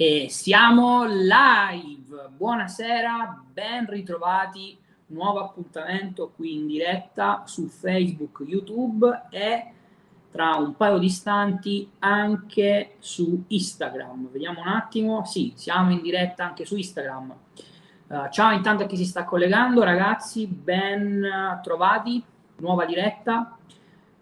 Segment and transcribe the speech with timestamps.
[0.00, 2.28] E siamo live.
[2.36, 4.78] Buonasera, ben ritrovati.
[5.06, 9.72] Nuovo appuntamento qui in diretta su Facebook, YouTube e
[10.30, 14.30] tra un paio di istanti anche su Instagram.
[14.30, 15.24] Vediamo un attimo.
[15.24, 17.34] Sì, siamo in diretta anche su Instagram.
[18.06, 22.22] Uh, ciao intanto a chi si sta collegando, ragazzi, ben trovati.
[22.58, 23.57] Nuova diretta.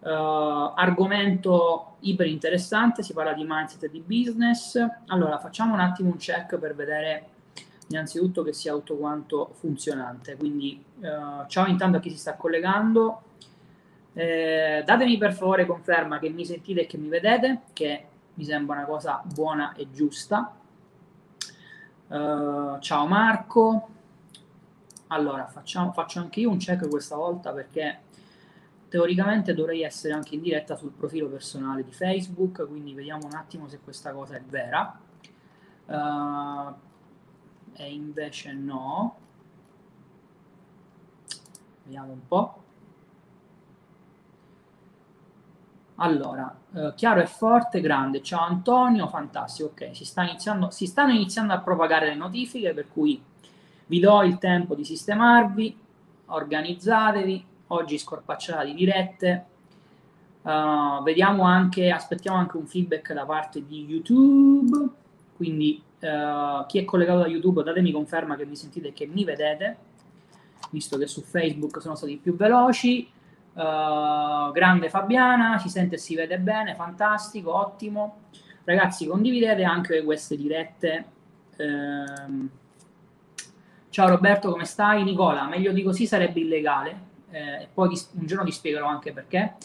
[0.07, 4.81] Uh, argomento iper interessante, si parla di mindset e di business.
[5.07, 7.27] Allora, facciamo un attimo un check per vedere
[7.89, 10.37] innanzitutto che sia tutto quanto funzionante.
[10.37, 13.23] Quindi, uh, ciao intanto a chi si sta collegando.
[14.13, 18.05] Eh, datemi per favore conferma che mi sentite e che mi vedete, che
[18.35, 20.55] mi sembra una cosa buona e giusta.
[22.07, 23.89] Uh, ciao Marco.
[25.07, 28.05] Allora, facciamo, faccio anche io un check questa volta perché
[28.97, 33.67] teoricamente dovrei essere anche in diretta sul profilo personale di Facebook, quindi vediamo un attimo
[33.67, 34.99] se questa cosa è vera.
[35.85, 36.73] Uh,
[37.73, 39.17] e invece no.
[41.83, 42.63] Vediamo un po'.
[45.99, 48.23] Allora, eh, chiaro e forte, grande.
[48.23, 49.69] Ciao Antonio, fantastico.
[49.69, 53.23] Ok, si, sta iniziando, si stanno iniziando a propagare le notifiche, per cui
[53.85, 55.79] vi do il tempo di sistemarvi,
[56.25, 59.45] organizzatevi, oggi scorpacciata di dirette.
[60.41, 64.89] Uh, vediamo anche, aspettiamo anche un feedback da parte di YouTube.
[65.35, 69.23] Quindi uh, chi è collegato da YouTube datemi conferma che mi sentite e che mi
[69.23, 69.77] vedete,
[70.69, 73.09] visto che su Facebook sono stati più veloci.
[73.53, 78.21] Uh, grande Fabiana, si sente e si vede bene, fantastico, ottimo.
[78.63, 81.05] Ragazzi, condividete anche queste dirette.
[81.57, 82.47] Uh,
[83.89, 85.03] ciao Roberto, come stai?
[85.03, 89.55] Nicola, meglio di così sarebbe illegale eh, poi un giorno ti spiegherò anche perché.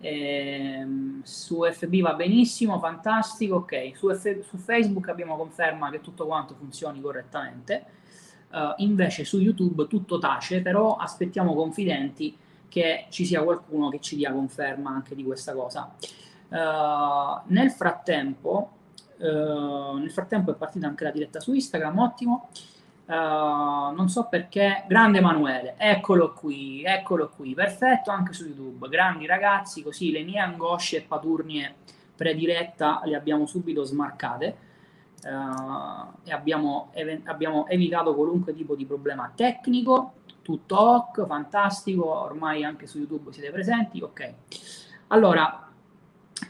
[0.00, 0.86] Eh,
[1.22, 3.92] su FB va benissimo, fantastico, ok.
[3.94, 7.96] Su, F- su, Facebook abbiamo conferma che tutto quanto funzioni correttamente.
[8.50, 12.34] Uh, invece su YouTube tutto tace, però aspettiamo confidenti
[12.68, 15.92] che ci sia qualcuno che ci dia conferma anche di questa cosa.
[16.48, 18.70] Uh, nel frattempo,
[19.18, 22.48] uh, nel frattempo è partita anche la diretta su Instagram, ottimo.
[23.08, 29.24] Uh, non so perché, grande Emanuele, eccolo qui, eccolo qui, perfetto anche su YouTube, grandi
[29.24, 31.74] ragazzi, così le mie angosce e paturnie
[32.14, 34.56] prediretta le abbiamo subito smarcate
[35.22, 42.62] uh, e abbiamo, ev- abbiamo, evitato qualunque tipo di problema tecnico, tutto ok, fantastico, ormai
[42.62, 44.34] anche su YouTube siete presenti, ok.
[45.06, 45.66] Allora,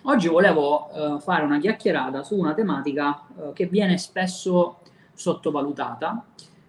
[0.03, 4.81] oggi volevo uh, fare una chiacchierata su una tematica che viene spesso
[5.13, 6.25] sottovalutata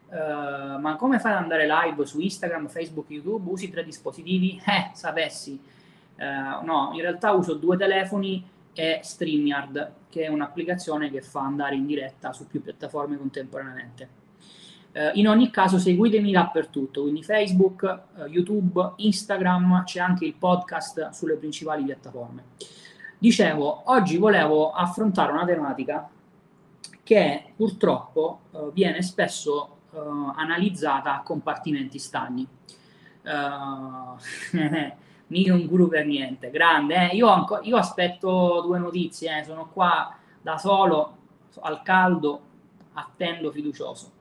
[0.09, 3.49] Uh, ma come fai ad andare live su Instagram, Facebook, YouTube?
[3.51, 4.59] Usi tre dispositivi?
[4.65, 5.59] Eh, sapessi.
[6.17, 8.43] Uh, no, in realtà uso due telefoni
[8.73, 14.17] e StreamYard, che è un'applicazione che fa andare in diretta su più piattaforme contemporaneamente.
[14.93, 21.35] Uh, in ogni caso seguitemi dappertutto, quindi Facebook, YouTube, Instagram, c'è anche il podcast sulle
[21.35, 22.43] principali piattaforme.
[23.17, 26.09] Dicevo, oggi volevo affrontare una tematica
[27.03, 28.39] che purtroppo
[28.73, 32.47] viene spesso uh, analizzata a compartimenti stagni.
[33.23, 34.17] Uh,
[35.29, 37.09] mica un guru per niente, grande.
[37.09, 37.15] Eh?
[37.15, 39.43] Io, anco, io, aspetto due notizie, eh?
[39.43, 41.17] sono qua da solo,
[41.61, 42.41] al caldo,
[42.93, 44.11] attendo fiducioso.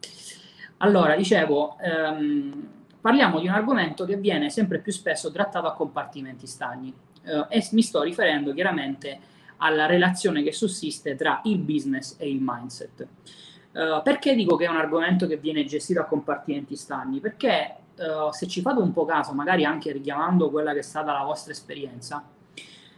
[0.79, 2.69] Allora, dicevo, um,
[3.01, 6.93] parliamo di un argomento che viene sempre più spesso trattato a compartimenti stagni
[7.25, 9.19] uh, e mi sto riferendo chiaramente
[9.59, 13.07] alla relazione che sussiste tra il business e il mindset.
[13.79, 17.21] Uh, perché dico che è un argomento che viene gestito a compartimenti stagni?
[17.21, 21.13] Perché uh, se ci fate un po' caso, magari anche richiamando quella che è stata
[21.13, 22.25] la vostra esperienza,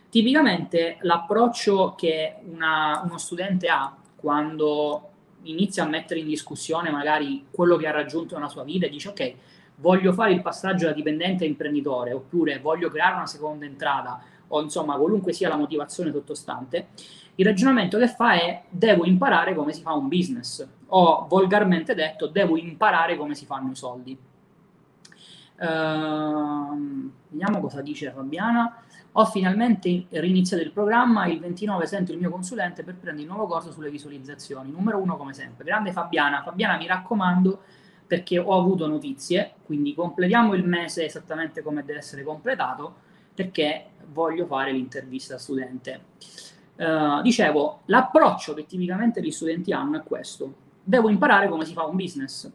[0.08, 5.08] tipicamente l'approccio che una, uno studente ha quando
[5.42, 9.10] inizia a mettere in discussione magari quello che ha raggiunto nella sua vita e dice
[9.10, 9.34] ok,
[9.76, 14.62] voglio fare il passaggio da dipendente a imprenditore oppure voglio creare una seconda entrata o
[14.62, 16.88] insomma qualunque sia la motivazione sottostante,
[17.36, 22.26] il ragionamento che fa è devo imparare come si fa un business o volgarmente detto
[22.26, 24.18] devo imparare come si fanno i soldi.
[25.60, 28.82] Uh, vediamo cosa dice Fabiana.
[29.14, 33.46] Ho finalmente riniziato il programma, il 29 sento il mio consulente per prendere il nuovo
[33.46, 35.64] corso sulle visualizzazioni, numero uno come sempre.
[35.64, 37.60] Grande Fabiana, Fabiana mi raccomando
[38.06, 43.08] perché ho avuto notizie, quindi completiamo il mese esattamente come deve essere completato
[43.40, 46.08] perché voglio fare l'intervista studente.
[46.76, 50.52] Uh, dicevo, l'approccio che tipicamente gli studenti hanno è questo.
[50.82, 52.50] Devo imparare come si fa un business.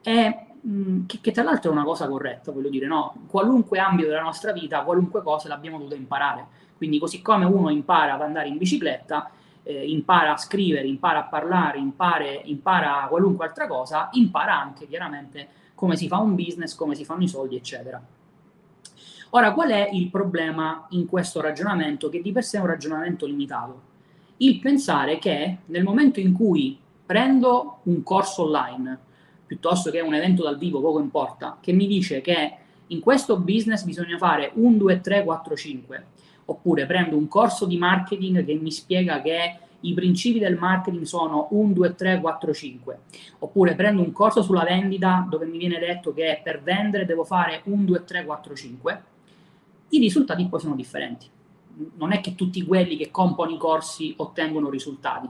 [0.00, 3.14] E, mh, mm, che, che, tra l'altro è una cosa corretta, voglio dire, no?
[3.26, 6.46] Qualunque ambito della nostra vita, qualunque cosa l'abbiamo dovuta imparare.
[6.76, 9.28] Quindi così come uno impara ad andare in bicicletta,
[9.64, 15.48] eh, impara a scrivere, impara a parlare, impara, impara qualunque altra cosa, impara anche chiaramente
[15.74, 18.00] come si fa un business, come si fanno i soldi, eccetera.
[19.34, 23.24] Ora, qual è il problema in questo ragionamento, che di per sé è un ragionamento
[23.24, 23.80] limitato?
[24.38, 28.98] Il pensare che nel momento in cui prendo un corso online,
[29.46, 32.56] piuttosto che un evento dal vivo, poco importa, che mi dice che
[32.88, 36.06] in questo business bisogna fare un 2, 3, 4, 5,
[36.44, 41.46] oppure prendo un corso di marketing che mi spiega che i principi del marketing sono
[41.52, 42.98] 1, 2, 3, 4, 5,
[43.38, 47.62] oppure prendo un corso sulla vendita dove mi viene detto che per vendere devo fare
[47.64, 49.04] 1, 2, 3, 4, 5,
[49.92, 51.28] i risultati poi sono differenti.
[51.96, 55.28] Non è che tutti quelli che comprano i corsi ottengono risultati.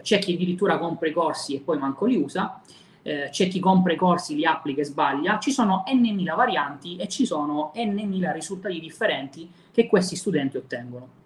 [0.00, 2.62] C'è chi addirittura compra i corsi e poi manco li usa,
[3.02, 6.96] eh, c'è chi compra i corsi, li applica e sbaglia, ci sono n mila varianti
[6.96, 11.20] e ci sono n mila risultati differenti che questi studenti ottengono.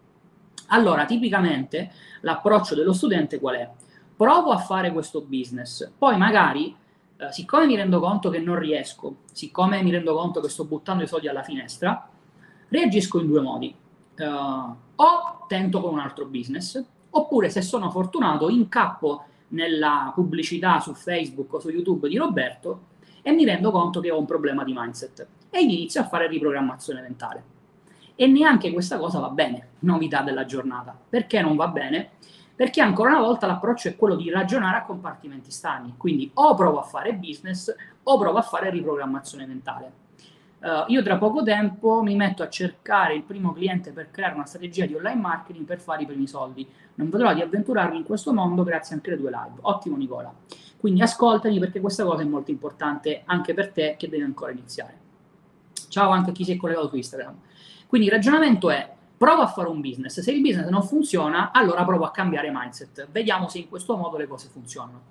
[0.68, 1.92] Allora, tipicamente
[2.22, 3.70] l'approccio dello studente qual è?
[4.16, 6.74] Provo a fare questo business, poi magari,
[7.18, 11.04] eh, siccome mi rendo conto che non riesco, siccome mi rendo conto che sto buttando
[11.04, 12.08] i soldi alla finestra,
[12.68, 13.74] reagisco in due modi.
[14.18, 20.94] Uh, o tento con un altro business, oppure se sono fortunato incappo nella pubblicità su
[20.94, 24.72] Facebook o su YouTube di Roberto e mi rendo conto che ho un problema di
[24.74, 27.54] mindset e inizio a fare riprogrammazione mentale.
[28.14, 30.98] E neanche questa cosa va bene, novità della giornata.
[31.08, 32.10] Perché non va bene?
[32.54, 36.78] Perché ancora una volta l'approccio è quello di ragionare a compartimenti stagni, quindi o provo
[36.78, 40.04] a fare business o provo a fare riprogrammazione mentale.
[40.58, 44.46] Uh, io tra poco tempo mi metto a cercare il primo cliente per creare una
[44.46, 46.66] strategia di online marketing per fare i primi soldi.
[46.94, 49.58] Non vedrò di avventurarmi in questo mondo grazie anche alle due live.
[49.62, 50.32] Ottimo Nicola.
[50.78, 55.04] Quindi ascoltami perché questa cosa è molto importante anche per te che devi ancora iniziare.
[55.88, 57.34] Ciao anche a chi si è collegato su Instagram.
[57.86, 61.84] Quindi il ragionamento è provo a fare un business, se il business non funziona, allora
[61.84, 65.04] provo a cambiare mindset, vediamo se in questo modo le cose funzionano.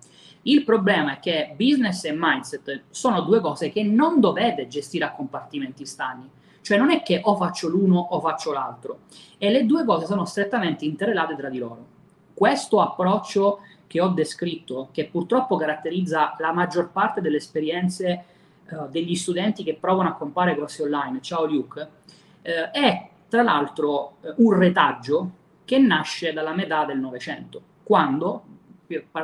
[0.47, 5.11] Il problema è che business e mindset sono due cose che non dovete gestire a
[5.11, 6.29] compartimenti stagni,
[6.61, 8.99] cioè non è che o faccio l'uno o faccio l'altro,
[9.39, 11.85] e le due cose sono strettamente interrelate tra di loro.
[12.31, 18.25] Questo approccio che ho descritto, che purtroppo caratterizza la maggior parte delle esperienze
[18.69, 24.17] uh, degli studenti che provano a comprare corsi online, ciao Luke, uh, è tra l'altro
[24.21, 25.31] uh, un retaggio
[25.65, 28.43] che nasce dalla metà del Novecento, quando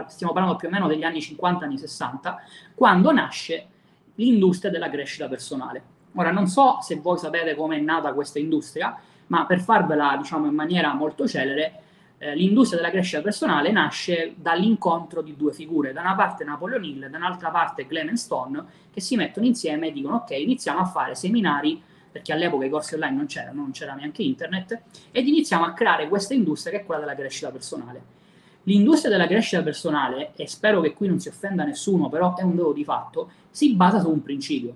[0.07, 2.41] stiamo parlando più o meno degli anni 50, anni 60,
[2.75, 3.67] quando nasce
[4.15, 5.99] l'industria della crescita personale.
[6.15, 8.97] Ora, non so se voi sapete come è nata questa industria,
[9.27, 11.81] ma per farvela, diciamo, in maniera molto celere,
[12.17, 17.07] eh, l'industria della crescita personale nasce dall'incontro di due figure, da una parte Napoleon Hill,
[17.07, 21.15] da un'altra parte Clement Stone, che si mettono insieme e dicono ok, iniziamo a fare
[21.15, 21.81] seminari,
[22.11, 24.81] perché all'epoca i corsi online non c'erano, non c'era neanche internet,
[25.11, 28.19] ed iniziamo a creare questa industria che è quella della crescita personale.
[28.63, 32.55] L'industria della crescita personale, e spero che qui non si offenda nessuno, però è un
[32.55, 34.73] dato di fatto, si basa su un principio,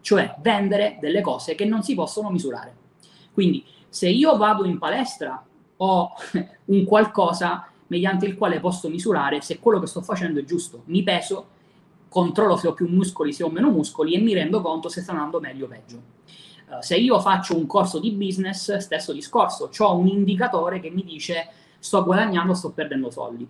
[0.00, 2.74] cioè vendere delle cose che non si possono misurare.
[3.32, 5.44] Quindi se io vado in palestra
[5.76, 6.12] ho
[6.66, 10.82] un qualcosa mediante il quale posso misurare se quello che sto facendo è giusto.
[10.86, 11.46] Mi peso,
[12.08, 15.12] controllo se ho più muscoli, se ho meno muscoli e mi rendo conto se sta
[15.12, 16.02] andando meglio o peggio.
[16.68, 21.04] Uh, se io faccio un corso di business, stesso discorso, ho un indicatore che mi
[21.04, 21.48] dice
[21.82, 23.44] sto guadagnando, sto perdendo soldi.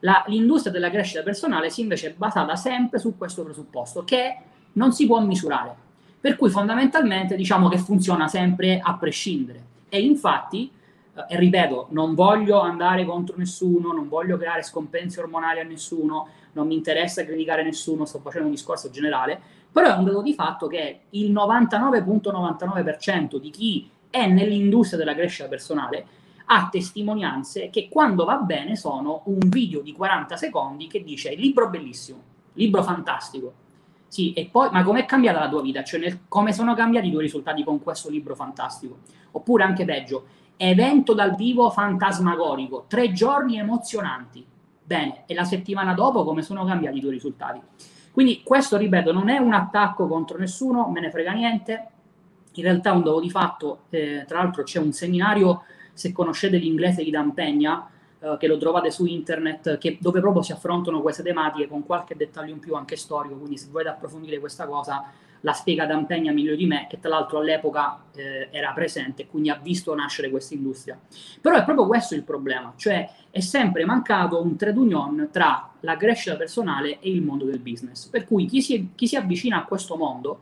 [0.00, 4.36] La, l'industria della crescita personale si invece è basata sempre su questo presupposto che
[4.74, 5.74] non si può misurare,
[6.20, 9.64] per cui fondamentalmente diciamo che funziona sempre a prescindere.
[9.88, 10.70] E infatti,
[11.14, 16.68] eh, ripeto, non voglio andare contro nessuno, non voglio creare scompensi ormonali a nessuno, non
[16.68, 19.40] mi interessa criticare nessuno, sto facendo un discorso generale,
[19.72, 25.48] però è un dato di fatto che il 99.99% di chi è nell'industria della crescita
[25.48, 31.34] personale ha testimonianze che quando va bene sono un video di 40 secondi che dice
[31.34, 32.20] libro bellissimo,
[32.54, 33.54] libro fantastico.
[34.08, 35.82] Sì, e poi, ma com'è cambiata la tua vita?
[35.82, 38.98] Cioè, nel, come sono cambiati i tuoi risultati con questo libro fantastico?
[39.30, 40.26] Oppure anche peggio,
[40.58, 44.44] evento dal vivo fantasmagorico, tre giorni emozionanti.
[44.84, 47.60] Bene, e la settimana dopo come sono cambiati i tuoi risultati?
[48.12, 51.86] Quindi questo, ripeto, non è un attacco contro nessuno, me ne frega niente.
[52.52, 55.62] In realtà è un dato di fatto, eh, tra l'altro c'è un seminario
[56.02, 60.42] se conoscete l'inglese di Dan Pegna, eh, che lo trovate su internet, che, dove proprio
[60.42, 64.40] si affrontano queste tematiche con qualche dettaglio in più anche storico, quindi se volete approfondire
[64.40, 65.04] questa cosa
[65.42, 69.26] la spiega Dan Pegna meglio di me, che tra l'altro all'epoca eh, era presente e
[69.28, 70.98] quindi ha visto nascere questa industria.
[71.40, 75.96] Però è proprio questo il problema, cioè è sempre mancato un trade union tra la
[75.96, 79.64] crescita personale e il mondo del business, per cui chi si, chi si avvicina a
[79.64, 80.40] questo mondo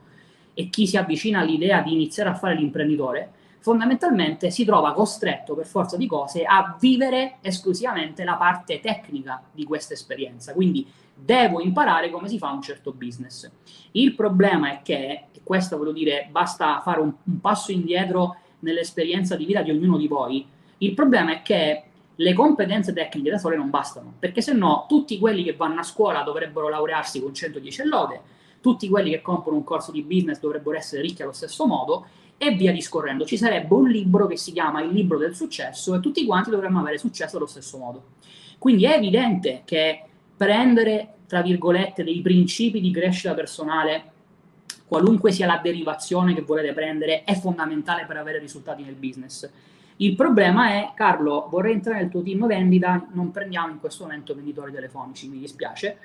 [0.54, 5.66] e chi si avvicina all'idea di iniziare a fare l'imprenditore, fondamentalmente si trova costretto per
[5.66, 10.52] forza di cose a vivere esclusivamente la parte tecnica di questa esperienza.
[10.52, 13.50] Quindi devo imparare come si fa un certo business.
[13.92, 19.36] Il problema è che, e questo voglio dire, basta fare un, un passo indietro nell'esperienza
[19.36, 20.46] di vita di ognuno di voi,
[20.78, 25.18] il problema è che le competenze tecniche da sole non bastano, perché se no tutti
[25.18, 28.20] quelli che vanno a scuola dovrebbero laurearsi con 110 lode,
[28.60, 32.06] tutti quelli che comprano un corso di business dovrebbero essere ricchi allo stesso modo
[32.42, 33.26] e via discorrendo.
[33.26, 36.80] Ci sarebbe un libro che si chiama Il libro del successo e tutti quanti dovremmo
[36.80, 38.12] avere successo allo stesso modo.
[38.56, 40.04] Quindi è evidente che
[40.34, 44.04] prendere, tra virgolette, dei principi di crescita personale,
[44.86, 49.46] qualunque sia la derivazione che volete prendere, è fondamentale per avere risultati nel business.
[49.96, 54.34] Il problema è, Carlo, vorrei entrare nel tuo team vendita, non prendiamo in questo momento
[54.34, 55.98] venditori telefonici, mi dispiace,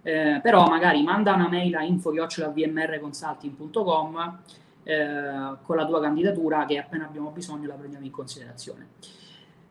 [0.00, 4.40] eh, però magari manda una mail a info-vmrconsulting.com
[4.82, 8.88] eh, con la tua candidatura che appena abbiamo bisogno la prendiamo in considerazione.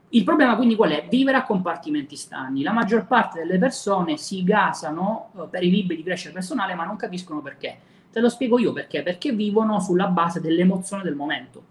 [0.10, 1.08] Il problema quindi qual è?
[1.10, 2.64] Vivere a compartimenti stagni.
[2.64, 6.86] La maggior parte delle persone si gasano eh, per i libri di crescita personale ma
[6.86, 7.78] non capiscono perché.
[8.12, 9.04] Te lo spiego io perché.
[9.04, 11.64] Perché vivono sulla base dell'emozione del momento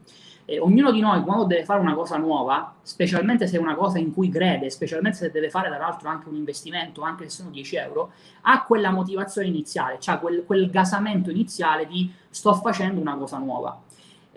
[0.50, 3.98] eh, ognuno di noi quando deve fare una cosa nuova, specialmente se è una cosa
[3.98, 7.76] in cui crede, specialmente se deve fare dall'altro anche un investimento, anche se sono 10
[7.76, 8.10] euro,
[8.42, 13.80] ha quella motivazione iniziale, cioè quel, quel gasamento iniziale di sto facendo una cosa nuova.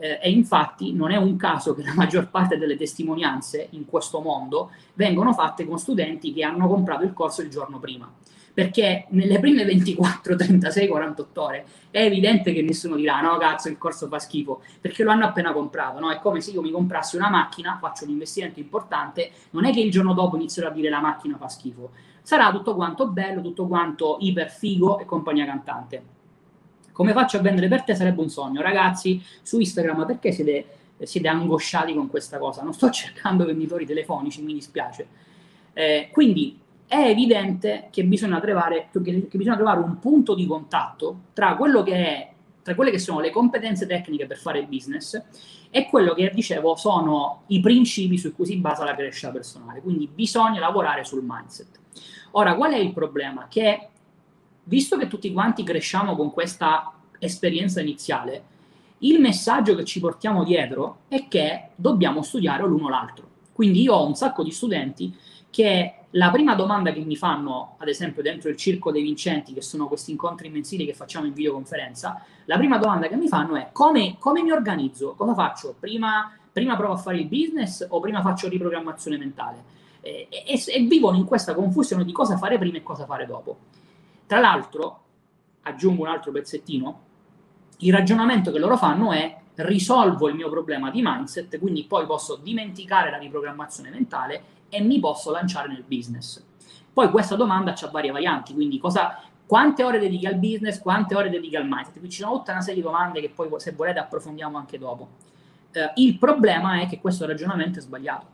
[0.04, 4.20] Eh, e infatti non è un caso che la maggior parte delle testimonianze in questo
[4.20, 8.12] mondo vengono fatte con studenti che hanno comprato il corso il giorno prima
[8.54, 13.80] perché nelle prime 24, 36, 48 ore è evidente che nessuno dirà no cazzo il
[13.80, 16.12] corso fa schifo, perché lo hanno appena comprato, no?
[16.12, 19.80] È come se io mi comprassi una macchina, faccio un investimento importante, non è che
[19.80, 23.66] il giorno dopo inizierò a dire la macchina fa schifo, sarà tutto quanto bello, tutto
[23.66, 26.04] quanto iper figo e compagnia cantante.
[26.94, 30.66] Come faccio a vendere per te sarebbe un sogno, ragazzi, su Instagram perché siete,
[31.04, 32.64] siete angosciati con questa cosa?
[32.64, 35.08] Non sto cercando venditori telefonici, mi dispiace.
[35.74, 36.58] Eh, quindi
[36.88, 41.96] è evidente che bisogna, trovare, che bisogna trovare un punto di contatto tra quello che
[41.96, 42.32] è
[42.64, 45.22] tra quelle che sono le competenze tecniche per fare business
[45.70, 49.82] e quello che dicevo sono i principi su cui si basa la crescita personale.
[49.82, 51.80] Quindi bisogna lavorare sul mindset.
[52.32, 53.48] Ora, qual è il problema?
[53.50, 53.90] Che
[54.64, 58.52] visto che tutti quanti cresciamo con questa esperienza iniziale,
[59.00, 63.28] il messaggio che ci portiamo dietro è che dobbiamo studiare l'uno l'altro.
[63.52, 65.14] Quindi io ho un sacco di studenti
[65.50, 69.62] che la prima domanda che mi fanno, ad esempio dentro il Circo dei Vincenti, che
[69.62, 73.70] sono questi incontri mensili che facciamo in videoconferenza, la prima domanda che mi fanno è
[73.72, 75.14] come, come mi organizzo?
[75.16, 75.76] Cosa faccio?
[75.80, 79.64] Prima, prima, provo a fare il business o prima faccio riprogrammazione mentale?
[80.02, 83.58] E, e, e vivono in questa confusione di cosa fare prima e cosa fare dopo.
[84.26, 85.02] Tra l'altro,
[85.64, 87.02] aggiungo un altro pezzettino,
[87.80, 92.40] il ragionamento che loro fanno è risolvo il mio problema di mindset, quindi poi posso
[92.42, 96.44] dimenticare la riprogrammazione mentale e mi posso lanciare nel business.
[96.92, 101.30] Poi questa domanda ha varie varianti, quindi cosa, quante ore dedichi al business, quante ore
[101.30, 102.00] dedichi al mindset.
[102.00, 105.10] Qui ci sono tutta una serie di domande che poi se volete approfondiamo anche dopo.
[105.72, 108.28] Eh, il problema è che questo ragionamento è sbagliato.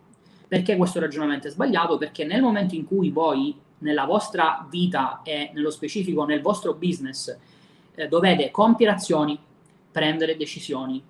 [0.48, 1.98] Perché questo ragionamento è sbagliato?
[1.98, 7.36] Perché nel momento in cui voi nella vostra vita e nello specifico nel vostro business
[7.96, 9.38] eh, dovete compiere azioni,
[9.92, 11.04] prendere decisioni,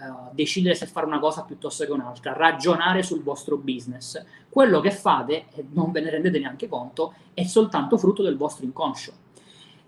[0.00, 4.22] uh, decidere se fare una cosa piuttosto che un'altra, ragionare sul vostro business.
[4.48, 8.64] Quello che fate, e non ve ne rendete neanche conto, è soltanto frutto del vostro
[8.64, 9.12] inconscio.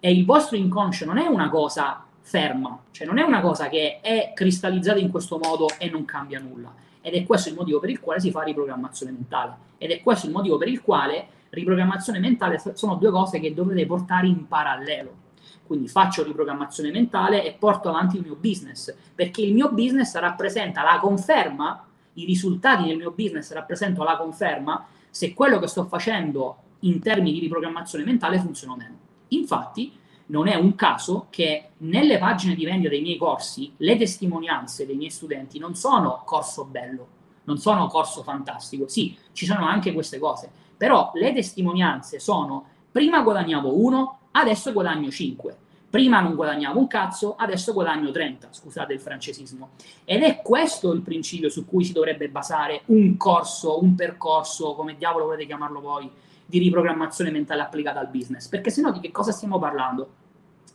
[0.01, 4.01] E il vostro inconscio non è una cosa ferma, cioè non è una cosa che
[4.01, 6.73] è cristallizzata in questo modo e non cambia nulla.
[7.03, 9.57] Ed è questo il motivo per il quale si fa riprogrammazione mentale.
[9.79, 13.87] Ed è questo il motivo per il quale riprogrammazione mentale sono due cose che dovete
[13.87, 15.29] portare in parallelo
[15.71, 20.83] quindi faccio riprogrammazione mentale e porto avanti il mio business, perché il mio business rappresenta
[20.83, 26.57] la conferma, i risultati del mio business rappresentano la conferma se quello che sto facendo
[26.81, 28.97] in termini di riprogrammazione mentale funziona o meno.
[29.29, 29.93] Infatti,
[30.27, 34.97] non è un caso che nelle pagine di vendita dei miei corsi le testimonianze dei
[34.97, 37.07] miei studenti non sono corso bello,
[37.45, 38.89] non sono corso fantastico.
[38.89, 40.51] Sì, ci sono anche queste cose,
[40.81, 45.57] però le testimonianze sono prima guadagnavo 1, adesso guadagno 5.
[45.91, 49.73] Prima non guadagnavo un cazzo, adesso guadagno 30, scusate il francesismo.
[50.07, 54.97] Ed è questo il principio su cui si dovrebbe basare un corso, un percorso, come
[54.97, 56.11] diavolo volete chiamarlo voi,
[56.47, 58.49] di riprogrammazione mentale applicata al business.
[58.49, 60.09] Perché se no di che cosa stiamo parlando?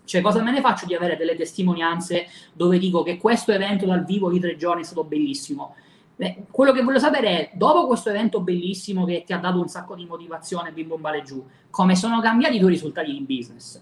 [0.04, 4.06] Cioè, cosa me ne faccio di avere delle testimonianze dove dico che questo evento dal
[4.06, 5.74] vivo di tre giorni è stato bellissimo?
[6.16, 9.68] Beh, quello che voglio sapere è, dopo questo evento bellissimo che ti ha dato un
[9.68, 13.82] sacco di motivazione, bim bom vale giù, come sono cambiati i tuoi risultati di business?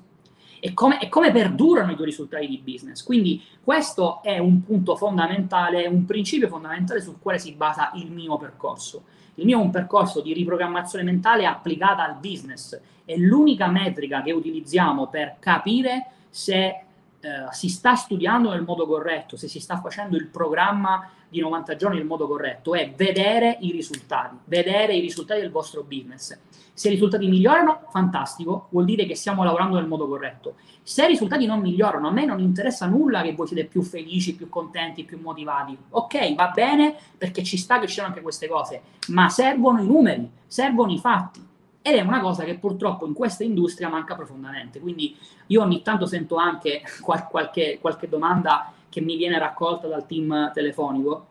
[0.65, 3.03] e come, e come perdurano i tuoi risultati di business.
[3.03, 8.37] Quindi questo è un punto fondamentale, un principio fondamentale sul quale si basa il mio
[8.37, 9.03] percorso.
[9.35, 12.79] Il mio è un percorso di riprogrammazione mentale applicata al business.
[13.03, 19.35] È l'unica metrica che utilizziamo per capire se eh, si sta studiando nel modo corretto,
[19.35, 23.71] se si sta facendo il programma di 90 giorni nel modo corretto, è vedere i
[23.71, 26.37] risultati, vedere i risultati del vostro business.
[26.75, 30.55] Se i risultati migliorano, fantastico, vuol dire che stiamo lavorando nel modo corretto.
[30.83, 34.35] Se i risultati non migliorano, a me non interessa nulla che voi siete più felici,
[34.35, 35.75] più contenti, più motivati.
[35.89, 39.87] Ok, va bene perché ci sta che ci siano anche queste cose, ma servono i
[39.87, 41.43] numeri, servono i fatti.
[41.81, 44.79] Ed è una cosa che purtroppo in questa industria manca profondamente.
[44.79, 50.05] Quindi io ogni tanto sento anche qual- qualche, qualche domanda che mi viene raccolta dal
[50.05, 51.27] team telefonico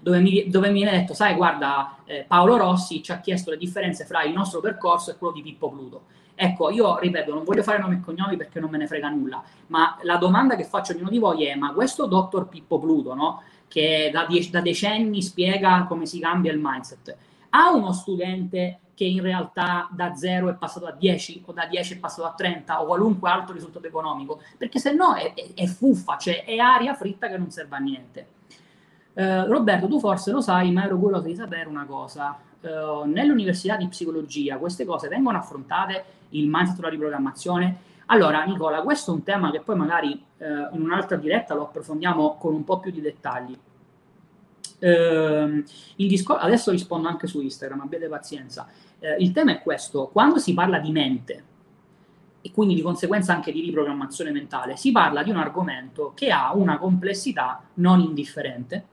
[0.00, 3.58] dove, mi, dove, mi, viene detto, sai, guarda, eh, Paolo Rossi ci ha chiesto le
[3.58, 6.02] differenze fra il nostro percorso e quello di Pippo Pluto.
[6.34, 9.42] Ecco, io ripeto, non voglio fare nomi e cognomi perché non me ne frega nulla,
[9.66, 13.14] ma la domanda che faccio a ognuno di voi è, ma questo dottor Pippo Pluto,
[13.14, 13.42] no?
[13.66, 17.16] che da, die- da decenni spiega come si cambia il mindset,
[17.50, 21.94] ha uno studente che in realtà da 0 è passato a 10 o da 10
[21.94, 25.66] è passato a 30 o qualunque altro risultato economico, perché se no è, è, è
[25.66, 28.26] fuffa, cioè è aria fritta che non serve a niente.
[29.12, 32.36] Uh, Roberto, tu forse lo sai, ma ero curioso di sapere una cosa.
[32.60, 37.76] Uh, nell'università di psicologia queste cose vengono affrontate, il mindset sulla riprogrammazione.
[38.06, 42.36] Allora, Nicola, questo è un tema che poi magari uh, in un'altra diretta lo approfondiamo
[42.36, 43.56] con un po' più di dettagli.
[44.80, 45.64] Uh,
[45.96, 48.68] discor- adesso rispondo anche su Instagram, abbiate pazienza
[49.00, 51.44] eh, il tema è questo, quando si parla di mente
[52.40, 56.54] e quindi di conseguenza anche di riprogrammazione mentale, si parla di un argomento che ha
[56.54, 58.86] una complessità non indifferente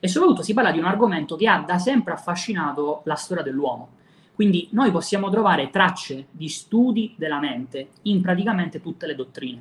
[0.00, 4.00] e soprattutto si parla di un argomento che ha da sempre affascinato la storia dell'uomo.
[4.34, 9.60] Quindi noi possiamo trovare tracce di studi della mente in praticamente tutte le dottrine.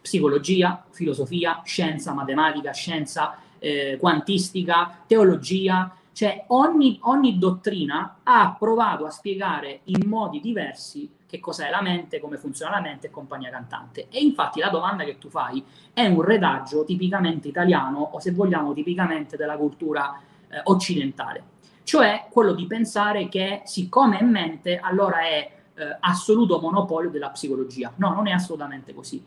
[0.00, 9.10] Psicologia, filosofia, scienza, matematica, scienza eh, quantistica, teologia, cioè ogni, ogni dottrina ha provato a
[9.10, 14.08] spiegare in modi diversi che cos'è la mente, come funziona la mente e compagnia cantante.
[14.10, 18.72] E infatti la domanda che tu fai è un redaggio tipicamente italiano o se vogliamo
[18.72, 21.44] tipicamente della cultura eh, occidentale,
[21.84, 27.92] cioè quello di pensare che siccome è mente allora è eh, assoluto monopolio della psicologia.
[27.94, 29.24] No, non è assolutamente così.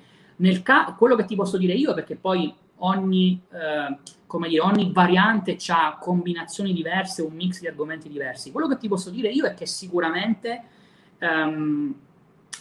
[0.61, 5.57] Ca- quello che ti posso dire io, perché poi ogni, eh, come dire, ogni variante
[5.67, 8.51] ha combinazioni diverse, un mix di argomenti diversi.
[8.51, 10.63] Quello che ti posso dire io è che sicuramente
[11.17, 11.95] ehm,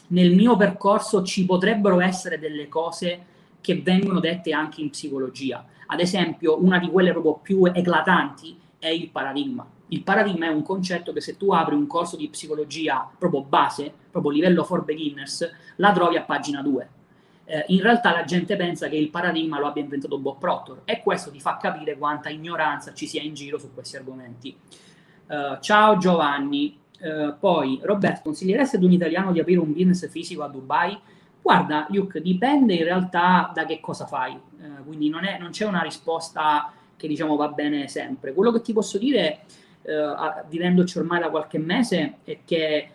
[0.08, 3.26] nel mio percorso ci potrebbero essere delle cose
[3.60, 5.64] che vengono dette anche in psicologia.
[5.86, 9.66] Ad esempio, una di quelle proprio più eclatanti è il paradigma.
[9.88, 13.92] Il paradigma è un concetto che se tu apri un corso di psicologia proprio base,
[14.10, 16.88] proprio livello for beginners, la trovi a pagina 2
[17.50, 21.00] eh, in realtà la gente pensa che il paradigma lo abbia inventato Bob Proctor e
[21.00, 24.56] questo ti fa capire quanta ignoranza ci sia in giro su questi argomenti.
[25.26, 30.44] Uh, ciao Giovanni, uh, poi Roberto, consiglieresti ad un italiano di aprire un business fisico
[30.44, 30.96] a Dubai?
[31.42, 35.66] Guarda, Luke, dipende in realtà da che cosa fai, uh, quindi non, è, non, c'è
[35.66, 38.32] una risposta che diciamo va bene sempre.
[38.32, 39.40] Quello che ti posso dire,
[40.48, 42.90] vivendoci ormai da qualche mese, è che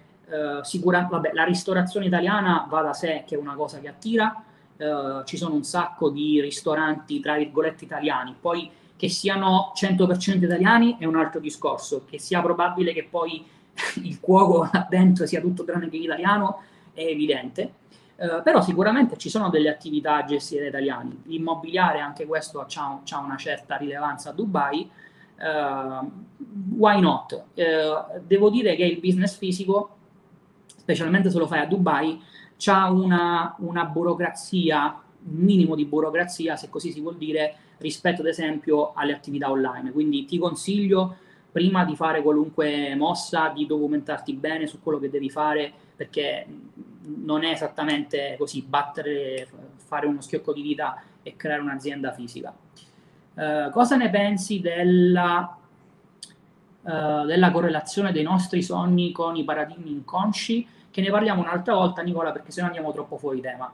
[0.61, 4.44] sicura, vabbè, la ristorazione italiana va da sé che è una cosa che attira,
[4.77, 10.97] uh, ci sono un sacco di ristoranti tra virgolette italiani, poi che siano 100% italiani
[10.99, 13.45] è un altro discorso, che sia probabile che poi
[14.03, 16.61] il cuoco là dentro sia tutto tranne che italiano
[16.93, 17.73] è evidente,
[18.15, 23.37] uh, però sicuramente ci sono delle attività gestite da italiani, l'immobiliare anche questo ha una
[23.37, 24.89] certa rilevanza a Dubai,
[26.77, 27.43] why not?
[28.23, 29.95] devo dire che il business fisico
[30.85, 32.21] specialmente se lo fai a Dubai,
[32.57, 38.27] c'ha una, una burocrazia, un minimo di burocrazia, se così si vuol dire, rispetto ad
[38.27, 39.91] esempio alle attività online.
[39.91, 41.17] Quindi ti consiglio
[41.51, 46.45] prima di fare qualunque mossa di documentarti bene su quello che devi fare perché
[47.23, 52.53] non è esattamente così battere, fare uno schiocco di dita e creare un'azienda fisica.
[53.35, 55.59] Uh, cosa ne pensi della
[56.85, 62.01] Uh, della correlazione dei nostri sogni con i paradigmi inconsci, che ne parliamo un'altra volta,
[62.01, 63.69] Nicola, perché se no andiamo troppo fuori tema.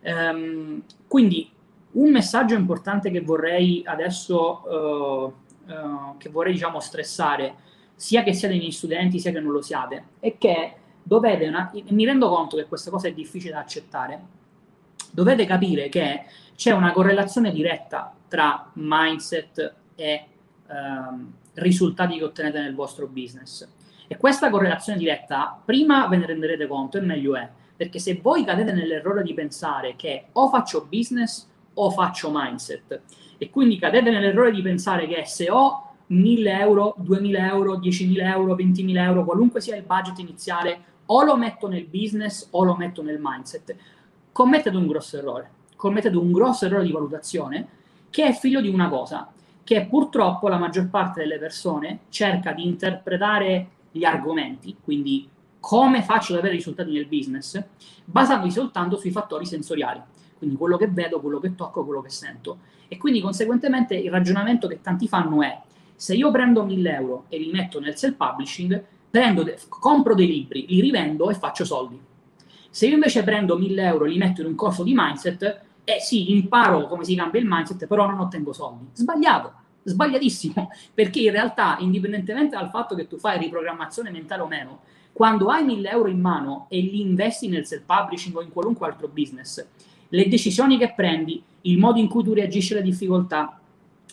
[0.00, 1.50] Um, quindi,
[1.92, 7.56] un messaggio importante che vorrei adesso, uh, uh, che vorrei diciamo stressare,
[7.94, 12.06] sia che siate miei studenti, sia che non lo siate, è che dovete, una, mi
[12.06, 14.22] rendo conto che questa cosa è difficile da accettare,
[15.10, 20.24] dovete capire che c'è una correlazione diretta tra mindset e
[20.68, 23.68] um, risultati che ottenete nel vostro business.
[24.06, 28.42] E questa correlazione diretta, prima ve ne renderete conto e meglio è, Perché se voi
[28.42, 33.02] cadete nell'errore di pensare che o faccio business o faccio mindset,
[33.36, 38.54] e quindi cadete nell'errore di pensare che se ho 1000 euro, 2000 euro, 10.000 euro,
[38.54, 43.02] 20.000 euro, qualunque sia il budget iniziale, o lo metto nel business o lo metto
[43.02, 43.76] nel mindset,
[44.32, 45.50] commettete un grosso errore.
[45.76, 47.68] Commettete un grosso errore di valutazione
[48.08, 49.30] che è figlio di una cosa,
[49.62, 55.28] che purtroppo la maggior parte delle persone cerca di interpretare gli argomenti, quindi
[55.58, 57.60] come faccio ad avere risultati nel business,
[58.04, 60.00] basandosi soltanto sui fattori sensoriali,
[60.38, 62.58] quindi quello che vedo, quello che tocco, quello che sento.
[62.88, 65.60] E quindi conseguentemente il ragionamento che tanti fanno è,
[65.96, 70.80] se io prendo 1000 euro e li metto nel self-publishing, de- compro dei libri, li
[70.80, 71.98] rivendo e faccio soldi.
[72.70, 76.00] Se io invece prendo 1000 euro e li metto in un corso di mindset, eh
[76.00, 78.88] sì, imparo come si cambia il mindset, però non ottengo soldi.
[78.92, 79.52] Sbagliato,
[79.86, 84.80] sbagliatissimo, perché in realtà, indipendentemente dal fatto che tu fai riprogrammazione mentale o meno,
[85.12, 89.08] quando hai 1000 euro in mano e li investi nel self-publishing o in qualunque altro
[89.08, 89.66] business,
[90.08, 93.58] le decisioni che prendi, il modo in cui tu reagisci alle difficoltà,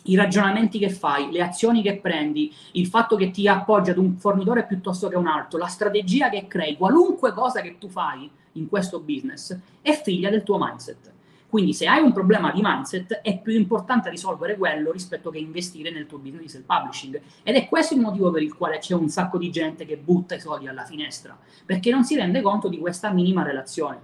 [0.04, 4.16] i ragionamenti che fai, le azioni che prendi, il fatto che ti appoggi ad un
[4.16, 8.28] fornitore piuttosto che a un altro, la strategia che crei, qualunque cosa che tu fai
[8.52, 11.13] in questo business è figlia del tuo mindset.
[11.54, 15.92] Quindi se hai un problema di mindset è più importante risolvere quello rispetto che investire
[15.92, 17.20] nel tuo business di self-publishing.
[17.44, 20.34] Ed è questo il motivo per il quale c'è un sacco di gente che butta
[20.34, 24.00] i soldi alla finestra, perché non si rende conto di questa minima relazione.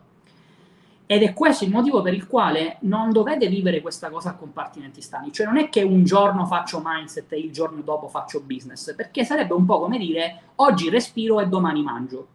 [1.06, 5.00] Ed è questo il motivo per il quale non dovete vivere questa cosa a compartimenti
[5.00, 5.32] stagni.
[5.32, 9.24] Cioè non è che un giorno faccio mindset e il giorno dopo faccio business, perché
[9.24, 12.28] sarebbe un po' come dire oggi respiro e domani mangio.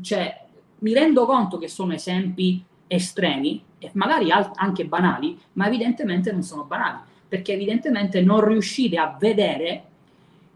[0.00, 0.46] Cioè
[0.78, 6.98] mi rendo conto che sono esempi estremi, magari anche banali, ma evidentemente non sono banali,
[7.28, 9.84] perché evidentemente non riuscite a vedere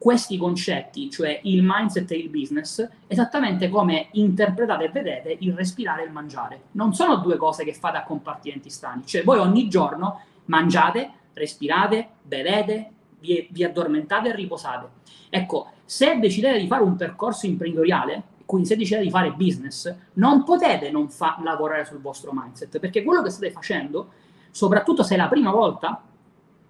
[0.04, 6.02] questi concetti, cioè il mindset e il business, esattamente come interpretate e vedete il respirare
[6.02, 6.60] e il mangiare.
[6.72, 12.06] Non sono due cose che fate a compartimenti stani, cioè voi ogni giorno mangiate, respirate,
[12.20, 14.88] bevete, vi, vi addormentate e riposate.
[15.30, 20.44] Ecco, se decidete di fare un percorso imprenditoriale, quindi se decidete di fare business, non
[20.44, 24.10] potete non fa- lavorare sul vostro mindset, perché quello che state facendo,
[24.50, 26.02] soprattutto se è la prima volta,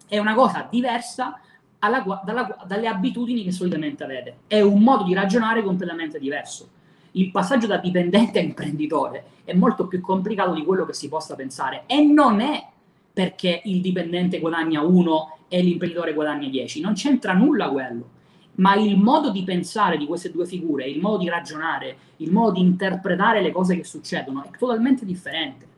[0.06, 1.40] è una cosa diversa
[1.80, 4.38] alla, dalla, dalle abitudini che solitamente avete.
[4.46, 6.68] È un modo di ragionare completamente diverso.
[7.12, 11.34] Il passaggio da dipendente a imprenditore è molto più complicato di quello che si possa
[11.34, 12.66] pensare e non è
[13.12, 18.08] perché il dipendente guadagna 1 e l'imprenditore guadagna 10, non c'entra nulla quello
[18.56, 22.52] ma il modo di pensare di queste due figure, il modo di ragionare, il modo
[22.52, 25.72] di interpretare le cose che succedono è totalmente differente.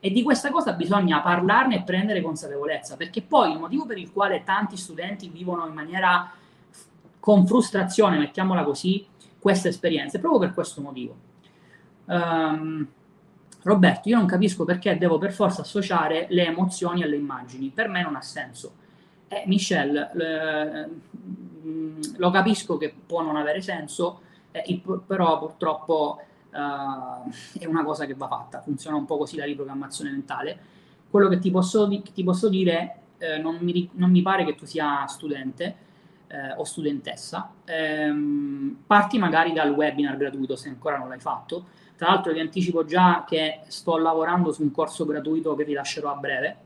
[0.00, 4.12] E di questa cosa bisogna parlarne e prendere consapevolezza, perché poi il motivo per il
[4.12, 6.30] quale tanti studenti vivono in maniera
[7.18, 9.04] con frustrazione, mettiamola così,
[9.38, 11.16] questa esperienza, è proprio per questo motivo.
[12.04, 12.86] Um,
[13.62, 18.02] Roberto, io non capisco perché devo per forza associare le emozioni alle immagini, per me
[18.02, 18.74] non ha senso.
[19.26, 20.88] Eh, Michelle, eh,
[22.16, 24.20] lo capisco che può non avere senso,
[24.52, 29.36] eh, il, però purtroppo eh, è una cosa che va fatta, funziona un po' così
[29.36, 30.58] la riprogrammazione mentale.
[31.10, 34.54] Quello che ti posso, di, ti posso dire, eh, non mi, non, mi, pare che
[34.54, 35.76] tu sia studente
[36.28, 41.76] eh, o studentessa, ehm, parti magari dal webinar gratuito se ancora non l'hai fatto.
[41.96, 46.16] Tra l'altro vi anticipo già che sto lavorando su un corso gratuito che rilascerò a
[46.16, 46.56] breve,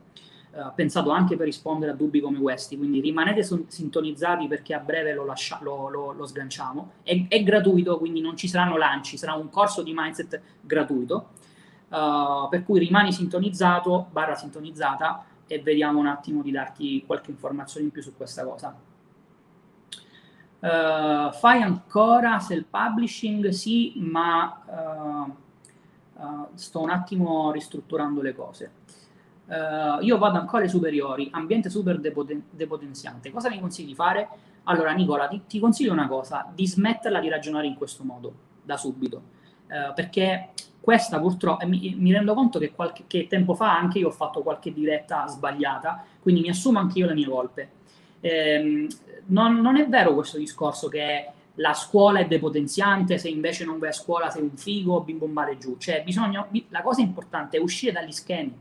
[0.55, 4.79] eh, pensato anche per rispondere a dubbi come questi, quindi rimanete son- sintonizzati perché a
[4.79, 6.91] breve lo, lascia- lo, lo, lo sganciamo.
[7.01, 11.29] È, è, gratuito, quindi non ci saranno lanci, sarà un corso di mindset gratuito,
[11.89, 17.87] uh, per cui rimani sintonizzato, barra sintonizzata, e vediamo un attimo di darti qualche informazione
[17.87, 18.75] in più su questa cosa.
[20.59, 23.49] Uh, fai ancora self-publishing?
[23.49, 25.25] Sì, ma
[26.15, 28.71] uh, sto un attimo ristrutturando le cose
[29.45, 34.27] uh, io vado ancora alle superiori, ambiente super depoten- depotenziante, cosa mi consigli di fare?
[34.63, 38.77] Allora Nicola, ti, ti, consiglio una cosa, di smetterla di ragionare in questo modo, da
[38.77, 39.21] subito,
[39.67, 44.11] uh, perché questa purtroppo, mi, mi, rendo conto che qualche tempo fa anche io ho
[44.11, 47.69] fatto qualche diretta sbagliata, quindi mi assumo anche io le mie colpe.
[48.19, 48.87] Eh,
[49.27, 53.89] non, non, è vero questo discorso che la scuola è depotenziante, se invece non vai
[53.89, 55.77] a scuola sei un figo, bim bombare giù.
[55.77, 58.53] Cioè, bisogna, la cosa importante è uscire dagli schemi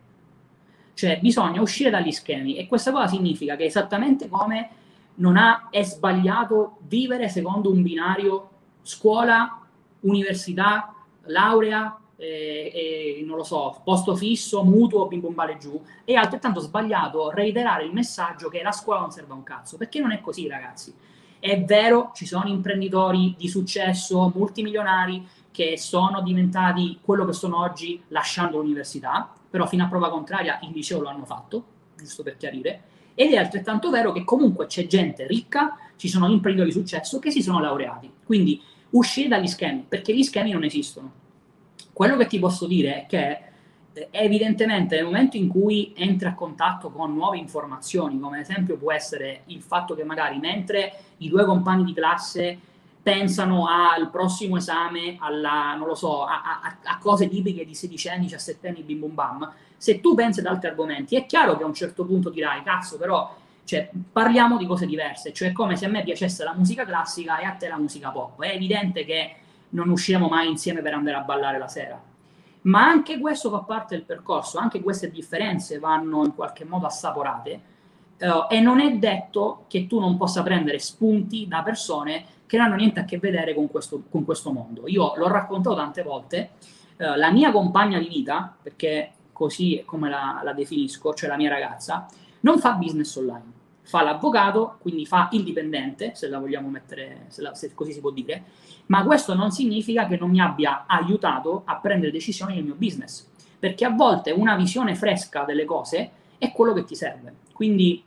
[0.95, 4.71] cioè bisogna uscire dagli schemi e questa cosa significa che esattamente come
[5.15, 8.49] non ha, è sbagliato vivere secondo un binario
[8.83, 9.61] scuola,
[10.01, 10.95] università,
[11.27, 17.31] laurea, eh, eh, non lo so, posto fisso, mutuo, bim bombale giù, è altrettanto sbagliato
[17.31, 20.47] reiterare il messaggio che la scuola non serve a un cazzo, perché non è così
[20.47, 20.95] ragazzi.
[21.39, 28.01] È vero, ci sono imprenditori di successo, multimilionari, che sono diventati quello che sono oggi
[28.09, 32.85] lasciando l'università, però fino a prova contraria il liceo lo hanno fatto, giusto per chiarire,
[33.15, 37.31] ed è altrettanto vero che comunque c'è gente ricca, ci sono imprenditori di successo che
[37.31, 38.11] si sono laureati.
[38.25, 38.59] Quindi
[38.93, 41.13] uscire dagli schemi, perché gli schemi non esistono.
[41.93, 43.41] Quello che ti posso dire è che
[43.93, 48.79] eh, evidentemente nel momento in cui entri a contatto con nuove informazioni, come ad esempio
[48.79, 52.59] può essere il fatto che magari mentre i due compagni di classe
[53.03, 58.09] pensano al prossimo esame, alla, non lo so, a, a, a cose tipiche di 16
[58.09, 61.65] anni, 17 anni, bim bum bam, se tu pensi ad altri argomenti, è chiaro che
[61.65, 63.35] a un certo punto dirai, cazzo, però
[63.65, 67.39] cioè, parliamo di cose diverse, cioè è come se a me piacesse la musica classica
[67.39, 68.41] e a te la musica pop.
[68.41, 69.37] È evidente che
[69.71, 72.01] non usciremo mai insieme per andare a ballare la sera.
[72.63, 77.61] Ma anche questo fa parte del percorso, anche queste differenze vanno in qualche modo assaporate
[78.21, 82.67] uh, e non è detto che tu non possa prendere spunti da persone che non
[82.67, 84.87] hanno niente a che vedere con questo, con questo mondo.
[84.87, 86.51] Io l'ho raccontato tante volte,
[86.99, 91.39] uh, la mia compagna di vita, perché così è come la, la definisco, cioè la
[91.39, 92.07] mia ragazza,
[92.41, 97.43] non fa business online fa l'avvocato, quindi fa il dipendente, se la vogliamo mettere, se,
[97.43, 98.45] la, se, così si può dire,
[98.87, 103.29] ma questo non significa che non mi abbia aiutato a prendere decisioni nel mio business,
[103.59, 107.35] perché a volte una visione fresca delle cose è quello che ti serve.
[107.53, 108.05] Quindi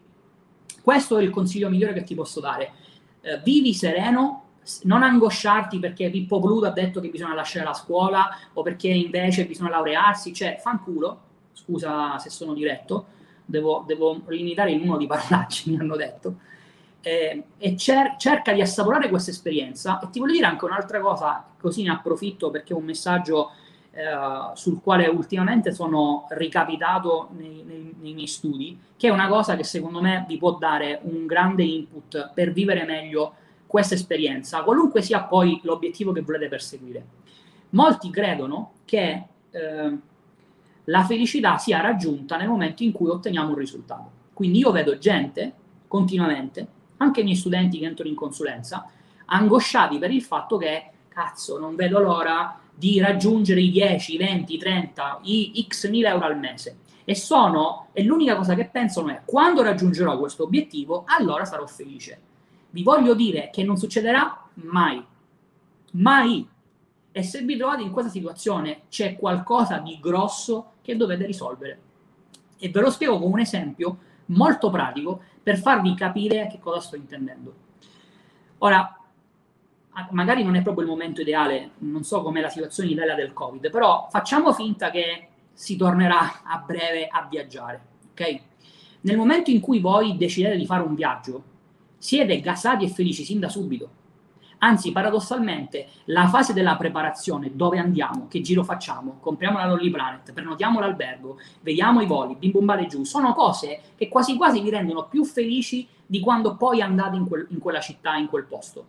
[0.82, 2.72] questo è il consiglio migliore che ti posso dare.
[3.26, 4.44] Eh, vivi sereno,
[4.84, 9.48] non angosciarti perché Pippo Pluto ha detto che bisogna lasciare la scuola o perché invece
[9.48, 13.08] bisogna laurearsi, cioè fanculo, scusa se sono diretto,
[13.44, 16.36] devo, devo limitare il numero di parlacci, mi hanno detto,
[17.02, 20.00] eh, e cer- cerca di assaporare questa esperienza.
[20.00, 23.54] E ti voglio dire anche un'altra cosa, così ne approfitto perché è un messaggio
[23.98, 29.56] eh, sul quale ultimamente sono ricapitato nei, nei, nei, miei studi, che è una cosa
[29.56, 35.02] che secondo me vi può dare un grande input per vivere meglio questa esperienza, qualunque
[35.02, 37.06] sia poi l'obiettivo che volete perseguire.
[37.70, 39.98] Molti credono che eh,
[40.84, 44.12] la felicità sia raggiunta nel momento in cui otteniamo un risultato.
[44.34, 45.54] Quindi io vedo gente
[45.88, 48.90] continuamente, anche i miei studenti che entrano in consulenza,
[49.28, 55.20] angosciati per il fatto che, cazzo, non vedo l'ora di raggiungere i 10, 20, 30,
[55.24, 56.80] i x mila euro al mese.
[57.06, 62.20] E sono, e l'unica cosa che pensano è, quando raggiungerò questo obiettivo, allora sarò felice.
[62.72, 65.04] Vi voglio dire che non succederà mai.
[65.92, 66.48] Mai.
[67.12, 71.80] E se vi trovate in questa situazione, c'è qualcosa di grosso che dovete risolvere.
[72.58, 76.96] E ve lo spiego con un esempio molto pratico per farvi capire che cosa sto
[76.96, 77.54] intendendo.
[78.58, 79.00] Ora,
[80.12, 83.34] magari non è proprio il momento ideale, non so com'è la situazione in Italia del
[83.34, 87.82] Covid, però facciamo finta che si tornerà a breve a viaggiare,
[88.12, 88.40] ok?
[89.02, 91.44] Nel momento in cui voi decidete di fare un viaggio,
[91.98, 94.04] siete gasati e felici sin da subito
[94.60, 100.32] Anzi, paradossalmente, la fase della preparazione, dove andiamo, che giro facciamo, compriamo la Lolly Planet,
[100.34, 105.08] prenotiamo l'albergo, vediamo i voli, bim bum giù, sono cose che quasi quasi vi rendono
[105.08, 108.86] più felici di quando poi andate in, quel, in quella città, in quel posto.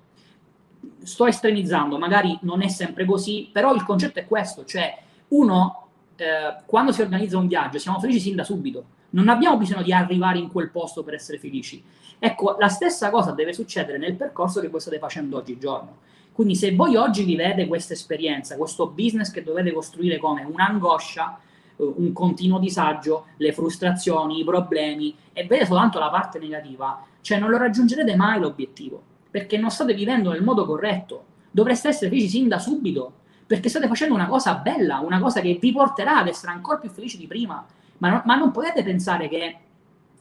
[1.03, 4.97] Sto estremizzando, magari non è sempre così, però il concetto è questo, cioè
[5.29, 9.83] uno, eh, quando si organizza un viaggio, siamo felici sin da subito, non abbiamo bisogno
[9.83, 11.83] di arrivare in quel posto per essere felici.
[12.19, 15.99] Ecco, la stessa cosa deve succedere nel percorso che voi state facendo oggigiorno.
[16.33, 21.39] Quindi se voi oggi vivete questa esperienza, questo business che dovete costruire come un'angoscia,
[21.77, 27.39] eh, un continuo disagio, le frustrazioni, i problemi e vedete soltanto la parte negativa, cioè
[27.39, 29.03] non lo raggiungerete mai l'obiettivo,
[29.37, 31.25] perché non state vivendo nel modo corretto.
[31.51, 33.13] Dovreste essere felici sin da subito,
[33.47, 36.89] perché state facendo una cosa bella, una cosa che vi porterà ad essere ancora più
[36.89, 37.63] felici di prima.
[37.99, 39.59] Ma, no, ma non potete pensare che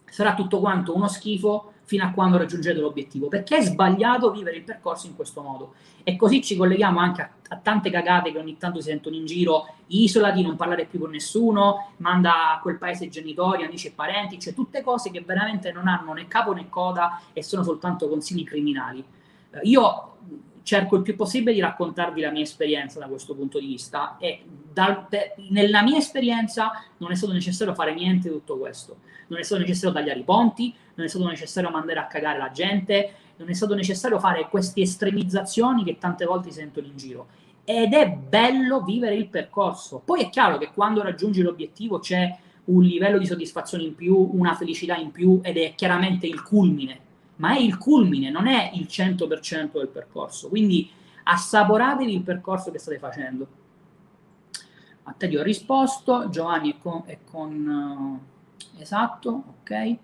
[0.09, 4.63] sarà tutto quanto uno schifo fino a quando raggiungete l'obiettivo, perché è sbagliato vivere il
[4.63, 5.73] percorso in questo modo.
[6.03, 9.25] E così ci colleghiamo anche a, a tante cagate che ogni tanto si sentono in
[9.25, 13.91] giro, isola di non parlare più con nessuno, manda a quel paese genitori, amici e
[13.91, 18.09] parenti, cioè tutte cose che veramente non hanno né capo né coda e sono soltanto
[18.09, 19.03] consigli criminali.
[19.51, 20.17] Eh, io
[20.65, 24.43] cerco il più possibile di raccontarvi la mia esperienza da questo punto di vista e
[24.73, 28.97] da, de, nella mia esperienza non è stato necessario fare niente di tutto questo,
[29.27, 32.49] non è stato necessario tagliare i ponti, non è stato necessario mandare a cagare la
[32.49, 37.27] gente, non è stato necessario fare queste estremizzazioni che tante volte si sentono in giro.
[37.63, 40.01] Ed è bello vivere il percorso.
[40.03, 44.55] Poi è chiaro che quando raggiungi l'obiettivo c'è un livello di soddisfazione in più, una
[44.55, 46.99] felicità in più ed è chiaramente il culmine,
[47.37, 50.49] ma è il culmine, non è il 100% del percorso.
[50.49, 50.89] Quindi
[51.23, 53.47] assaporatevi il percorso che state facendo.
[55.03, 59.97] A te ti ho risposto, Giovanni è con, è con uh, esatto, ok.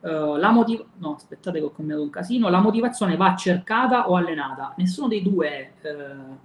[0.00, 2.48] Uh, la motiv- no, aspettate che ho cambiato un casino.
[2.48, 4.74] La motivazione va cercata o allenata?
[4.76, 6.36] Nessuno dei due uh,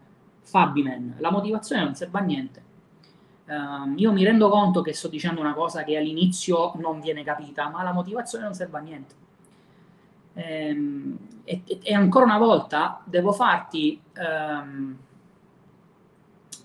[0.42, 1.16] Fabimen.
[1.20, 2.64] La motivazione non serve a niente.
[3.46, 7.68] Uh, io mi rendo conto che sto dicendo una cosa che all'inizio non viene capita,
[7.70, 9.16] ma la motivazione non serve a niente.
[10.36, 14.98] Ehm, e, e, ancora una volta devo farti, um,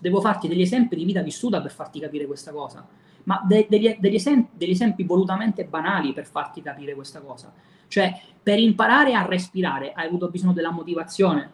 [0.01, 2.87] devo farti degli esempi di vita vissuta per farti capire questa cosa
[3.29, 7.53] ma de- degli, degli, esempi, degli esempi volutamente banali per farti capire questa cosa.
[7.87, 11.51] Cioè, per imparare a respirare hai avuto bisogno della motivazione,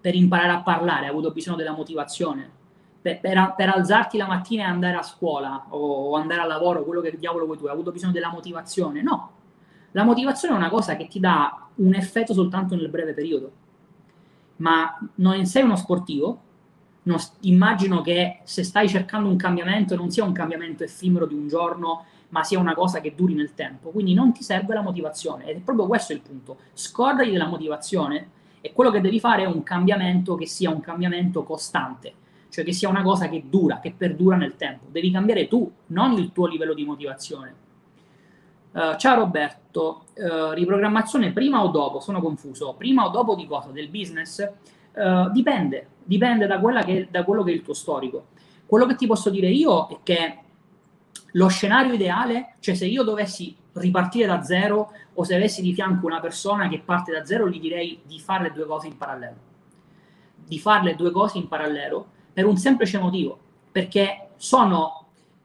[0.00, 2.50] per imparare a parlare hai avuto bisogno della motivazione,
[3.02, 7.02] per, per, per, alzarti la mattina e andare a scuola o andare al lavoro, quello
[7.02, 9.02] che diavolo vuoi tu, hai avuto bisogno della motivazione?
[9.02, 9.38] No.
[9.92, 13.52] La motivazione è una cosa che ti dà un effetto soltanto nel breve periodo.
[14.56, 16.42] Ma non sei uno sportivo,
[17.02, 21.48] non, immagino che se stai cercando un cambiamento non sia un cambiamento effimero di un
[21.48, 23.90] giorno, ma sia una cosa che duri nel tempo.
[23.90, 26.58] Quindi non ti serve la motivazione ed è proprio questo il punto.
[26.72, 31.42] Scordati della motivazione e quello che devi fare è un cambiamento che sia un cambiamento
[31.42, 32.12] costante,
[32.50, 34.86] cioè che sia una cosa che dura, che perdura nel tempo.
[34.90, 37.68] Devi cambiare tu, non il tuo livello di motivazione.
[38.72, 41.98] Uh, ciao Roberto, uh, riprogrammazione prima o dopo?
[41.98, 42.74] Sono confuso.
[42.74, 43.70] Prima o dopo di cosa?
[43.70, 44.48] Del business?
[44.92, 48.26] Uh, dipende, dipende da, che, da quello che è il tuo storico.
[48.66, 50.38] Quello che ti posso dire io è che
[51.32, 56.06] lo scenario ideale, cioè se io dovessi ripartire da zero o se avessi di fianco
[56.06, 59.36] una persona che parte da zero, gli direi di fare le due cose in parallelo.
[60.46, 63.36] Di fare le due cose in parallelo per un semplice motivo,
[63.72, 64.99] perché sono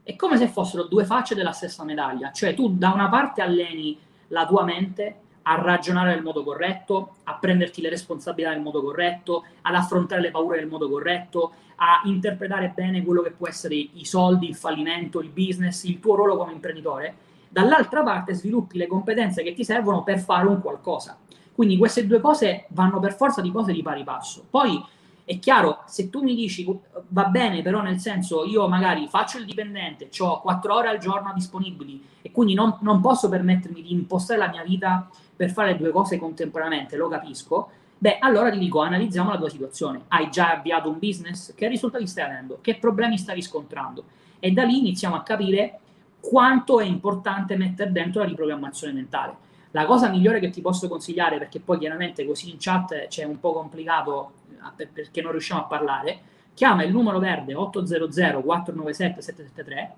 [0.05, 3.97] è come se fossero due facce della stessa medaglia, cioè tu da una parte alleni
[4.27, 9.45] la tua mente a ragionare nel modo corretto, a prenderti le responsabilità nel modo corretto,
[9.63, 14.05] ad affrontare le paure nel modo corretto, a interpretare bene quello che può essere i
[14.05, 17.15] soldi, il fallimento, il business, il tuo ruolo come imprenditore.
[17.49, 21.17] Dall'altra parte sviluppi le competenze che ti servono per fare un qualcosa.
[21.51, 24.45] Quindi queste due cose vanno per forza di cose di pari passo.
[24.47, 24.83] Poi
[25.25, 26.65] è chiaro, se tu mi dici
[27.07, 31.33] va bene, però nel senso io magari faccio il dipendente, ho quattro ore al giorno
[31.33, 35.89] disponibili e quindi non, non posso permettermi di impostare la mia vita per fare due
[35.89, 40.03] cose contemporaneamente, lo capisco, beh, allora ti dico, analizziamo la tua situazione.
[40.09, 41.55] Hai già avviato un business?
[41.55, 42.59] Che risultati stai avendo?
[42.61, 44.03] Che problemi stai riscontrando?
[44.39, 45.79] E da lì iniziamo a capire
[46.19, 49.38] quanto è importante mettere dentro la riprogrammazione mentale.
[49.71, 53.39] La cosa migliore che ti posso consigliare, perché poi chiaramente così in chat c'è un
[53.39, 54.31] po' complicato
[54.75, 56.19] perché non riusciamo a parlare,
[56.54, 59.95] chiama il numero verde 800 497 773,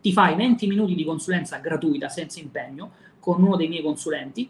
[0.00, 4.48] ti fai 20 minuti di consulenza gratuita senza impegno, con uno dei miei consulenti,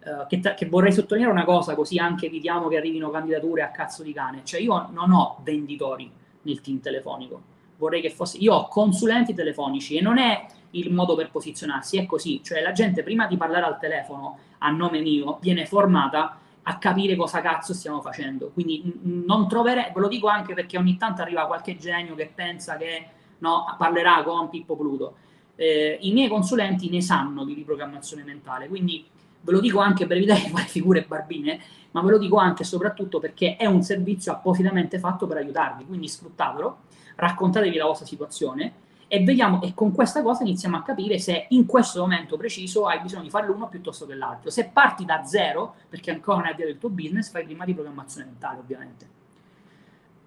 [0.00, 4.02] eh, che, che, vorrei sottolineare una cosa, così anche evitiamo che arrivino candidature a cazzo
[4.02, 4.40] di cane.
[4.44, 6.10] Cioè io non ho venditori
[6.42, 7.42] nel team telefonico,
[7.76, 8.38] vorrei che fosse...
[8.38, 12.42] Io ho consulenti telefonici e non è il modo per posizionarsi, è così.
[12.42, 17.16] Cioè la gente prima di parlare al telefono a nome mio viene formata a capire
[17.16, 18.50] cosa cazzo stiamo facendo.
[18.52, 22.76] Quindi non troverei, ve lo dico anche perché ogni tanto arriva qualche genio che pensa
[22.76, 23.06] che
[23.38, 25.14] no, parlerà con Pippo Pluto
[25.60, 29.04] eh, i miei consulenti ne sanno di riprogrammazione mentale, quindi
[29.40, 32.62] ve lo dico anche per evitare di fare figure barbine, ma ve lo dico anche
[32.62, 36.76] e soprattutto perché è un servizio appositamente fatto per aiutarvi, quindi sfruttatelo,
[37.16, 38.72] raccontatevi la vostra situazione
[39.08, 43.00] e vediamo e con questa cosa iniziamo a capire se in questo momento preciso hai
[43.00, 44.50] bisogno di fare l'uno piuttosto che l'altro.
[44.50, 47.72] Se parti da zero, perché ancora non hai avviato il tuo business, fai prima di
[47.72, 49.16] programmazione mentale, ovviamente.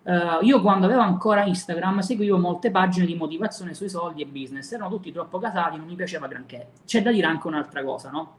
[0.04, 4.72] Uh, io quando avevo ancora Instagram seguivo molte pagine di motivazione sui soldi e business,
[4.72, 6.70] erano tutti troppo casati, non mi piaceva granché.
[6.86, 8.36] C'è da dire anche un'altra cosa, no?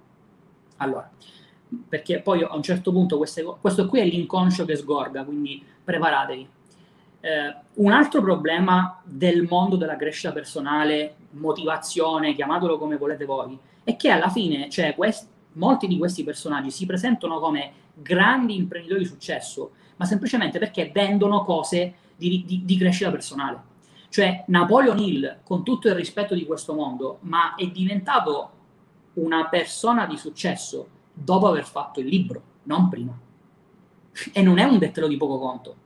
[0.79, 1.09] Allora,
[1.89, 6.49] perché poi a un certo punto queste, questo qui è l'inconscio che sgorga, quindi preparatevi.
[7.23, 13.95] Uh, un altro problema del mondo della crescita personale, motivazione, chiamatelo come volete voi, è
[13.95, 19.07] che alla fine, cioè, quest- molti di questi personaggi si presentano come grandi imprenditori di
[19.07, 23.71] successo, ma semplicemente perché vendono cose di, di, di crescita personale.
[24.09, 28.51] Cioè Napoleon Hill, con tutto il rispetto di questo mondo, ma è diventato
[29.15, 33.17] una persona di successo dopo aver fatto il libro, non prima.
[34.33, 35.77] E non è un dettero di poco conto.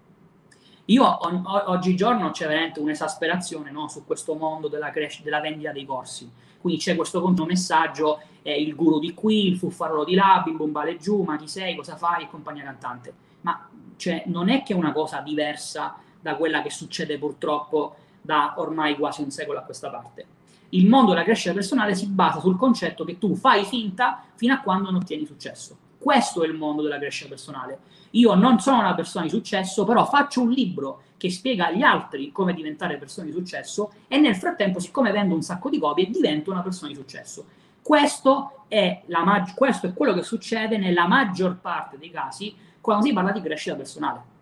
[0.87, 5.85] Io o, oggigiorno c'è veramente un'esasperazione no, su questo mondo della, cres- della vendita dei
[5.85, 6.31] corsi.
[6.61, 10.59] Quindi c'è questo messaggio, eh, il guru di qui, il fuffarolo di là, bim
[10.99, 13.15] giù, ma chi sei, cosa fai e compagnia cantante.
[13.43, 18.55] Ma cioè, non è che è una cosa diversa da quella che succede purtroppo da
[18.57, 20.27] ormai quasi un secolo a questa parte.
[20.71, 24.61] Il mondo della crescita personale si basa sul concetto che tu fai finta fino a
[24.61, 25.77] quando non ottieni successo.
[25.99, 27.79] Questo è il mondo della crescita personale.
[28.11, 32.31] Io non sono una persona di successo, però faccio un libro che spiega agli altri
[32.33, 36.51] come diventare persone di successo e nel frattempo, siccome vendo un sacco di copie, divento
[36.51, 37.45] una persona di successo.
[37.83, 43.13] Questo è, mag- questo è quello che succede nella maggior parte dei casi quando si
[43.13, 44.35] parla di crescita personale.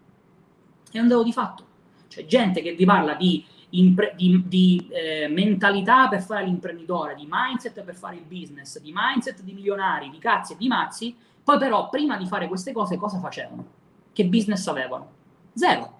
[0.91, 1.65] È un dato di fatto.
[2.09, 7.27] C'è gente che vi parla di, impre- di, di eh, mentalità per fare l'imprenditore, di
[7.29, 11.59] mindset per fare il business, di mindset di milionari, di cazzi e di mazzi, poi
[11.59, 13.65] però prima di fare queste cose cosa facevano?
[14.13, 15.09] Che business avevano?
[15.53, 15.93] Zero.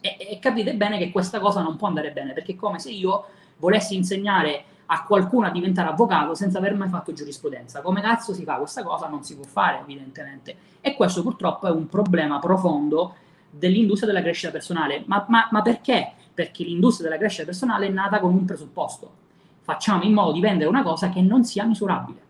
[0.00, 2.90] E, e capite bene che questa cosa non può andare bene, perché è come se
[2.90, 3.26] io
[3.58, 7.82] volessi insegnare a qualcuno a diventare avvocato senza aver mai fatto giurisprudenza.
[7.82, 9.08] Come cazzo si fa questa cosa?
[9.08, 10.56] Non si può fare, evidentemente.
[10.80, 13.14] E questo purtroppo è un problema profondo
[13.50, 15.04] dell'industria della crescita personale.
[15.06, 16.12] Ma, ma, ma perché?
[16.32, 19.20] Perché l'industria della crescita personale è nata con un presupposto.
[19.60, 22.20] Facciamo in modo di vendere una cosa che non sia misurabile.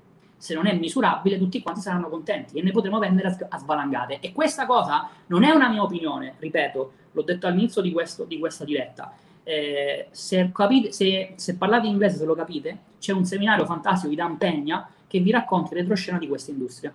[0.42, 4.18] Se non è misurabile, tutti quanti saranno contenti e ne potremo vendere a, svalangate.
[4.20, 8.38] E questa cosa non è una mia opinione, ripeto, l'ho detto all'inizio di, questo, di
[8.38, 9.14] questa diretta
[9.44, 14.14] eh, se, capite, se, se, parlate inglese, se lo capite, c'è un seminario fantastico di
[14.14, 16.94] Dan Pegna che vi racconta retroscena di questa industria.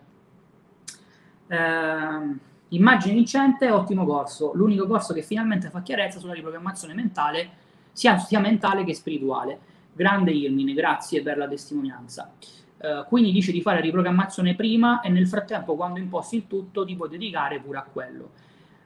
[1.48, 2.36] Eh,
[2.70, 7.50] immagine vincente, ottimo corso, l'unico corso che finalmente fa chiarezza sulla riprogrammazione mentale,
[7.92, 9.60] sia, sia mentale che spirituale.
[9.94, 12.32] Grande Irmine, grazie per la testimonianza.
[12.78, 16.96] Uh, quindi dice di fare riprogrammazione prima e nel frattempo, quando imposti il tutto, ti
[16.96, 18.30] puoi dedicare pure a quello.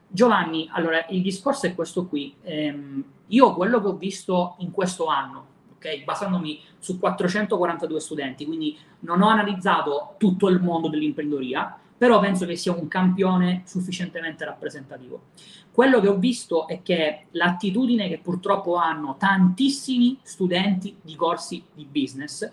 [0.07, 2.35] Giovanni, allora il discorso è questo qui.
[2.41, 8.77] Ehm, io quello che ho visto in questo anno, okay, basandomi su 442 studenti, quindi
[9.01, 15.27] non ho analizzato tutto il mondo dell'imprenditoria, però penso che sia un campione sufficientemente rappresentativo.
[15.71, 21.85] Quello che ho visto è che l'attitudine che purtroppo hanno tantissimi studenti di corsi di
[21.85, 22.51] business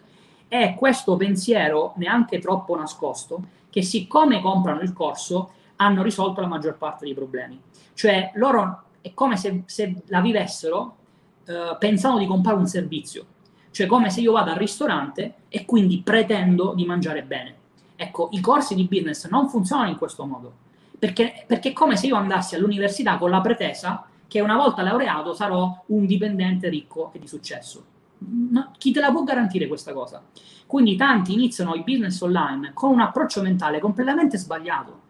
[0.49, 6.77] è questo pensiero neanche troppo nascosto che siccome comprano il corso hanno risolto la maggior
[6.77, 7.61] parte dei problemi.
[7.95, 10.97] Cioè loro è come se, se la vivessero
[11.45, 13.27] eh, pensando di comprare un servizio,
[13.71, 17.55] cioè come se io vado al ristorante e quindi pretendo di mangiare bene.
[17.95, 20.53] Ecco, i corsi di business non funzionano in questo modo,
[20.99, 25.35] perché, perché è come se io andassi all'università con la pretesa che una volta laureato
[25.35, 27.97] sarò un dipendente ricco e di successo.
[28.21, 30.23] No, chi te la può garantire questa cosa?
[30.67, 35.07] Quindi tanti iniziano i business online con un approccio mentale completamente sbagliato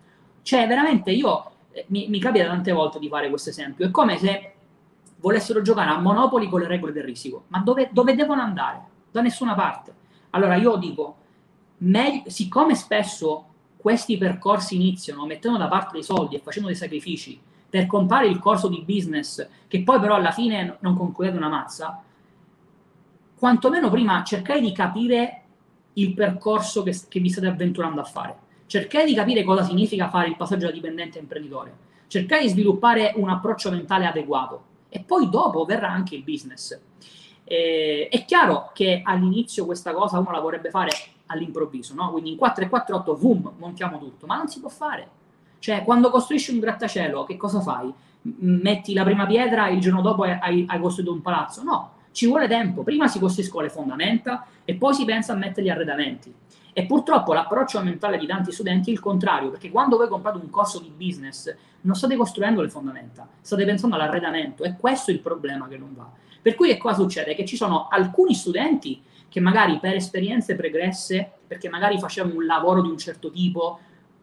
[0.49, 3.87] cioè, veramente io eh, mi, mi capita tante volte di fare questo esempio.
[3.87, 4.55] È come se
[5.17, 7.45] volessero giocare a Monopoli con le regole del risico.
[7.49, 8.81] Ma dove, dove devono andare?
[9.11, 9.93] Da nessuna parte.
[10.31, 11.17] Allora io dico,
[11.81, 13.45] meglio, siccome spesso
[13.77, 17.39] questi percorsi iniziano mettendo da parte dei soldi e facendo dei sacrifici
[17.69, 22.03] per comprare il corso di business, che poi però alla fine non concludete una mazza,
[23.39, 25.43] quantomeno prima cercate di capire
[25.95, 30.29] il percorso che, che vi state avventurando a fare cercare di capire cosa significa fare
[30.29, 31.75] il passaggio da dipendente a imprenditore,
[32.07, 36.79] cercare di sviluppare un approccio mentale adeguato e poi dopo verrà anche il business.
[37.45, 40.91] Eh, è chiaro che all'inizio questa cosa uno la vorrebbe fare
[41.27, 42.11] all'improvviso, no?
[42.11, 45.17] quindi in 4 e 4 8 boom, montiamo tutto, ma non si può fare.
[45.59, 47.93] Cioè, quando costruisci un grattacielo, che cosa fai?
[48.21, 51.63] Metti la prima pietra e il giorno dopo hai, hai costruito un palazzo?
[51.63, 52.83] No, ci vuole tempo.
[52.83, 56.35] Prima si costruiscono le fondamenta e poi si pensa a mettere gli arredamenti.
[56.73, 60.51] E purtroppo l'approccio mentale di tanti studenti è il contrario, perché quando voi comprate un
[60.51, 65.21] corso di business non state costruendo le fondamenta, state pensando all'arredamento e questo è il
[65.21, 66.11] problema che non va.
[66.43, 67.37] Per cui che cosa succede?
[67.37, 72.83] Che ci sono alcuni studenti che magari per esperienze pregresse, perché magari facevano un lavoro
[72.83, 73.79] di un certo tipo,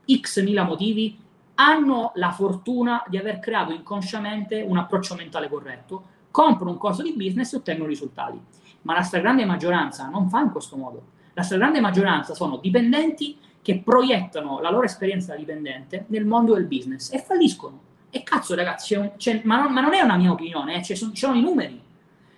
[0.06, 1.18] x mila motivi,
[1.56, 7.14] hanno la fortuna di aver creato inconsciamente un approccio mentale corretto, comprano un corso di
[7.14, 8.38] business e ottengono risultati.
[8.82, 13.80] Ma la stragrande maggioranza non fa in questo modo la stragrande maggioranza sono dipendenti che
[13.80, 17.80] proiettano la loro esperienza dipendente nel mondo del business e falliscono.
[18.10, 20.96] E cazzo ragazzi, c'è c'è, ma, non, ma, non, è una mia opinione, eh, ci
[20.96, 21.82] sono, sono, i numeri.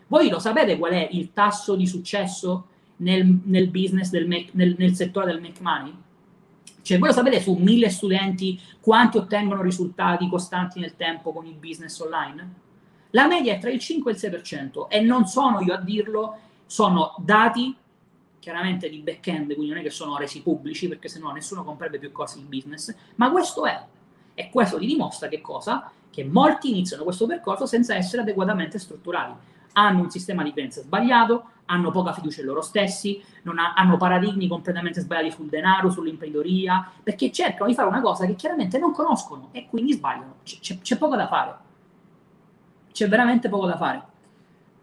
[0.08, 2.68] Voi lo sapete qual è il tasso di successo
[2.98, 5.94] nel, nel business, del make, nel, nel settore del make money?
[6.82, 11.56] Cioè, voi lo sapete su mille studenti quanti ottengono risultati costanti nel tempo con il
[11.56, 12.66] business online?
[13.18, 16.38] La media è tra il 5 e il 6% e non sono io a dirlo,
[16.68, 17.76] sono dati
[18.38, 22.12] chiaramente di back-end, quindi non è che sono resi pubblici, perché sennò nessuno comprerebbe più
[22.12, 23.84] corsi di business, ma questo è.
[24.36, 25.92] E questo ti dimostra che cosa?
[26.12, 29.34] Che molti iniziano questo percorso senza essere adeguatamente strutturati.
[29.74, 34.48] Hanno un sistema di pensa sbagliato, hanno poca fiducia in loro stessi, ha, hanno paradigmi
[34.48, 39.50] completamente sbagliati sul denaro, sull'imprenditoria, perché cercano di fare una cosa che chiaramente non conoscono
[39.54, 40.36] e quindi sbagliano.
[40.44, 41.66] C'è, c'è poco da fare.
[42.98, 44.04] C'è veramente poco da fare.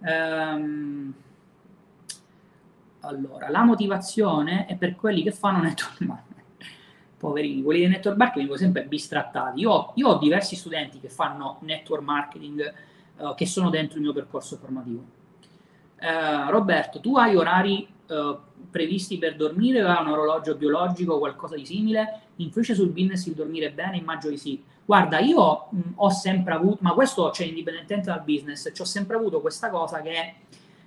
[0.05, 1.15] Ehm
[3.01, 6.43] allora, la motivazione è per quelli che fanno network marketing.
[7.19, 9.59] Poverini, quelli di network marketing vengono sempre bistrattati.
[9.59, 12.73] Io, io, ho diversi studenti che fanno network marketing
[13.17, 15.05] uh, che sono dentro il mio percorso formativo.
[16.01, 18.39] Uh, Roberto, tu hai orari uh,
[18.71, 22.21] previsti per dormire o hai un orologio biologico o qualcosa di simile?
[22.37, 23.97] Influisce sul business il dormire bene?
[23.97, 24.63] Immagino di sì.
[24.85, 29.17] Guarda, io mh, ho sempre avuto, ma questo c'è cioè, indipendentemente dal business, ho sempre
[29.17, 30.35] avuto questa cosa che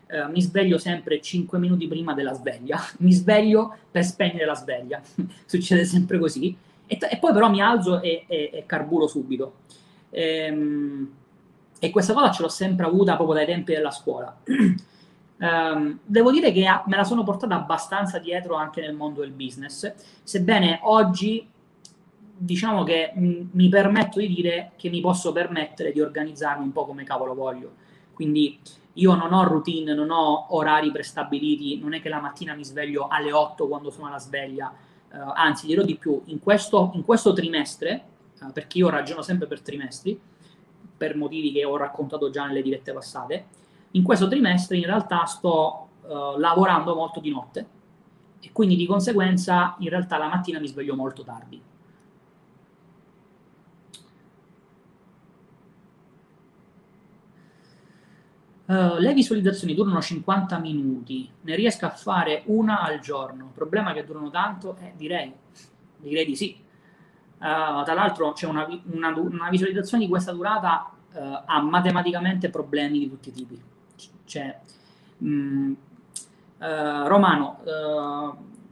[0.07, 5.01] eh, mi sveglio sempre 5 minuti prima della sveglia, mi sveglio per spegnere la sveglia,
[5.45, 9.55] succede sempre così, e, e, poi però mi alzo e, e, e carburo subito.
[10.11, 11.11] Ehm,
[11.79, 14.35] e questa cosa ce l'ho sempre avuta proprio dai tempi della scuola.
[15.39, 19.91] Um, devo dire che me la sono portata abbastanza dietro anche nel mondo del business,
[20.23, 21.47] sebbene oggi
[22.37, 27.03] diciamo che mi permetto di dire che mi posso permettere di organizzarmi un po' come
[27.03, 27.71] cavolo voglio.
[28.13, 28.59] Quindi
[28.93, 33.07] io non ho routine, non ho orari prestabiliti, non è che la mattina mi sveglio
[33.07, 34.73] alle 8 quando sono alla sveglia,
[35.11, 38.03] uh, anzi dirò di più, in questo, in questo trimestre,
[38.41, 40.19] uh, perché io ragiono sempre per trimestri,
[40.97, 43.45] per motivi che ho raccontato già nelle dirette passate,
[43.91, 47.67] in questo trimestre in realtà sto uh, lavorando molto di notte
[48.39, 51.61] e quindi di conseguenza in realtà la mattina mi sveglio molto tardi.
[58.67, 63.45] Uh, le visualizzazioni durano 50 minuti, ne riesco a fare una al giorno.
[63.45, 64.75] Il problema è che durano tanto?
[64.81, 65.31] Eh, direi,
[65.95, 66.57] direi di sì.
[67.37, 72.99] Uh, tra l'altro c'è una, una, una, visualizzazione di questa durata uh, ha matematicamente problemi
[72.99, 73.61] di tutti i tipi.
[74.25, 74.59] Cioè,
[75.19, 75.73] mh, mm,
[76.59, 77.59] Romano,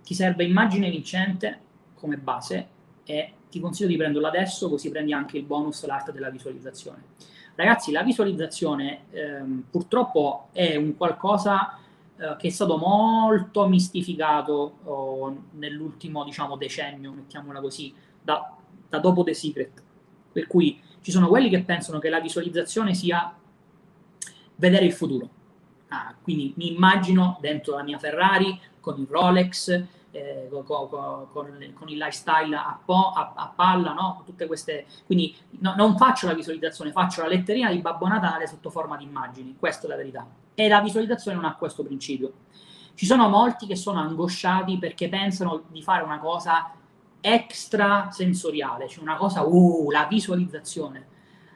[0.04, 1.60] ti serve immagine vincente
[1.94, 2.68] come base
[3.06, 7.04] e ti consiglio di prenderlo adesso così prendi anche il bonus l'arte della visualizzazione
[7.56, 11.80] Ragazzi, la visualizzazione ehm, purtroppo è un qualcosa
[12.18, 18.54] eh, che è stato molto mistificato oh, nell'ultimo, diciamo, decennio, mettiamola così, da,
[18.90, 19.84] da dopo The Secret.
[20.34, 23.34] Per cui ci sono quelli che pensano che la visualizzazione sia
[24.56, 25.30] vedere il futuro.
[25.88, 29.84] Ah, quindi mi immagino dentro la mia Ferrari con il Rolex,
[30.16, 31.28] eh, con, con,
[31.74, 34.24] con, il lifestyle a, po, a, a palla, no?
[34.26, 34.86] Tutte queste...
[35.06, 39.04] Quindi no, non faccio la visualizzazione, faccio la letterina di Babbo Natale sotto forma di
[39.04, 40.26] immagini, questa è la verità.
[40.54, 42.32] E la visualizzazione non ha questo principio.
[42.94, 46.72] Ci sono molti che sono angosciati perché pensano di fare una cosa
[47.20, 51.08] extra sensoriale, cioè una cosa, uh, la visualizzazione.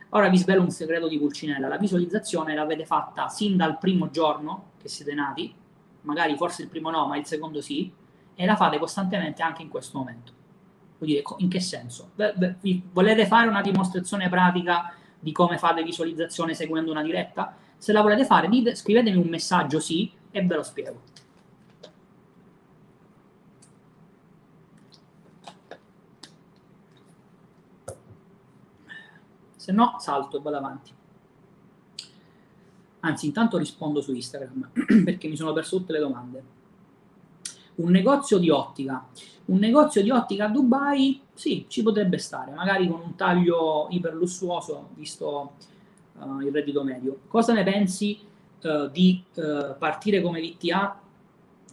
[0.09, 4.71] Ora vi svelo un segreto di Pulcinella, la visualizzazione l'avete fatta sin dal primo giorno
[4.81, 5.53] che siete nati,
[6.01, 7.93] magari forse il primo no, ma il secondo sì,
[8.41, 10.31] e la fate costantemente anche in questo momento.
[10.97, 12.11] Vuol dire, in che senso?
[12.93, 17.57] Volete fare una dimostrazione pratica di come fate visualizzazione seguendo una diretta?
[17.75, 21.01] Se la volete fare, dite, scrivetemi un messaggio sì e ve lo spiego.
[29.57, 30.93] Se no, salto e vado avanti.
[33.01, 34.69] Anzi, intanto rispondo su Instagram
[35.03, 36.57] perché mi sono perso tutte le domande
[37.79, 39.05] un negozio di ottica.
[39.45, 44.89] Un negozio di ottica a Dubai, sì, ci potrebbe stare, magari con un taglio iperlussuoso,
[44.93, 45.53] visto
[46.19, 47.21] uh, il reddito medio.
[47.27, 48.19] Cosa ne pensi
[48.61, 50.99] uh, di uh, partire come VTA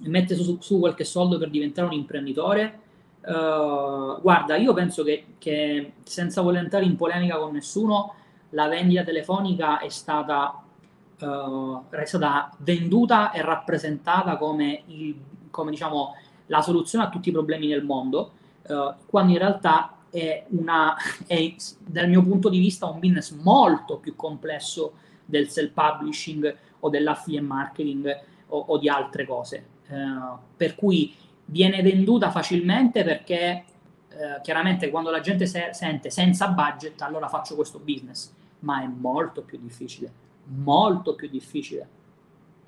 [0.02, 2.80] e mettere su, su, qualche soldo per diventare un imprenditore?
[3.26, 8.14] guarda, io penso che, che, senza voler entrare in polemica con nessuno,
[8.50, 10.62] la vendita telefonica è stata,
[11.18, 15.16] è stata venduta e rappresentata come il
[15.56, 16.14] come diciamo
[16.46, 18.32] la soluzione a tutti i problemi nel mondo,
[18.62, 20.94] eh, quando in realtà è, una,
[21.26, 24.92] è dal mio punto di vista un business molto più complesso
[25.24, 29.66] del self-publishing o dell'affiliate marketing o, o di altre cose.
[29.88, 29.94] Eh,
[30.56, 31.14] per cui
[31.46, 33.64] viene venduta facilmente perché
[34.08, 38.86] eh, chiaramente quando la gente se- sente senza budget allora faccio questo business, ma è
[38.86, 40.12] molto più difficile,
[40.44, 41.88] molto più difficile.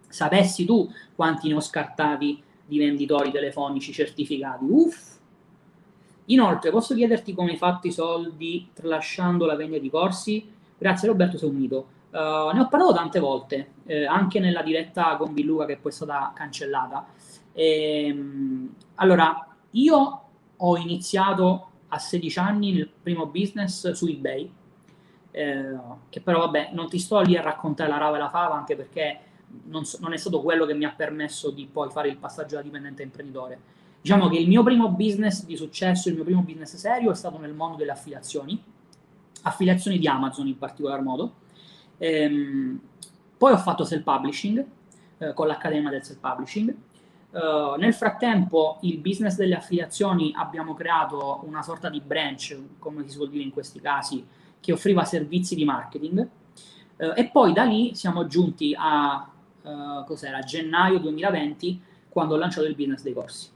[0.08, 4.64] Sapessi tu quanti ne ho scartati di venditori telefonici certificati.
[4.68, 5.16] Uff!
[6.26, 10.46] Inoltre, posso chiederti come hai fatto i soldi tralasciando la vendita di corsi?
[10.76, 11.88] Grazie Roberto, sei un mito.
[12.10, 15.94] Uh, ne ho parlato tante volte, eh, anche nella diretta con Billuca che poi è
[15.94, 17.06] stata cancellata.
[17.52, 20.22] Ehm, allora, io
[20.56, 24.52] ho iniziato a 16 anni il primo business su eBay,
[25.30, 25.76] eh,
[26.10, 28.76] che però vabbè, non ti sto lì a raccontare la rava e la fava, anche
[28.76, 29.20] perché
[29.66, 32.56] non, so, non, è stato quello che mi ha permesso di poi fare il passaggio
[32.56, 33.60] da dipendente a imprenditore.
[34.00, 37.38] Diciamo che il mio primo business di successo, il mio primo business serio è stato
[37.38, 38.62] nel mondo delle affiliazioni,
[39.42, 41.34] affiliazioni di Amazon in particolar modo.
[41.98, 42.80] Ehm,
[43.36, 44.66] poi ho fatto self-publishing
[45.18, 46.76] eh, con l'Accademia del Self-Publishing.
[47.30, 53.16] Uh, nel frattempo, il business delle affiliazioni abbiamo creato una sorta di branch, come si
[53.16, 54.26] vuol dire in questi casi,
[54.58, 56.28] che offriva servizi di marketing.
[56.96, 59.28] Uh, e poi da lì siamo giunti a
[59.68, 63.50] uh, cos'era, gennaio 2020, quando ho lanciato il business dei corsi.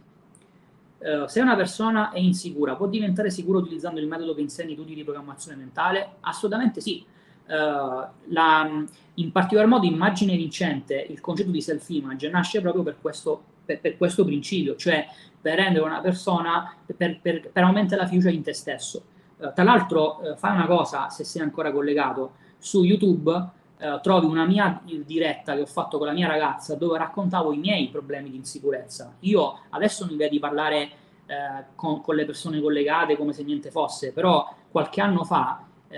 [0.98, 4.84] Uh, se una persona è insicura, può diventare sicura utilizzando il metodo che insegni tu
[4.84, 6.16] di riprogrammazione mentale?
[6.20, 7.04] Assolutamente sì.
[7.44, 8.84] Uh, la,
[9.14, 13.96] in particolar modo immagine vincente, il concetto di self-image nasce proprio per questo, per, per
[13.96, 15.06] questo principio, cioè
[15.40, 19.02] per rendere una persona, per, per, per aumentare la fiducia in te stesso.
[19.38, 24.26] Uh, tra l'altro, uh, fai una cosa, se sei ancora collegato, su YouTube Uh, trovi
[24.26, 28.30] una mia diretta che ho fatto con la mia ragazza dove raccontavo i miei problemi
[28.30, 29.16] di insicurezza.
[29.20, 30.90] Io adesso mi vedi parlare
[31.26, 35.94] uh, con, con, le persone collegate come se niente fosse, però qualche anno fa uh,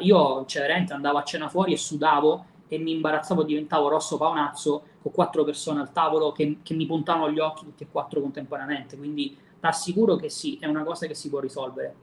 [0.00, 4.82] io cioè, veramente andavo a cena fuori e sudavo e mi imbarazzavo, diventavo rosso paonazzo
[5.00, 8.96] con quattro persone al tavolo che, che mi puntavano gli occhi tutti e quattro contemporaneamente.
[8.96, 11.94] Quindi ti assicuro che sì, è una cosa che si può risolvere.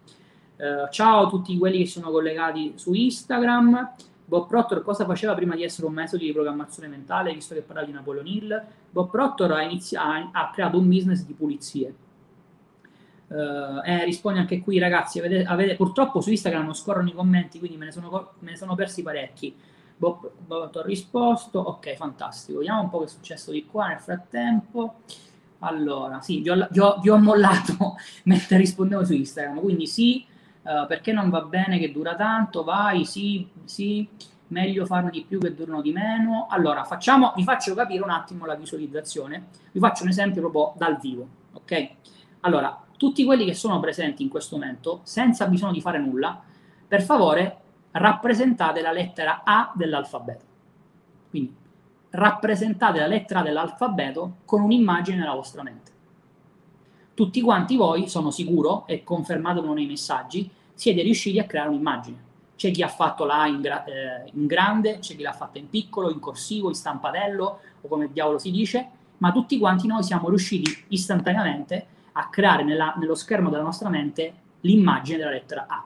[0.92, 3.96] ciao a tutti quelli che sono collegati su Instagram.
[4.28, 7.86] Bob Proctor cosa faceva prima di essere un metodo di programmazione mentale, visto che parlava
[7.86, 8.64] di Napoleon Hill?
[8.90, 11.96] Bob Proctor ha, inizi- ha, ha creato un business di pulizie.
[13.28, 15.20] Uh, eh, risponde anche qui, ragazzi.
[15.20, 18.58] Avete, avete, purtroppo su Instagram non scorrono i commenti, quindi me ne sono, me ne
[18.58, 19.56] sono persi parecchi.
[19.98, 21.60] Bob, Bob ha risposto.
[21.60, 22.60] Ok, fantastico.
[22.60, 25.02] Vediamo un po' che è successo di qua nel frattempo.
[25.60, 27.96] Allora, sì, vi ho, vi ho, vi ho mollato
[28.26, 29.60] mentre rispondevo su Instagram.
[29.60, 30.26] Quindi sì,
[30.66, 34.08] uh, perché non va bene che dura tanto, vai, sì, sì,
[34.48, 36.48] meglio farne di più che durano di meno.
[36.50, 40.98] Allora, facciamo, vi faccio capire un attimo la visualizzazione, vi faccio un esempio proprio dal
[41.00, 41.90] vivo, ok?
[42.42, 46.42] Allora, tutti quelli che sono presenti in questo momento, senza bisogno di fare nulla,
[46.88, 47.60] per favore
[47.92, 50.46] rappresentate la lettera A dell'alfabeto.
[51.30, 51.56] Quindi
[52.12, 55.95] rappresentate la lettera A dell'alfabeto con un'immagine nella vostra mente
[57.16, 62.24] tutti quanti voi, sono sicuro, e confermatelo nei messaggi, siete riusciti a creare un'immagine.
[62.56, 65.70] C'è chi ha fatto la in, gra- eh, in grande, c'è chi l'ha fatta in
[65.70, 70.30] piccolo, in corsivo, in stampadello, o come diavolo si dice, ma tutti quanti noi siamo
[70.30, 75.86] riusciti istantaneamente a creare nella, nello schermo della nostra mente l'immagine della lettera A.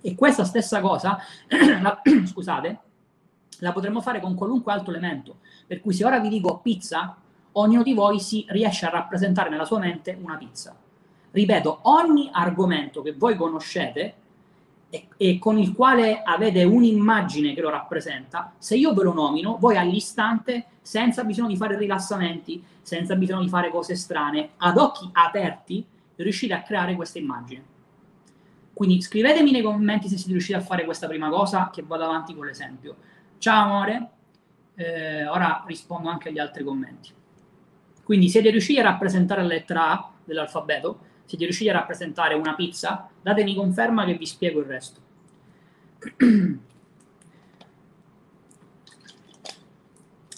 [0.00, 1.18] E questa stessa cosa,
[1.80, 2.78] la, scusate,
[3.60, 5.38] la potremmo fare con qualunque altro elemento.
[5.66, 7.16] Per cui se ora vi dico pizza,
[7.60, 10.76] ognuno di voi si riesce a rappresentare nella sua mente una pizza.
[11.30, 14.14] Ripeto, ogni argomento che voi conoscete
[14.90, 19.58] e, e, con il quale avete un'immagine che lo rappresenta, se io ve lo nomino,
[19.58, 25.08] voi all'istante, senza bisogno di fare rilassamenti, senza bisogno di fare cose strane, ad occhi
[25.12, 25.84] aperti,
[26.16, 27.76] riuscite a creare questa immagine.
[28.72, 32.34] Quindi scrivetemi nei commenti se siete riusciti a fare questa prima cosa, che vado avanti
[32.34, 32.96] con l'esempio.
[33.36, 34.10] Ciao amore,
[34.74, 37.16] eh, ora rispondo anche agli altri commenti.
[38.08, 41.00] Quindi siete riusciti a rappresentare la lettera A dell'alfabeto?
[41.26, 43.06] Siete riusciti a rappresentare una pizza?
[43.20, 45.00] Datemi conferma che vi spiego il resto.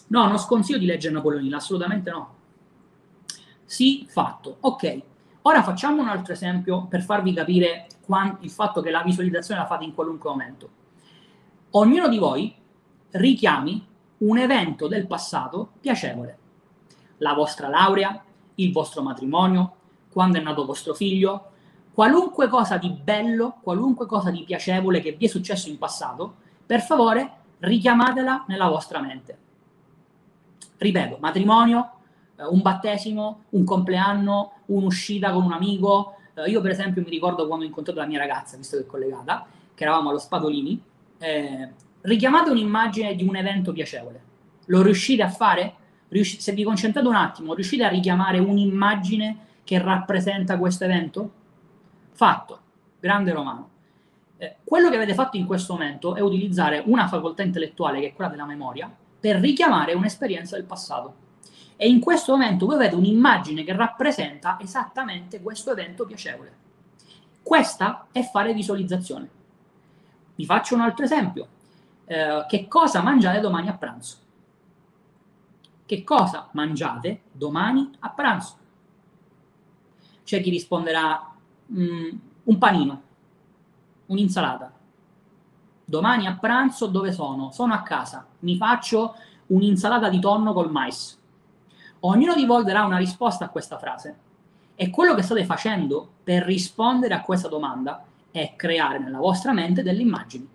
[0.09, 2.35] No, non sconsiglio di leggere Napoleonina, assolutamente no.
[3.65, 4.57] Sì, fatto.
[4.59, 5.03] Ok,
[5.43, 7.87] ora facciamo un altro esempio per farvi capire
[8.41, 10.71] il fatto che la visualizzazione la fate in qualunque momento.
[11.71, 12.53] Ognuno di voi
[13.11, 13.87] richiami
[14.19, 16.39] un evento del passato piacevole
[17.21, 18.23] la vostra laurea,
[18.57, 19.75] il vostro matrimonio,
[20.11, 21.51] quando è nato vostro figlio,
[21.93, 26.35] qualunque cosa di bello, qualunque cosa di piacevole che vi è successo in passato,
[26.67, 29.39] per favore richiamatela nella vostra mente.
[30.77, 31.91] Ripeto, matrimonio,
[32.37, 36.17] eh, un battesimo, un compleanno, un'uscita con un amico.
[36.35, 38.87] Eh, io per esempio mi ricordo quando ho incontrato la mia ragazza, visto che è
[38.87, 40.83] collegata, che eravamo allo Spadolini,
[41.19, 44.23] eh, richiamate un'immagine di un evento piacevole.
[44.67, 45.75] Lo riuscite a fare?
[46.11, 51.33] Riusci- se vi concentrate un attimo, riuscite a richiamare un'immagine che rappresenta questo evento?
[52.13, 52.61] Fatto,
[53.01, 53.69] grande romano.
[54.37, 58.13] Eh, quello che avete fatto in questo momento è utilizzare una facoltà intellettuale che è
[58.15, 58.91] quella della memoria
[59.21, 61.29] per richiamare un'esperienza del passato.
[61.77, 66.53] E in questo momento voi avete un'immagine che rappresenta esattamente questo evento piacevole.
[67.43, 69.29] Questa è fare visualizzazione.
[70.35, 71.49] Vi faccio un altro esempio.
[72.05, 74.17] Eh, che cosa mangiate domani a pranzo?
[75.91, 78.55] Che cosa mangiate domani a pranzo?
[80.23, 81.33] C'è chi risponderà
[81.73, 82.11] mm,
[82.45, 83.03] un panino,
[84.07, 84.73] un'insalata.
[85.85, 87.51] Domani a pranzo dove sono?
[87.51, 89.17] Sono a casa, mi faccio
[89.47, 91.19] un'insalata di tonno col mais.
[91.99, 94.17] Ognuno di voi darà una risposta a questa frase
[94.77, 99.83] e quello che state facendo per rispondere a questa domanda è creare nella vostra mente
[99.83, 100.49] delle immagini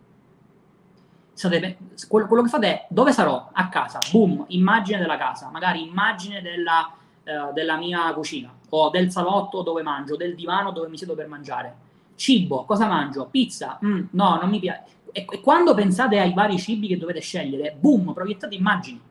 [1.36, 1.78] state,
[2.08, 3.50] quello, quello, che fate è dove sarò?
[3.52, 6.92] A casa, boom, immagine della casa, magari immagine della,
[7.24, 11.28] eh, della mia cucina o del salotto dove mangio, del divano dove mi siedo per
[11.28, 11.84] mangiare.
[12.16, 13.28] Cibo, cosa mangio?
[13.30, 13.78] Pizza?
[13.84, 14.84] Mm, no, non mi piace.
[15.12, 19.02] E, e, quando pensate ai vari cibi che dovete scegliere, boom, proiettate immagini.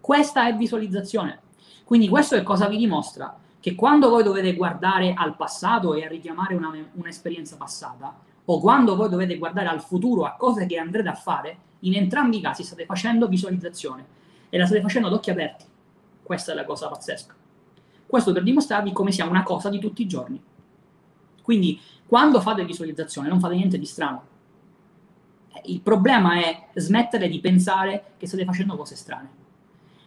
[0.00, 1.40] Questa è visualizzazione.
[1.84, 3.34] Quindi questo che cosa vi dimostra?
[3.58, 8.14] Che quando voi dovete guardare al passato e richiamare una, un'esperienza passata,
[8.44, 12.38] o quando voi dovete guardare al futuro, a cose che andrete a fare, in entrambi
[12.38, 14.04] i casi state facendo visualizzazione
[14.48, 15.64] e la state facendo ad occhi aperti.
[16.22, 17.34] Questa è la cosa pazzesca.
[18.06, 20.42] Questo per dimostrarvi come sia una cosa di tutti i giorni.
[21.42, 24.26] Quindi, quando fate visualizzazione, non fate niente di strano.
[25.64, 29.28] Il problema è smettere di pensare che state facendo cose strane.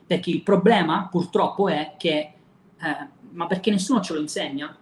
[0.06, 2.34] Perché il problema, purtroppo, è che,
[2.78, 4.76] eh, ma perché nessuno ce lo insegna?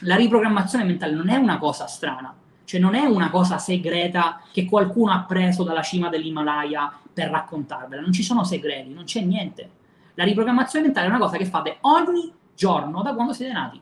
[0.00, 2.34] La riprogrammazione mentale non è una cosa strana,
[2.70, 8.00] cioè non è una cosa segreta che qualcuno ha preso dalla cima dell'Himalaya per raccontarvela,
[8.00, 9.70] non ci sono segreti, non c'è niente.
[10.14, 13.80] La riprogrammazione mentale è una cosa che fate ogni giorno da quando siete nati.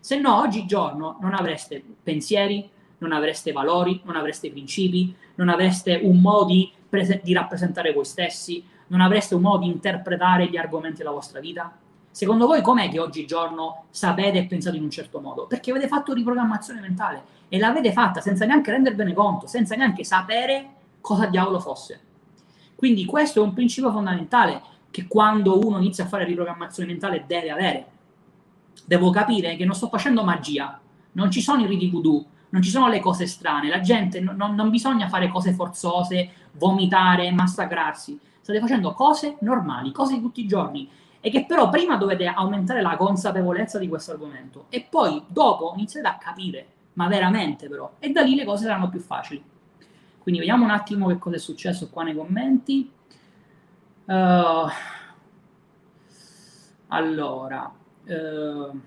[0.00, 2.66] Se no, oggigiorno non avreste pensieri,
[2.96, 8.06] non avreste valori, non avreste principi, non avreste un modo di, prese- di rappresentare voi
[8.06, 11.70] stessi, non avreste un modo di interpretare gli argomenti della vostra vita?
[12.10, 15.46] Secondo voi com'è che oggigiorno sapete e pensate in un certo modo?
[15.46, 20.70] Perché avete fatto riprogrammazione mentale e l'avete fatta senza neanche rendervene conto, senza neanche sapere
[21.02, 22.00] cosa diavolo fosse.
[22.74, 27.50] Quindi questo è un principio fondamentale che quando uno inizia a fare riprogrammazione mentale deve
[27.50, 27.86] avere.
[28.86, 30.80] Devo capire che non sto facendo magia,
[31.12, 34.54] non ci sono i riti voodoo, non ci sono le cose strane, la gente non,
[34.54, 38.18] non bisogna fare cose forzose, vomitare, massacrarsi
[38.50, 40.88] state facendo cose normali, cose di tutti i giorni
[41.20, 46.08] e che però prima dovete aumentare la consapevolezza di questo argomento e poi dopo iniziate
[46.08, 46.66] a capire,
[47.00, 49.42] ma veramente però, e da lì le cose saranno più facili.
[50.18, 52.92] Quindi vediamo un attimo che cosa è successo qua nei commenti.
[54.04, 54.68] Uh,
[56.88, 57.72] allora,
[58.04, 58.80] uh,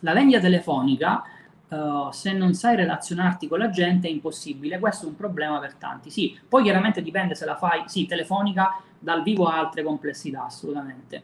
[0.00, 1.24] la vendita telefonica
[1.72, 5.72] Uh, se non sai relazionarti con la gente è impossibile, questo è un problema per
[5.76, 6.10] tanti.
[6.10, 11.22] Sì, poi chiaramente dipende se la fai, sì, telefonica, dal vivo ha altre complessità, assolutamente.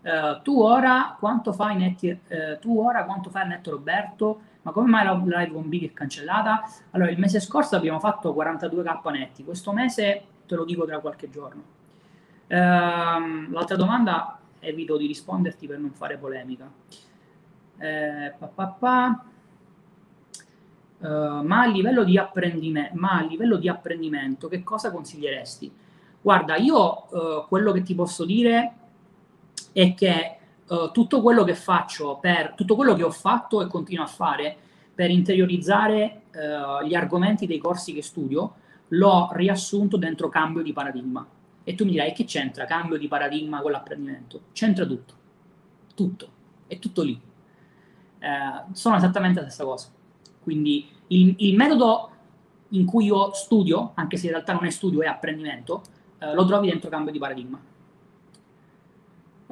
[0.00, 4.40] Uh, tu ora quanto fai netti, uh, tu ora quanto fai netto Roberto?
[4.62, 6.62] Ma come mai la live con Big è cancellata?
[6.90, 11.28] Allora, il mese scorso abbiamo fatto 42k netti, questo mese te lo dico tra qualche
[11.30, 11.62] giorno.
[12.46, 16.70] Ehm, l'altra domanda evito di risponderti per non fare polemica.
[17.78, 19.24] Eh, pa, pa, pa.
[20.98, 25.72] Uh, ma, a livello di apprendimento, ma a livello di apprendimento che cosa consiglieresti?
[26.20, 28.72] Guarda, io uh, quello che ti posso dire
[29.72, 30.36] è che
[30.68, 34.56] uh, tutto quello che faccio per tutto quello che ho fatto e continuo a fare
[34.94, 36.18] per interiorizzare
[36.84, 38.54] gli argomenti dei corsi che studio
[38.88, 41.26] l'ho riassunto dentro cambio di paradigma.
[41.64, 44.44] E tu mi dirai che c'entra cambio di paradigma con l'apprendimento?
[44.52, 45.14] C'entra tutto,
[45.94, 46.28] tutto,
[46.66, 47.20] è tutto lì.
[48.72, 49.88] sono esattamente la stessa cosa.
[50.42, 52.10] Quindi il, il, metodo
[52.70, 55.82] in cui io studio, anche se in realtà non è studio, è apprendimento,
[56.18, 57.60] eh, lo trovi dentro cambio di paradigma.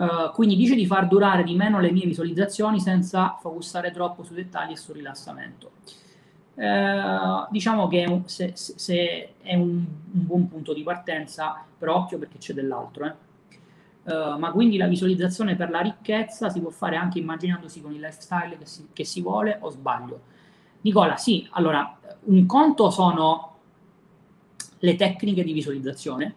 [0.01, 4.37] Uh, quindi dice di far durare di meno le mie visualizzazioni senza focussare troppo sui
[4.37, 5.73] dettagli e sul rilassamento.
[6.55, 12.39] Uh, diciamo che se, se è un, un, buon punto di partenza, però occhio perché
[12.39, 13.05] c'è dell'altro.
[13.05, 13.15] Eh.
[14.05, 18.01] Uh, ma quindi la visualizzazione per la ricchezza si può fare anche immaginandosi con il
[18.01, 20.21] lifestyle che si, che si vuole o sbaglio?
[20.81, 23.57] Nicola, sì, allora, un conto sono
[24.79, 26.35] le tecniche di visualizzazione,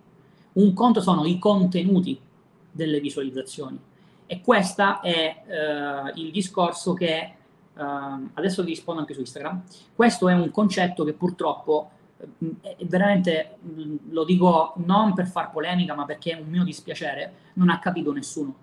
[0.53, 2.19] un conto sono i contenuti
[2.73, 3.79] delle visualizzazioni.
[4.25, 7.35] E questo è eh, il discorso che, eh,
[8.33, 9.63] adesso vi rispondo anche su Instagram,
[9.95, 11.91] questo è un concetto che purtroppo,
[12.61, 13.57] eh, veramente,
[14.09, 18.11] lo dico non per far polemica, ma perché è un mio dispiacere, non ha capito
[18.11, 18.55] nessuno.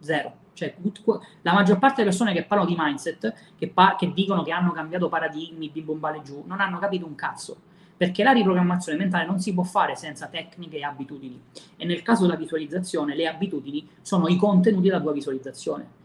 [0.00, 0.40] Zero.
[0.54, 0.74] Cioè,
[1.42, 4.72] la maggior parte delle persone che parlano di mindset, che, par- che dicono che hanno
[4.72, 7.56] cambiato paradigmi, di bombale giù, non hanno capito un cazzo.
[7.96, 11.40] Perché la riprogrammazione mentale non si può fare senza tecniche e abitudini.
[11.76, 16.00] E nel caso della visualizzazione, le abitudini sono i contenuti della tua visualizzazione.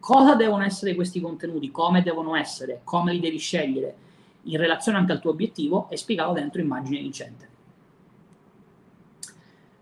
[0.00, 1.70] Cosa devono essere questi contenuti?
[1.70, 2.80] Come devono essere?
[2.84, 3.94] Come li devi scegliere?
[4.44, 7.48] In relazione anche al tuo obiettivo è spiegato dentro immagine vincente.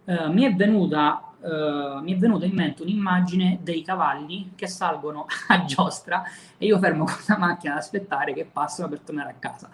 [0.04, 5.24] Uh, mi è venuta Uh, mi è venuta in mente un'immagine dei cavalli che salgono
[5.48, 6.22] a giostra
[6.58, 9.70] e io fermo con la macchina ad aspettare che passano per tornare a casa.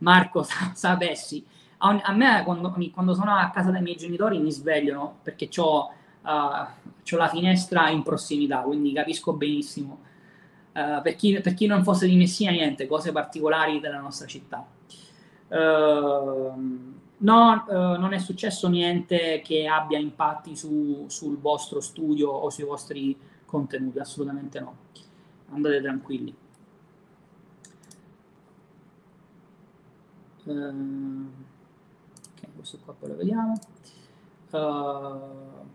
[0.00, 1.44] Marco, sa- sapessi,
[1.78, 5.90] a, me quando, quando, sono a casa dei miei genitori mi svegliano perché ho
[6.22, 10.08] uh, la finestra in prossimità, quindi capisco benissimo.
[10.72, 14.64] Uh, per, chi, per, chi, non fosse di Messina, niente, cose particolari della nostra città.
[15.48, 22.48] Uh, No, eh, non è successo niente che abbia impatti su, sul vostro studio o
[22.48, 24.76] sui vostri contenuti, assolutamente no.
[25.50, 26.34] Andate tranquilli.
[30.52, 31.28] Uh,
[32.32, 33.58] ok, questo qua poi lo vediamo.
[34.50, 35.68] Uh,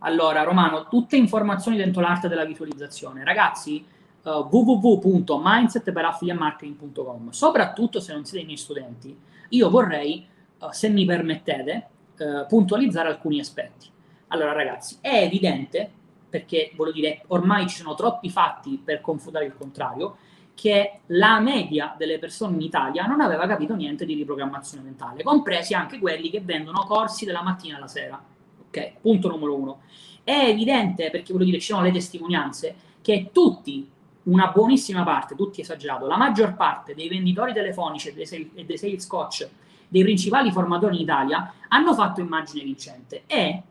[0.00, 3.24] Allora, Romano, tutte informazioni dentro l'arte della visualizzazione.
[3.24, 3.84] Ragazzi,
[4.22, 10.24] uh, www.mindsetperaffiliamarketing.com soprattutto se non siete i miei studenti, io vorrei,
[10.60, 11.88] uh, se mi permettete,
[12.18, 13.88] uh, puntualizzare alcuni aspetti.
[14.28, 15.90] Allora, ragazzi, è evidente,
[16.28, 20.18] perché voglio dire, ormai ci sono troppi fatti per confutare il contrario,
[20.58, 25.72] che la media delle persone in Italia non aveva capito niente di riprogrammazione mentale, compresi
[25.72, 28.20] anche quelli che vendono corsi dalla mattina alla sera.
[28.66, 29.82] Ok, punto numero uno.
[30.24, 33.88] È evidente, perché voglio dire, ci sono le testimonianze, che tutti,
[34.24, 39.48] una buonissima parte, tutti esagerato, la maggior parte dei venditori telefonici e dei sales coach,
[39.86, 43.62] dei principali formatori in Italia, hanno fatto immagine vincente e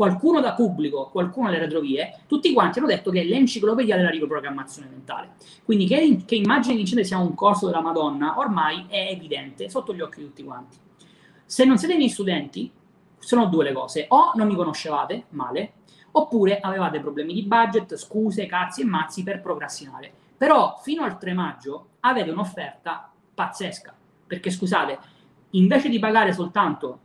[0.00, 4.88] qualcuno da pubblico, qualcuno alle retrovie, tutti quanti hanno detto che è l'enciclopedia della riprogrammazione
[4.88, 5.32] mentale.
[5.62, 10.00] Quindi che, che Immagine Vincente sia un corso della Madonna ormai è evidente, sotto gli
[10.00, 10.78] occhi di tutti quanti.
[11.44, 12.72] Se non siete miei studenti,
[13.18, 14.06] sono due le cose.
[14.08, 15.72] O non mi conoscevate male,
[16.12, 20.10] oppure avevate problemi di budget, scuse, cazzi e mazzi per procrastinare.
[20.34, 23.94] Però fino al 3 maggio avete un'offerta pazzesca.
[24.26, 24.98] Perché scusate,
[25.50, 27.00] invece di pagare soltanto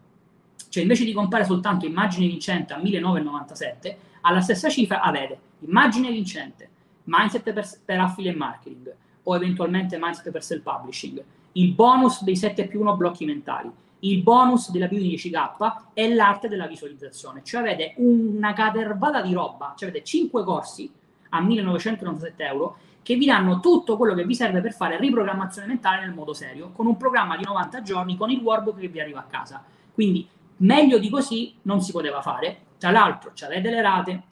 [0.76, 6.70] cioè invece di comprare soltanto immagine vincente a 1997, alla stessa cifra avete immagine vincente,
[7.06, 11.24] mindset per, per affiliate marketing o eventualmente mindset per self publishing,
[11.54, 16.14] il bonus dei 7 più 1 blocchi mentali, il bonus della più di 10k e
[16.14, 17.40] l'arte della visualizzazione.
[17.42, 20.92] Cioè avete una catervata di roba, cioè avete 5 corsi
[21.30, 26.02] a 1997 euro che vi danno tutto quello che vi serve per fare riprogrammazione mentale
[26.02, 29.20] nel modo serio, con un programma di 90 giorni, con il workbook che vi arriva
[29.20, 29.64] a casa.
[29.94, 32.58] Quindi Meglio di così non si poteva fare.
[32.78, 34.24] Tra l'altro, avete le rate,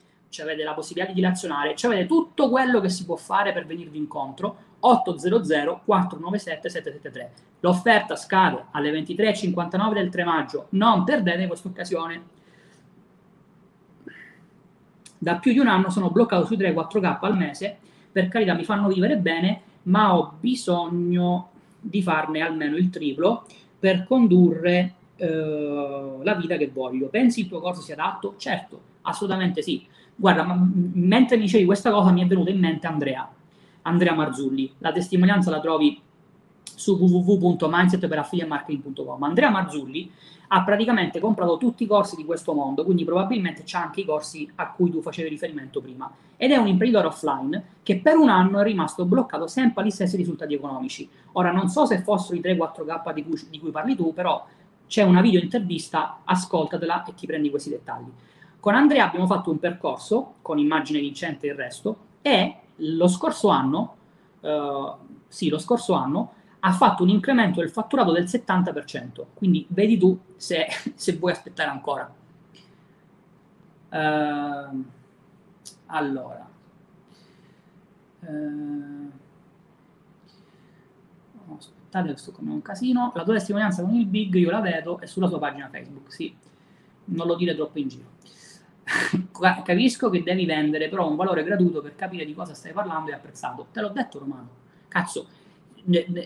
[0.41, 4.71] avete la possibilità di dilazionare, avete tutto quello che si può fare per venirvi incontro.
[4.80, 7.32] 800 497 773.
[7.61, 10.67] L'offerta scade alle 23.59 del 3 maggio.
[10.69, 12.24] Non perdete questa occasione.
[15.17, 17.78] Da più di un anno sono bloccato sui 3-4k al mese.
[18.11, 21.49] Per carità, mi fanno vivere bene, ma ho bisogno
[21.80, 23.45] di farne almeno il triplo
[23.80, 27.07] per condurre eh, la vita che voglio.
[27.07, 28.34] Pensi il tuo corso sia adatto?
[28.38, 29.86] Certo, assolutamente sì.
[30.16, 30.57] Guarda, ma,
[30.93, 33.30] mentre mi dicevi questa cosa mi è venuta in mente Andrea,
[33.84, 34.74] Andrea Marzulli.
[34.80, 36.01] La testimonianza la trovi
[36.64, 39.24] su www.mindsetperaffiliamarketing.com.
[39.24, 40.11] Andrea Marzulli
[40.55, 44.49] ha praticamente comprato tutti i corsi di questo mondo, quindi probabilmente c'ha anche i corsi
[44.55, 46.11] a cui tu facevi riferimento prima.
[46.38, 50.16] Ed è un imprenditore offline che per un anno è rimasto bloccato sempre agli stessi
[50.16, 51.09] risultati economici.
[51.34, 54.45] Ora non so se fossero i 3-4K di cui, di cui parli tu, però
[54.88, 58.11] c'è una video intervista, ascoltatela e ti prendi questi dettagli.
[58.59, 63.49] Con Andrea abbiamo fatto un percorso con immagine vincente e il resto e lo scorso
[63.49, 63.95] anno,
[64.41, 64.93] eh,
[65.27, 66.34] sì, lo scorso anno
[66.65, 71.69] ha fatto un incremento del fatturato del 70%, quindi vedi tu se, se vuoi aspettare
[71.69, 72.13] ancora.
[73.89, 74.84] Uh,
[75.88, 76.49] allora,
[78.21, 79.11] uh,
[81.58, 85.00] aspettate che sto come un casino, la tua testimonianza con il big io la vedo
[85.00, 86.36] è sulla tua pagina Facebook, sì,
[87.06, 88.12] non lo dire troppo in giro.
[89.64, 93.14] Capisco che devi vendere però un valore gratuito per capire di cosa stai parlando e
[93.14, 93.68] apprezzato.
[93.72, 94.50] Te l'ho detto Romano,
[94.88, 95.28] cazzo,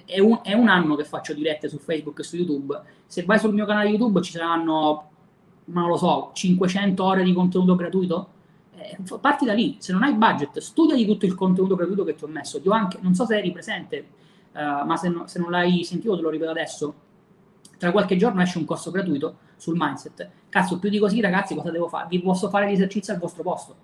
[0.05, 2.79] è un, è un, anno che faccio dirette su Facebook e su YouTube.
[3.05, 5.09] Se vai sul mio canale YouTube ci saranno,
[5.65, 8.29] non lo so, 500 ore di contenuto gratuito.
[8.75, 12.15] Eh, parti da lì, se non hai budget, studia di tutto il contenuto gratuito che
[12.15, 12.61] ti ho messo.
[12.61, 14.07] Ti ho anche, non so se eri presente,
[14.57, 16.93] uh, ma se, no, se, non l'hai sentito te lo ripeto adesso,
[17.77, 20.29] tra qualche giorno esce un corso gratuito sul mindset.
[20.49, 22.07] Cazzo, più di così ragazzi cosa devo fare?
[22.09, 23.75] Vi posso fare gli esercizi al vostro posto,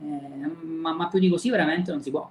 [0.00, 2.28] eh, ma, ma, più di così veramente non si può.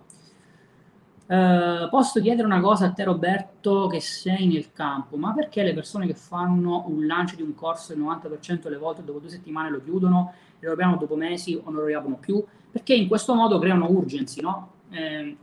[1.25, 5.73] Uh, posso chiedere una cosa a te Roberto che sei nel campo, ma perché le
[5.73, 9.69] persone che fanno un lancio di un corso il 90% delle volte dopo due settimane
[9.69, 10.33] lo chiudono
[10.67, 12.43] lo riaprono dopo mesi o non lo riaprono più?
[12.71, 14.71] Perché in questo modo creano urgency, no?
[14.89, 15.37] Eh,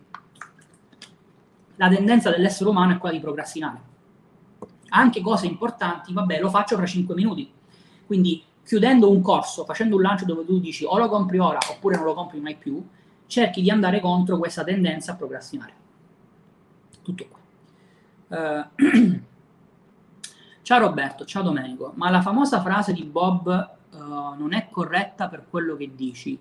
[1.81, 3.81] la tendenza dell'essere umano è quella di procrastinare.
[4.91, 7.51] Anche cose importanti, vabbè, lo faccio fra 5 minuti.
[8.05, 11.97] Quindi chiudendo un corso, facendo un lancio dove tu dici o lo compri ora oppure
[11.97, 12.87] non lo compri mai più,
[13.27, 15.73] cerchi di andare contro questa tendenza a procrastinare.
[17.03, 17.27] Tutto
[18.27, 18.69] qua.
[18.77, 19.21] Uh,
[20.61, 23.99] ciao Roberto, ciao Domenico, ma la famosa frase di Bob uh,
[24.37, 26.39] non è corretta per quello che dici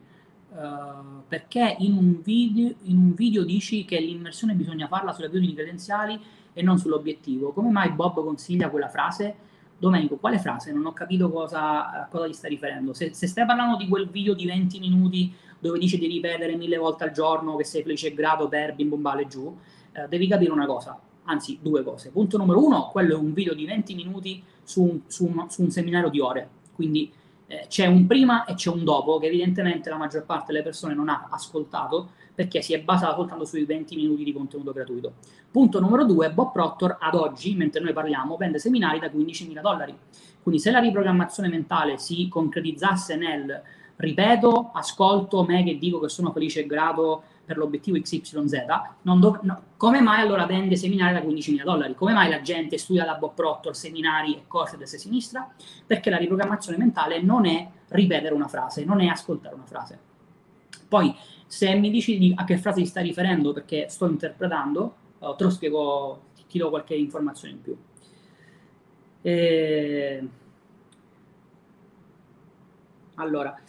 [0.52, 5.54] Uh, perché in un, video, in un, video, dici che l'immersione bisogna farla sulle abitudini
[5.54, 6.20] credenziali
[6.54, 7.52] e non sull'obiettivo.
[7.52, 9.36] Come mai Bob consiglia quella frase?
[9.78, 10.74] Domenico, quale frase?
[10.74, 12.94] Non ho capito cosa, a cosa ti stai riferendo.
[12.94, 16.78] Se, se, stai parlando di quel video di 20 minuti dove dice di ripetere mille
[16.78, 20.28] volte al giorno che sei felice e grato per bim bum bale giù, uh, devi
[20.28, 22.10] capire una cosa, anzi due cose.
[22.10, 25.62] Punto numero uno, quello è un video di 20 minuti su un, su un, su
[25.62, 27.12] un seminario di ore, quindi
[27.50, 30.94] eh, c'è un prima e c'è un dopo che evidentemente la maggior parte delle persone
[30.94, 35.14] non ha ascoltato perché si è basata soltanto sui 20 minuti di contenuto gratuito.
[35.52, 39.98] Punto numero due, Bob Proctor ad oggi, mentre noi parliamo, vende seminari da 15.000 dollari.
[40.44, 43.62] Quindi se la riprogrammazione mentale si concretizzasse nel
[43.96, 48.64] ripeto, ascolto me che dico che sono felice e grato per l'obiettivo XYZ,
[49.02, 51.96] dov- no, come mai allora vende seminari da 15.000 dollari?
[51.96, 55.52] Come mai la gente studia da Bob Proctor seminari e corsi destra e sinistra?
[55.84, 60.00] Perché la riprogrammazione mentale non è ripetere una frase, non è ascoltare una frase.
[60.88, 61.12] Poi,
[61.48, 65.44] se mi dici di a che frase ti stai riferendo perché sto interpretando, uh, te
[65.46, 67.76] lo spiego, ti do qualche informazione in più.
[69.24, 70.30] E...
[73.16, 73.60] Allora,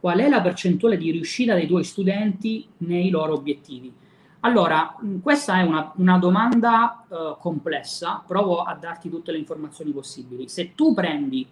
[0.00, 3.92] qual è la percentuale di riuscita dei tuoi studenti nei loro obiettivi?
[4.40, 10.48] Allora, questa è una, una domanda uh, complessa, provo a darti tutte le informazioni possibili.
[10.48, 11.46] Se tu prendi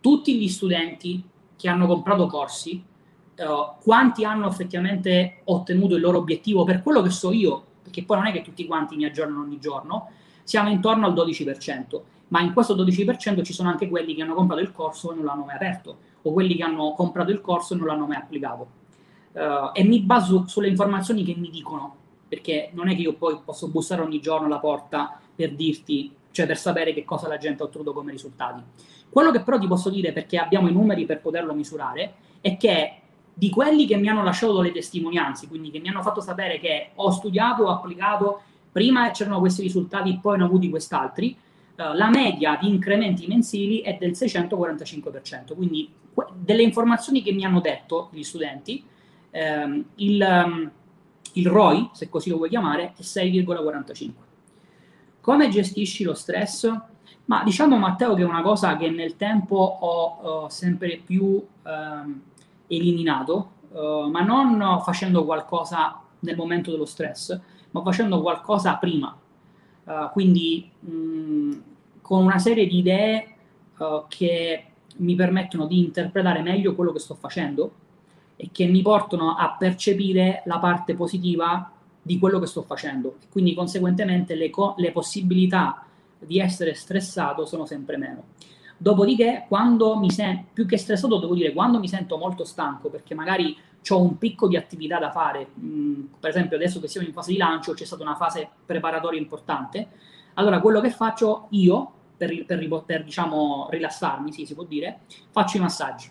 [0.00, 1.22] tutti gli studenti
[1.56, 2.82] che hanno comprato corsi,
[3.36, 8.16] uh, quanti hanno effettivamente ottenuto il loro obiettivo, per quello che so io, perché poi
[8.16, 10.10] non è che tutti quanti mi aggiornano ogni giorno,
[10.42, 14.60] siamo intorno al 12%, ma in questo 12% ci sono anche quelli che hanno comprato
[14.60, 15.98] il corso e non l'hanno mai aperto
[16.28, 18.66] o quelli che hanno comprato il corso e non l'hanno mai applicato.
[19.32, 21.94] Uh, e mi baso sulle informazioni che mi dicono,
[22.28, 26.46] perché non è che io poi posso bussare ogni giorno alla porta per dirti, cioè
[26.46, 28.62] per sapere che cosa la gente ha ottenuto come risultati.
[29.08, 33.00] Quello che però ti posso dire, perché abbiamo i numeri per poterlo misurare, è che
[33.32, 36.90] di quelli che mi hanno lasciato le testimonianze, quindi che mi hanno fatto sapere che
[36.96, 41.36] ho studiato, ho applicato, prima c'erano questi risultati, poi ne ho avuti quest'altri,
[41.78, 45.90] uh, la media di incrementi mensili è del 645%, quindi
[46.34, 48.84] delle informazioni che mi hanno detto gli studenti,
[49.30, 50.70] ehm, il, um,
[51.34, 54.10] il ROI, se così lo vuoi chiamare, è 6,45.
[55.20, 56.74] Come gestisci lo stress?
[57.26, 61.24] Ma diciamo Matteo che è una cosa che nel tempo ho uh, sempre più
[61.62, 62.20] um,
[62.66, 67.38] eliminato, uh, ma non facendo qualcosa nel momento dello stress,
[67.70, 69.14] ma facendo qualcosa prima.
[69.84, 71.56] Uh, quindi mh,
[72.08, 73.34] con una serie di idee
[74.08, 74.64] che
[74.96, 77.70] mi permettono di interpretare meglio quello che sto facendo
[78.34, 83.16] e che mi portano a percepire la parte positiva di quello che sto facendo.
[83.30, 85.84] Quindi conseguentemente le, co- le possibilità
[86.18, 88.22] di essere stressato sono sempre meno.
[88.78, 93.14] Dopodiché, quando mi sento più che stressato, devo dire quando mi sento molto stanco perché
[93.14, 93.54] magari
[93.86, 97.32] ho un picco di attività da fare, mm, per esempio adesso che siamo in fase
[97.32, 99.88] di lancio, c'è stata una fase preparatoria importante.
[100.34, 105.00] Allora, quello che faccio io per, per, per diciamo, rilassarmi, sì, si può dire,
[105.30, 106.10] faccio i massaggi.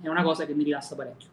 [0.00, 1.28] È una cosa che mi rilassa parecchio.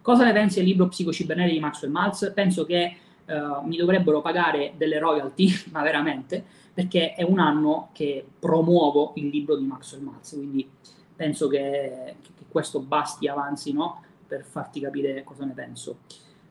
[0.00, 2.32] Cosa ne pensi del libro Psicocibernetico di Maxwell Maltz?
[2.34, 2.96] Penso che
[3.26, 6.42] uh, mi dovrebbero pagare delle royalty, ma veramente,
[6.72, 10.68] perché è un anno che promuovo il libro di Maxwell Maltz, quindi
[11.14, 14.02] penso che, che questo basti avanzi no?
[14.26, 15.98] per farti capire cosa ne penso.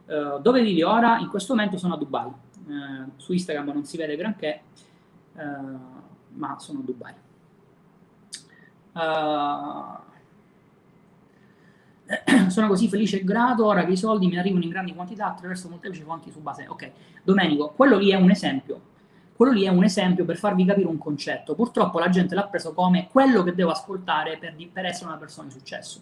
[0.06, 1.18] Uh, dove vivi ora?
[1.20, 2.28] In questo momento sono a Dubai.
[2.68, 4.62] Uh, su Instagram non si vede granché.
[5.34, 6.09] Uh,
[6.40, 7.14] ma sono a Dubai.
[8.92, 10.08] Uh,
[12.50, 15.70] sono così felice e grato ora che i soldi mi arrivano in grandi quantità attraverso
[15.70, 16.66] molteplici fonti su base.
[16.68, 16.92] Ok,
[17.24, 18.88] Domenico, quello lì è un esempio.
[19.36, 21.56] Quello lì è un esempio per farvi capire un concetto.
[21.56, 25.48] Purtroppo la gente l'ha preso come quello che devo ascoltare per, per essere una persona
[25.48, 26.02] di successo.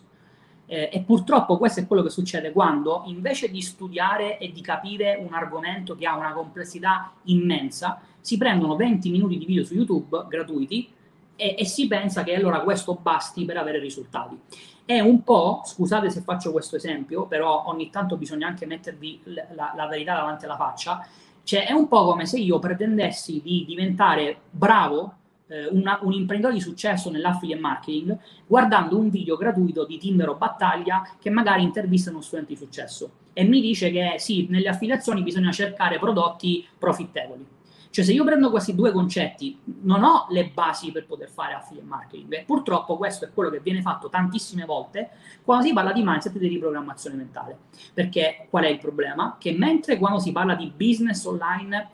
[0.69, 5.17] Eh, e purtroppo questo è quello che succede quando invece di studiare e di capire
[5.25, 10.25] un argomento che ha una complessità immensa, si prendono 20 minuti di video su YouTube
[10.27, 10.89] gratuiti
[11.37, 14.37] e, e si pensa che allora questo basti per avere risultati.
[14.83, 19.21] È un po', scusate se faccio questo esempio, però ogni tanto bisogna anche mettervi
[19.53, 21.07] la, la verità davanti alla faccia,
[21.43, 25.16] cioè è un po' come se io pretendessi di diventare bravo
[25.47, 30.35] eh, una, un imprenditore di successo nell'affiliate marketing guardando un video gratuito di Tinder o
[30.35, 35.21] Battaglia che magari intervista uno studente di successo e mi dice che sì, nelle affiliazioni
[35.21, 37.45] bisogna cercare prodotti profittevoli.
[37.89, 41.87] Cioè, se io prendo questi due concetti, non ho le basi per poter fare affiliate
[41.87, 42.33] marketing.
[42.33, 45.09] E purtroppo questo è quello che viene fatto tantissime volte
[45.43, 47.57] quando si parla di mindset e di riprogrammazione mentale.
[47.93, 49.37] Perché qual è il problema?
[49.39, 51.89] Che mentre quando si parla di business online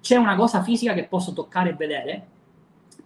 [0.00, 2.26] c'è una cosa fisica che posso toccare e vedere,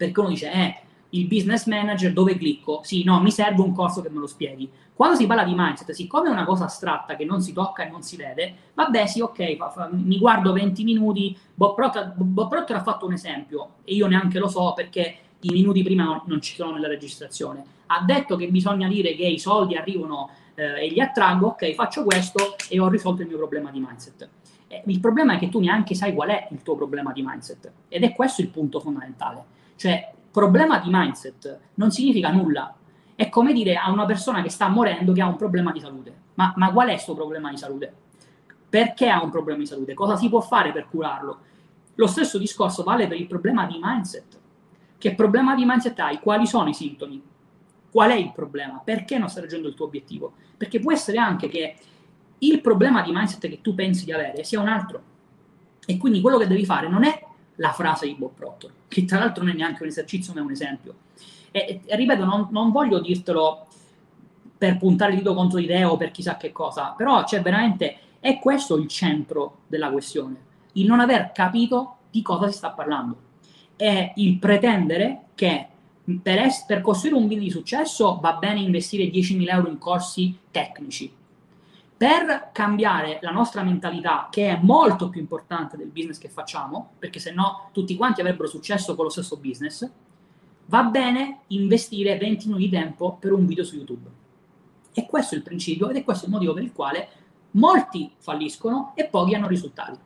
[0.01, 0.77] perché uno dice, eh,
[1.11, 2.81] il business manager dove clicco?
[2.83, 4.71] Sì, no, mi serve un corso che me lo spieghi.
[4.95, 7.91] Quando si parla di mindset, siccome è una cosa astratta che non si tocca e
[7.91, 12.83] non si vede, vabbè, sì, ok, fa, fa, mi guardo 20 minuti, Bob Proctor, ha
[12.83, 16.73] fatto un esempio e io neanche lo so perché i minuti prima non ci sono
[16.73, 17.63] nella registrazione.
[17.87, 22.05] Ha detto che bisogna dire che i soldi arrivano eh, e li attraggo, ok, faccio
[22.05, 24.29] questo e ho risolto il mio problema di mindset.
[24.67, 27.71] Eh, il problema è che tu neanche sai qual è il tuo problema di mindset
[27.89, 32.75] ed è questo il punto fondamentale cioè, problema di mindset non significa nulla.
[33.15, 36.15] È come dire a una persona che sta morendo che ha un problema di salute.
[36.35, 37.91] Ma, ma qual è questo problema di salute?
[38.69, 39.95] Perché ha un problema di salute?
[39.95, 41.39] Cosa si può fare per curarlo?
[41.95, 44.39] Lo stesso discorso vale per il problema di mindset.
[44.99, 46.19] Che problema di mindset hai?
[46.19, 47.23] Quali sono i sintomi?
[47.91, 48.83] Qual è il problema?
[48.85, 50.35] Perché non stai raggiungendo il tuo obiettivo?
[50.59, 51.77] Perché può essere anche che
[52.37, 55.03] il problema di mindset che tu pensi di avere sia un altro.
[55.87, 57.29] E quindi quello che devi fare non è
[57.61, 60.43] la frase di Bob Proctor, che tra l'altro non è neanche un esercizio, ma è
[60.43, 60.95] un esempio.
[61.51, 63.67] E, e ripeto, non, non, voglio dirtelo
[64.57, 67.97] per puntare il dito contro di te o per chissà che cosa, però c'è veramente,
[68.19, 70.37] è questo il centro della questione,
[70.73, 73.29] il non aver capito di cosa si sta parlando.
[73.77, 75.67] È il pretendere che
[76.23, 80.37] per, es- per costruire un video di successo va bene investire 10.000 euro in corsi
[80.51, 81.13] tecnici,
[82.01, 87.19] per cambiare la nostra mentalità, che è molto più importante del business che facciamo, perché
[87.19, 89.87] se no tutti quanti avrebbero successo con lo stesso business,
[90.65, 94.09] va bene investire 20 minuti di tempo per un video su YouTube.
[94.95, 97.09] E questo è il principio ed è questo il motivo per il quale
[97.51, 99.99] molti falliscono e pochi hanno risultati.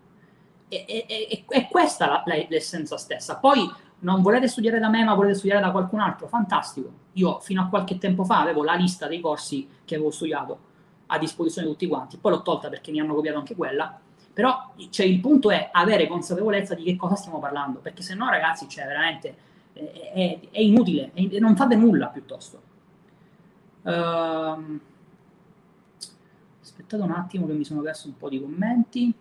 [0.67, 3.37] E, e, e, è questa la, la, l'essenza stessa.
[3.37, 3.71] Poi
[4.01, 6.27] non volete studiare da me, ma volete studiare da qualcun altro?
[6.27, 6.91] Fantastico.
[7.13, 10.73] Io fino a qualche tempo fa avevo la lista dei corsi che avevo studiato
[11.07, 12.17] a disposizione di tutti quanti.
[12.17, 13.99] Poi l'ho tolta perché mi hanno copiato anche quella.
[14.33, 18.29] Però cioè, il punto è avere consapevolezza di che cosa stiamo parlando, perché se no,
[18.29, 19.37] ragazzi, cioè, veramente
[19.73, 22.63] è, è, è inutile, è, non fate nulla piuttosto.
[23.83, 24.81] Uh,
[26.61, 29.15] aspettate un attimo che mi sono perso un po' di commenti.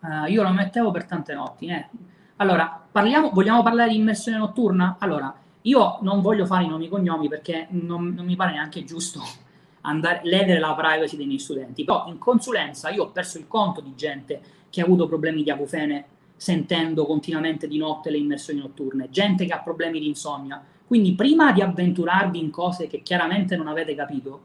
[0.00, 1.66] Uh, io lo mettevo per tante notti.
[1.66, 1.88] Eh.
[2.36, 4.96] Allora, parliamo, vogliamo parlare di immersione notturna?
[5.00, 8.84] Allora, io non voglio fare i nomi e cognomi perché non, non mi pare neanche
[8.84, 9.22] giusto
[9.82, 13.80] andare, ledere la privacy dei miei studenti, però in consulenza io ho perso il conto
[13.80, 14.40] di gente
[14.70, 16.04] che ha avuto problemi di acufene
[16.36, 20.62] sentendo continuamente di notte le immersioni notturne, gente che ha problemi di insonnia.
[20.86, 24.44] Quindi prima di avventurarvi in cose che chiaramente non avete capito,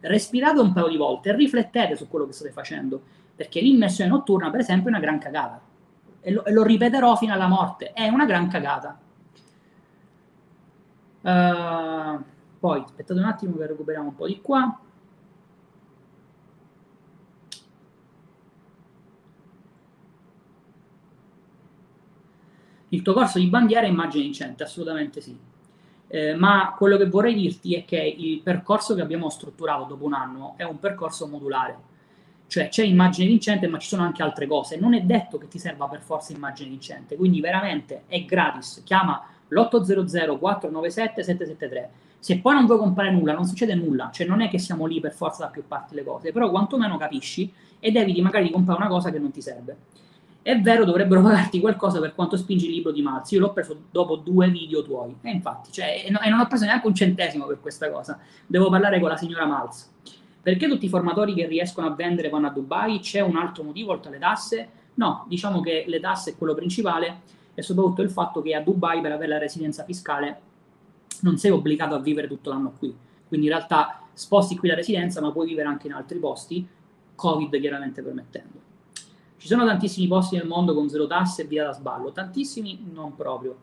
[0.00, 3.00] respirate un paio di volte e riflettete su quello che state facendo,
[3.36, 5.60] perché l'immersione notturna, per esempio, è una gran cagata.
[6.20, 8.98] E lo, e lo ripeterò fino alla morte, è una gran cagata.
[11.24, 12.22] Uh,
[12.60, 14.78] poi aspettate un attimo che recuperiamo un po' di qua.
[22.90, 25.36] Il tuo corso di bandiera è immagine vincente, assolutamente sì.
[26.08, 30.12] Eh, ma quello che vorrei dirti è che il percorso che abbiamo strutturato dopo un
[30.12, 31.76] anno è un percorso modulare.
[32.46, 34.78] Cioè c'è immagine vincente, ma ci sono anche altre cose.
[34.78, 38.82] Non è detto che ti serva per forza immagine vincente, quindi veramente è gratis.
[38.84, 41.90] Chiama l'800 497 773.
[42.18, 44.98] Se poi non vuoi comprare nulla, non succede nulla, cioè non è che siamo lì
[45.00, 48.80] per forza da più parti le cose, però quantomeno capisci ed eviti magari di comprare
[48.80, 49.76] una cosa che non ti serve.
[50.40, 53.34] È vero, dovrebbero pagarti qualcosa per quanto spingi il libro di Malzi.
[53.34, 55.16] Io l'ho preso dopo due video tuoi.
[55.22, 58.18] E infatti, cioè, e, non ho preso neanche un centesimo per questa cosa.
[58.46, 59.90] Devo parlare con la signora Malz.
[60.42, 63.00] Perché tutti i formatori che riescono a vendere vanno a Dubai?
[63.00, 64.68] C'è un altro motivo oltre alle tasse?
[64.94, 67.22] No, diciamo che le tasse è quello principale
[67.54, 70.40] e soprattutto il fatto che a Dubai per avere la residenza fiscale
[71.20, 72.94] non sei obbligato a vivere tutto l'anno qui.
[73.26, 76.66] Quindi in realtà sposti qui la residenza, ma puoi vivere anche in altri posti,
[77.14, 78.62] Covid chiaramente permettendo.
[79.36, 83.14] Ci sono tantissimi posti nel mondo con zero tasse e via da sballo, tantissimi non
[83.14, 83.56] proprio.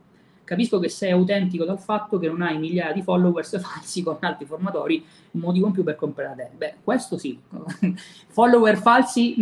[0.43, 4.45] Capisco che sei autentico dal fatto che non hai migliaia di followers falsi con altri
[4.45, 6.49] formatori, un motivo in più per comprare te.
[6.55, 7.39] Beh, questo sì.
[8.27, 9.35] Follower falsi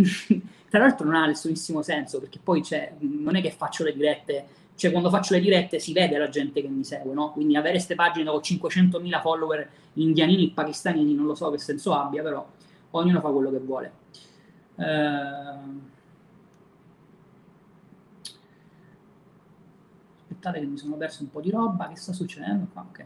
[0.70, 2.64] tra l'altro non ha nessunissimo senso, perché poi
[3.00, 4.46] non è che faccio le dirette,
[4.76, 7.32] cioè quando faccio le dirette si vede la gente che mi segue, no?
[7.32, 12.24] Quindi avere queste pagine con 500.000 follower indianini pakistanini, non lo so che senso abbia,
[12.24, 12.48] però
[12.92, 13.92] ognuno fa quello che vuole.
[14.76, 15.98] Eh...
[20.22, 22.86] Aspettate che mi sono perso un po' di roba, che sta succedendo qua?
[22.88, 23.06] Ok.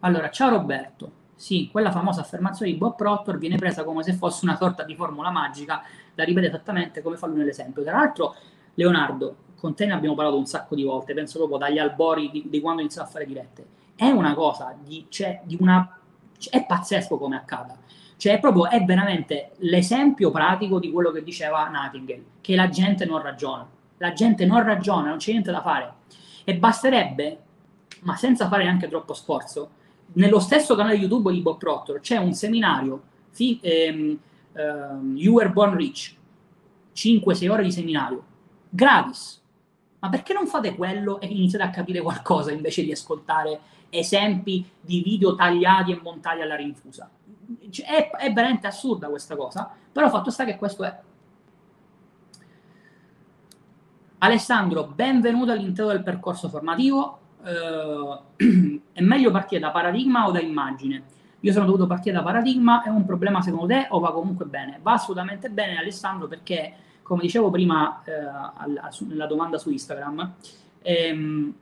[0.00, 1.19] Allora, ciao Roberto.
[1.40, 4.94] Sì, quella famosa affermazione di Bob Proctor viene presa come se fosse una sorta di
[4.94, 5.82] formula magica
[6.14, 7.82] da ripetere esattamente come fa lui nell'esempio.
[7.82, 8.34] Tra l'altro,
[8.74, 12.44] Leonardo, con te ne abbiamo parlato un sacco di volte, penso proprio dagli albori di,
[12.46, 13.66] di quando iniziamo a fare dirette.
[13.96, 15.98] È una cosa, di, cioè, di una,
[16.50, 17.74] è pazzesco come accada.
[18.18, 23.06] Cioè, è proprio, è veramente l'esempio pratico di quello che diceva Nightingale, che la gente
[23.06, 23.66] non ragiona.
[23.96, 25.94] La gente non ragiona, non c'è niente da fare.
[26.44, 27.38] E basterebbe,
[28.00, 29.78] ma senza fare neanche troppo sforzo,
[30.12, 34.18] nello stesso canale YouTube di Bob Proctor c'è un seminario, fi, ehm,
[34.52, 36.16] ehm, You Were Born Rich,
[36.94, 38.24] 5-6 ore di seminario,
[38.68, 39.38] gratis.
[40.00, 43.60] Ma perché non fate quello e iniziate a capire qualcosa invece di ascoltare
[43.90, 47.10] esempi di video tagliati e montati alla rinfusa?
[47.68, 51.00] Cioè, è, è veramente assurda questa cosa, però fatto sta che questo è
[54.22, 57.19] Alessandro, benvenuto all'interno del percorso formativo.
[57.44, 61.02] Eh, è meglio partire da paradigma o da immagine?
[61.40, 64.78] Io sono dovuto partire da paradigma, è un problema secondo te o va comunque bene?
[64.82, 70.34] Va assolutamente bene Alessandro perché, come dicevo prima eh, alla, nella domanda su Instagram,
[70.82, 71.54] ehm,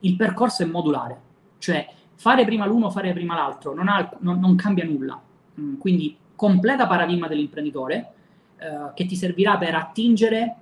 [0.00, 1.20] il percorso è modulare,
[1.58, 5.20] cioè fare prima l'uno, fare prima l'altro, non, ha, non, non cambia nulla.
[5.60, 8.12] Mm, quindi completa paradigma dell'imprenditore
[8.56, 10.56] eh, che ti servirà per attingere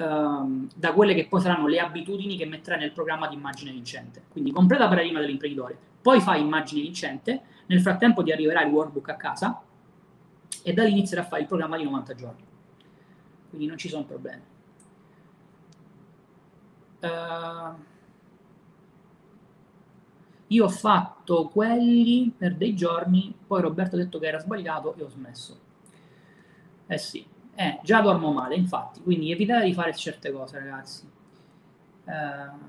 [0.00, 4.24] ehm, da quelle che poi saranno le abitudini che metterai nel programma di immagine vincente.
[4.28, 9.16] Quindi completa paradigma dell'imprenditore, poi fai immagine vincente, nel frattempo ti arriverà il workbook a
[9.16, 9.62] casa
[10.62, 12.44] e da lì inizierai a fare il programma di 90 giorni.
[13.48, 14.42] Quindi non ci sono problemi.
[17.00, 17.74] Uh,
[20.48, 25.02] io ho fatto quelli per dei giorni, poi Roberto ha detto che era sbagliato e
[25.02, 25.58] ho smesso.
[26.86, 27.24] Eh sì,
[27.54, 31.08] eh, già dormo male, infatti, quindi evitate di fare certe cose, ragazzi.
[32.04, 32.68] Uh,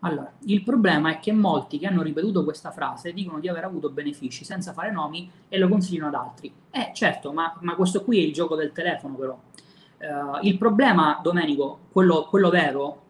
[0.00, 3.90] allora, il problema è che molti che hanno ripetuto questa frase dicono di aver avuto
[3.90, 6.52] benefici senza fare nomi e lo consigliano ad altri.
[6.70, 9.38] Eh, certo, ma, ma questo qui è il gioco del telefono, però.
[9.98, 13.02] Uh, il problema, Domenico, quello, quello vero,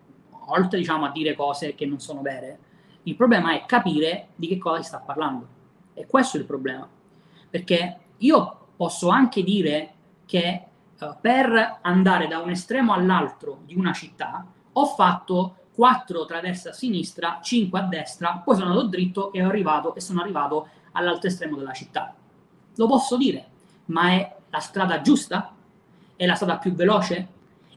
[0.47, 2.59] oltre diciamo, a dire cose che non sono vere,
[3.05, 5.47] il problema è capire di che cosa si sta parlando.
[5.95, 6.87] E questo è il problema.
[7.49, 9.93] Perché io posso anche dire
[10.27, 10.65] che
[10.99, 16.71] uh, per andare da un estremo all'altro di una città ho fatto 4 tra destra
[16.71, 21.29] e sinistra, 5 a destra, poi sono andato dritto e, arrivato, e sono arrivato all'altro
[21.29, 22.15] estremo della città.
[22.77, 23.47] Lo posso dire,
[23.87, 25.55] ma è la strada giusta?
[26.15, 27.29] È la strada più veloce?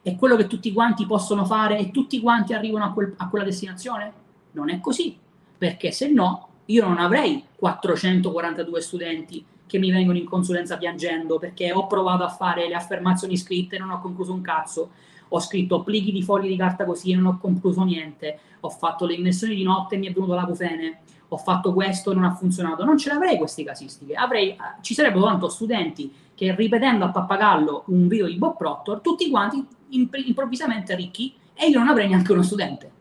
[0.01, 3.45] È quello che tutti quanti possono fare e tutti quanti arrivano a, quel, a quella
[3.45, 4.13] destinazione?
[4.51, 5.17] Non è così,
[5.57, 11.71] perché se no io non avrei 442 studenti che mi vengono in consulenza piangendo perché
[11.71, 14.89] ho provato a fare le affermazioni scritte e non ho concluso un cazzo
[15.29, 19.05] ho scritto plichi di fogli di carta così e non ho concluso niente, ho fatto
[19.05, 22.33] le immersioni di notte e mi è venuto l'acufene, ho fatto questo e non ha
[22.33, 22.85] funzionato.
[22.85, 24.13] Non ce l'avrei queste casistiche.
[24.13, 29.29] Avrei, ci sarebbero tanto studenti che ripetendo a pappagallo un video di Bob Proctor, tutti
[29.29, 32.91] quanti improvvisamente ricchi e io non avrei neanche uno studente.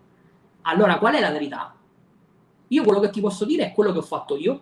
[0.63, 1.75] Allora qual è la verità?
[2.69, 4.61] Io quello che ti posso dire è quello che ho fatto io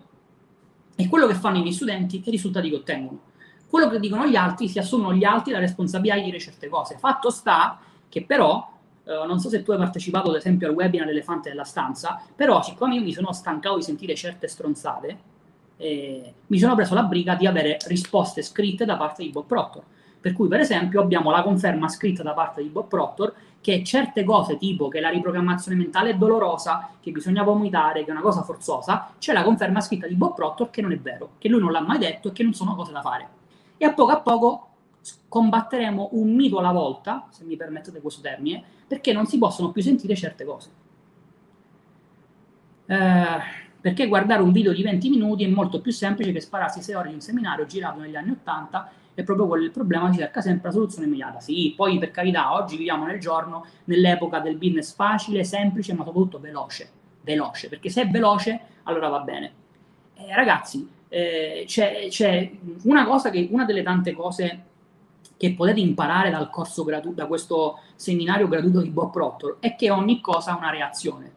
[0.95, 3.31] e quello che fanno i miei studenti e i risultati che ottengono
[3.73, 6.95] quello che dicono gli altri si assumono gli altri la responsabilità di dire certe cose.
[6.99, 8.71] Fatto sta che però,
[9.03, 12.61] eh, non so se tu hai partecipato ad esempio al webinar dell'elefante della stanza, però
[12.61, 15.17] siccome io mi sono stancato di sentire certe stronzate,
[15.77, 19.83] eh, mi sono preso la briga di avere risposte scritte da parte di Bob Proctor.
[20.21, 23.33] Per cui, per esempio, abbiamo la conferma scritta da parte di Bob Proctor
[23.63, 28.11] che certe cose, tipo che la riprogrammazione mentale è dolorosa, che bisogna vomitare, che è
[28.11, 31.47] una cosa forzosa, c'è la conferma scritta di Bob Proctor che non è vero, che
[31.47, 33.41] lui non l'ha mai detto e che non sono cose da fare
[33.83, 34.67] e a poco a poco
[35.27, 39.81] combatteremo un mito alla volta, se mi permettete questo termine, perché non si possono più
[39.81, 40.69] sentire certe cose.
[42.85, 46.95] Eh, perché guardare un video di 20 minuti è molto più semplice che spararsi 6
[46.95, 50.19] ore di un seminario girato negli anni 80 e proprio quello è il problema, si
[50.19, 51.39] cerca sempre la soluzione immediata.
[51.39, 56.39] Sì, poi per carità, oggi viviamo nel giorno, nell'epoca del business facile, semplice, ma soprattutto
[56.39, 56.89] veloce.
[57.21, 59.53] Veloce, perché se è veloce, allora va bene.
[60.15, 62.51] Eh, ragazzi, eh, c'è, c'è,
[62.83, 64.63] una cosa che, una delle tante cose
[65.37, 69.91] che potete imparare dal corso gratuito, da questo seminario gratuito di Bob Proctor, è che
[69.91, 71.31] ogni cosa ha una reazione.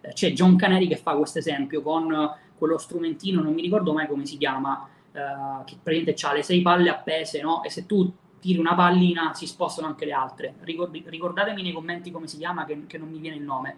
[0.00, 4.06] Eh, c'è John Canary che fa questo esempio con quello strumentino, non mi ricordo mai
[4.06, 7.62] come si chiama, eh, che praticamente ha le sei palle appese, no?
[7.62, 10.54] E se tu tiri una pallina si spostano anche le altre.
[10.60, 13.76] Ricordi, ricordatemi nei commenti come si chiama, che, che non mi viene il nome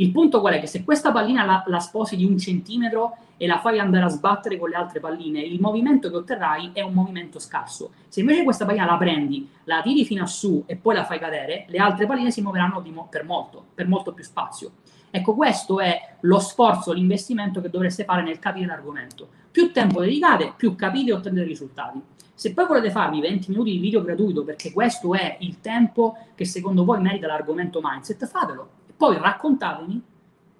[0.00, 0.60] il punto qual è?
[0.60, 4.08] Che se questa pallina la, la, sposi di un centimetro e la fai andare a
[4.08, 7.90] sbattere con le altre palline, il movimento che otterrai è un movimento scarso.
[8.06, 11.18] Se invece questa pallina la prendi, la tiri fino a su e poi la fai
[11.18, 14.72] cadere, le altre palline si muoveranno mo- per molto, per molto più spazio.
[15.10, 19.28] Ecco, questo è lo sforzo, l'investimento che dovreste fare nel capire l'argomento.
[19.58, 22.00] Più tempo dedicate, più capite e ottenete risultati.
[22.32, 26.44] Se poi volete farvi 20 minuti di video gratuito perché questo è il tempo che
[26.44, 30.00] secondo voi merita l'argomento mindset, fatelo poi raccontatemi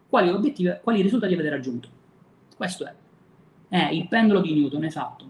[0.09, 1.89] quali obiettivi, quali risultati avete raggiunto.
[2.57, 2.95] Questo è.
[3.69, 5.25] È il pendolo di Newton, esatto.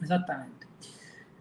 [0.00, 0.66] Esattamente.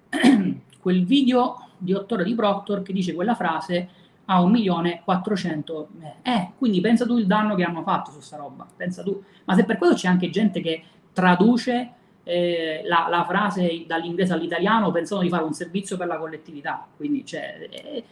[0.82, 3.88] Quel video di 8 ore di Proctor che dice quella frase
[4.26, 6.14] a 1.400.000.
[6.24, 8.68] Eh, quindi pensa tu il danno che hanno fatto su sta roba.
[8.76, 9.24] Pensa tu.
[9.46, 10.84] Ma se per questo c'è anche gente che
[11.16, 11.94] traduce
[12.24, 16.86] eh, la, la, frase dall'inglese all'italiano pensando di fare un servizio per la collettività.
[16.96, 18.04] Quindi, cioè, eh,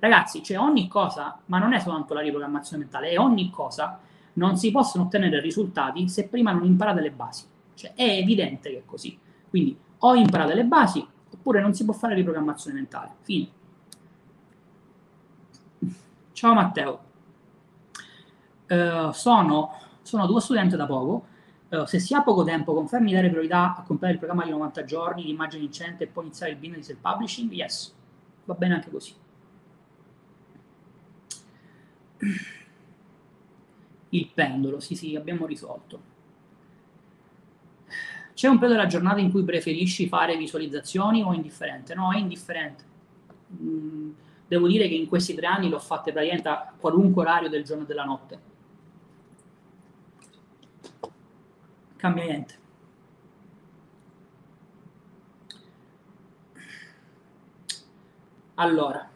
[0.00, 4.00] Ragazzi, c'è ogni cosa, ma non è soltanto la riprogrammazione mentale, è ogni cosa.
[4.32, 7.44] Non si possono ottenere risultati se prima non imparate le basi.
[7.74, 9.18] Cioè, è evidente che è così.
[9.50, 13.10] Quindi, o imparate le basi, oppure non si può fare riprogrammazione mentale.
[13.20, 13.48] Fine.
[16.32, 17.00] Ciao Matteo.
[18.68, 21.26] Uh, sono, sono tuo studente da poco.
[21.70, 24.84] Uh, se si ha poco tempo, confermi dare priorità a comprare il programma di 90
[24.84, 27.52] giorni, di immagine vincente e poi iniziare il business del publishing?
[27.52, 27.94] Yes,
[28.44, 29.14] va bene anche così.
[34.08, 36.08] Il pendolo, sì sì, abbiamo risolto.
[38.34, 41.94] C'è un periodo della giornata in cui preferisci fare visualizzazioni o indifferente?
[41.94, 42.84] No, è indifferente.
[43.62, 44.10] Mm,
[44.48, 47.84] devo dire che in questi tre anni l'ho fatte praticamente a qualunque orario del giorno
[47.84, 48.49] e della notte.
[52.00, 52.54] Cambia niente.
[58.54, 59.06] Allora,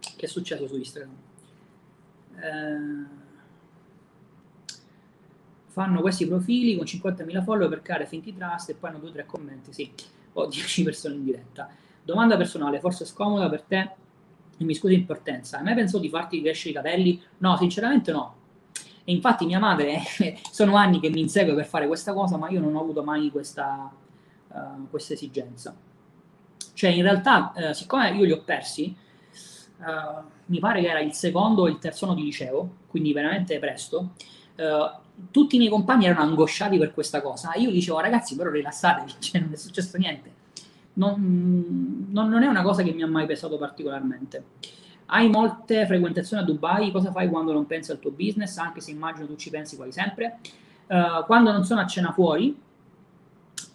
[0.00, 1.14] che è successo su Instagram?
[2.36, 3.16] Eh,
[5.66, 9.74] fanno questi profili con 50.000 follower per creare finti trust e poi hanno 2-3 commenti,
[9.74, 9.92] sì,
[10.32, 11.68] ho 10 persone in diretta.
[12.02, 13.90] Domanda personale, forse scomoda per te
[14.56, 15.58] e mi scusi in partenza.
[15.58, 17.22] Hai mai pensato di farti crescere i capelli?
[17.38, 18.36] No, sinceramente no.
[19.08, 20.02] E infatti mia madre,
[20.52, 23.30] sono anni che mi insegue per fare questa cosa, ma io non ho avuto mai
[23.30, 23.90] questa,
[24.48, 25.74] uh, questa esigenza.
[26.74, 28.94] Cioè, in realtà, uh, siccome io li ho persi,
[29.78, 33.58] uh, mi pare che era il secondo o il terzo anno di liceo, quindi veramente
[33.58, 34.10] presto,
[35.30, 37.54] tutti i miei compagni erano angosciati per questa cosa.
[37.54, 40.34] Io dicevo, ragazzi, però rilassatevi, cioè, non è successo niente.
[40.94, 44.44] Non, non, non, è una cosa che mi ha mai pesato particolarmente.
[45.10, 48.90] Hai molte frequentazioni a Dubai, cosa fai quando non pensi al tuo business, anche se
[48.90, 50.38] immagino tu ci pensi quasi sempre?
[50.86, 52.48] Uh, quando non sono a cena fuori,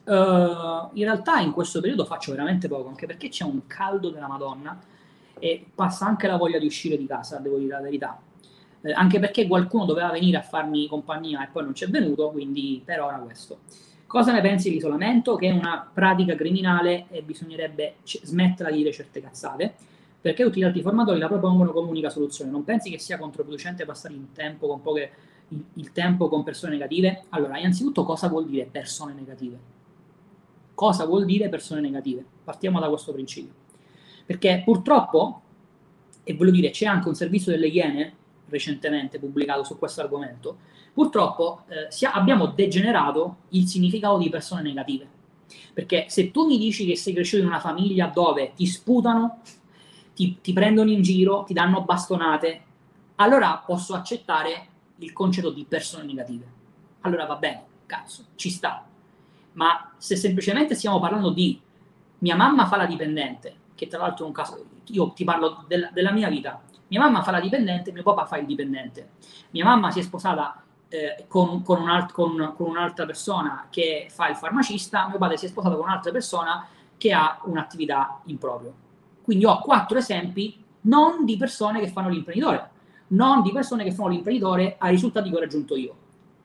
[0.05, 4.27] uh, in realtà in questo periodo faccio veramente poco, anche perché c'è un caldo della
[4.27, 4.79] Madonna
[5.39, 8.19] e passa anche la voglia di uscire di casa, devo dire la verità
[8.83, 12.81] eh, anche perché qualcuno doveva venire a farmi compagnia e poi non c'è venuto, quindi
[12.83, 13.59] per ora questo.
[14.05, 15.35] Cosa ne pensi dell'isolamento?
[15.35, 19.73] Che è una pratica criminale e bisognerebbe c- smetterla di dire certe cazzate,
[20.23, 22.49] perché gli altri formatori la propongono come unica soluzione.
[22.49, 25.11] Non pensi che sia controproducente passare il tempo con poche
[25.49, 27.25] il, il tempo con persone negative?
[27.31, 29.59] Allora, innanzitutto cosa vuol dire persone negative?
[30.73, 32.23] Cosa vuol dire persone negative?
[32.41, 33.51] Partiamo da questo principio.
[34.25, 35.41] Perché purtroppo,
[36.23, 38.15] e voglio dire, c'è anche un servizio delle Iene
[38.47, 40.55] recentemente pubblicato su questo argomento,
[40.93, 45.05] purtroppo eh, sia, abbiamo degenerato il significato di persone negative.
[45.73, 49.41] Perché se tu mi dici che sei cresciuto in una famiglia dove ti sputano,
[50.13, 52.63] ti, ti prendono in giro, ti danno bastonate,
[53.15, 54.67] allora posso accettare
[54.97, 56.45] il concetto di persone negative.
[57.01, 58.85] Allora va bene, cazzo, ci sta.
[59.53, 61.59] Ma se semplicemente stiamo parlando di
[62.19, 65.89] mia mamma fa la dipendente, che tra l'altro è un caso, io ti parlo del,
[65.93, 69.11] della mia vita, mia mamma fa la dipendente, mio papà fa il dipendente.
[69.51, 74.07] Mia mamma si è sposata eh, con, con, un alt- con, con, un'altra persona che
[74.09, 76.67] fa il farmacista, mio padre si è sposato con un'altra persona
[76.97, 78.73] che ha un'attività in proprio.
[79.23, 82.69] Quindi ho quattro esempi non di persone che fanno l'imprenditore,
[83.07, 85.95] non di persone che fanno l'imprenditore ai risultati che ho raggiunto io.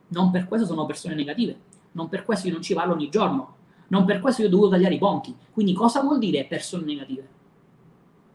[0.09, 1.59] Non per questo sono persone negative,
[1.92, 3.56] non per questo io non ci parlo ogni giorno,
[3.88, 5.34] non per questo io ho dovuto tagliare i ponti.
[5.52, 7.28] Quindi cosa vuol dire persone negative?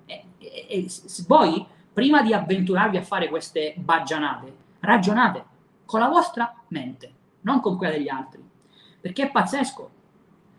[0.05, 0.87] E, e, e
[1.27, 5.45] voi prima di avventurarvi a fare queste baggianate, ragionate
[5.85, 7.11] con la vostra mente,
[7.41, 8.43] non con quella degli altri.
[8.99, 9.91] Perché è pazzesco.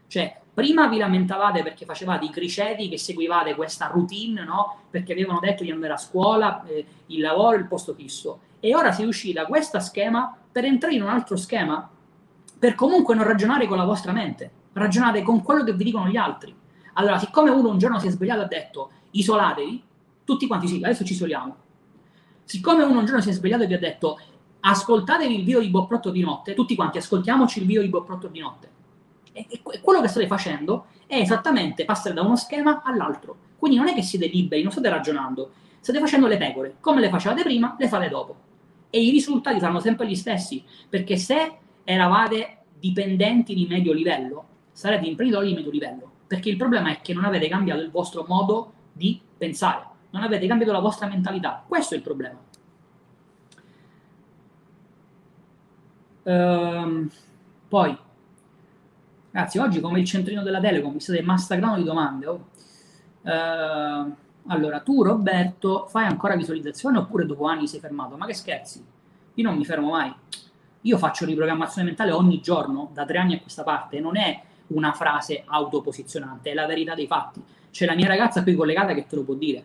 [0.06, 4.82] Cioè, prima vi lamentavate perché facevate i criceti che seguivate questa routine, no?
[4.88, 8.40] Perché avevano detto di andare a scuola, eh, il lavoro, il posto fisso.
[8.60, 11.90] E ora si uscì da questo schema per entrare in un altro schema,
[12.58, 16.16] per comunque non ragionare con la vostra mente, ragionate con quello che vi dicono gli
[16.16, 16.54] altri.
[16.94, 19.82] Allora, siccome uno un giorno si è svegliato e ha detto isolatevi,
[20.24, 21.56] tutti quanti sì, adesso ci isoliamo.
[22.44, 24.20] Siccome uno un giorno si è svegliato e vi ha detto
[24.60, 28.40] ascoltatevi il video di Boprotto di notte, tutti quanti ascoltiamoci il video di Boprotto di
[28.40, 28.70] notte.
[29.34, 33.36] E, e, quello che state facendo è esattamente passare da uno schema all'altro.
[33.58, 36.76] Quindi non è che siete liberi, non state ragionando, state facendo le pecore.
[36.80, 38.36] Come le facevate prima, le fate dopo.
[38.88, 45.06] E i risultati saranno sempre gli stessi, perché se eravate dipendenti di medio livello, sarete
[45.06, 46.10] imprenditori di medio livello.
[46.26, 50.46] Perché il problema è che non avete cambiato il vostro modo di pensare non avete
[50.46, 51.64] cambiato la vostra mentalità.
[51.66, 52.38] Questo è il problema.
[56.22, 57.10] Ehm,
[57.68, 57.98] poi,
[59.34, 62.26] ragazzi, oggi come il centrino della Telecom mi state massacrando di domande.
[62.26, 62.46] Oh.
[63.22, 64.16] Ehm,
[64.46, 68.16] allora, tu Roberto fai ancora visualizzazione oppure dopo anni sei fermato?
[68.16, 68.84] Ma che scherzi?
[69.34, 70.14] Io non mi fermo mai.
[70.82, 74.92] Io faccio riprogrammazione mentale ogni giorno, da tre anni a questa parte, non è una
[74.92, 77.42] frase autoposizionante, è la verità dei fatti.
[77.70, 79.64] C'è la mia ragazza qui collegata che te lo può dire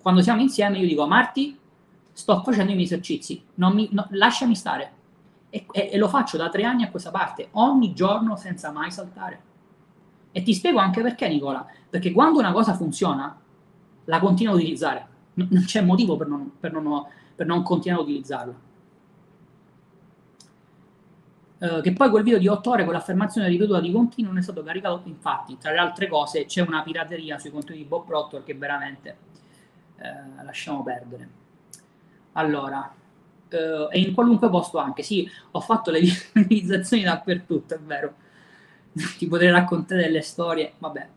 [0.00, 1.58] quando siamo insieme io dico Marti,
[2.12, 4.92] sto facendo i miei esercizi, mi, no, lasciami stare.
[5.50, 8.90] E, e, e, lo faccio da tre anni a questa parte, ogni giorno senza mai
[8.92, 9.48] saltare.
[10.30, 11.66] E ti spiego anche perché, Nicola.
[11.88, 13.36] Perché quando una cosa funziona,
[14.04, 15.08] la continuo a utilizzare.
[15.34, 17.04] non c'è motivo per non, per non,
[17.34, 18.54] per non continuare a utilizzarla.
[21.58, 24.42] Uh, che poi quel video di 8 ore con l'affermazione ripetuta di continuo non è
[24.42, 25.02] stato caricato.
[25.04, 29.16] Infatti, tra le altre cose, c'è una pirateria sui contenuti di Bob Proctor che veramente
[29.96, 31.28] uh, lasciamo perdere.
[32.32, 32.94] Allora,
[33.50, 36.00] uh, e in qualunque posto anche, sì, ho fatto le
[36.34, 38.14] visualizzazioni dappertutto, è vero.
[39.18, 41.08] Ti potrei raccontare delle storie, vabbè.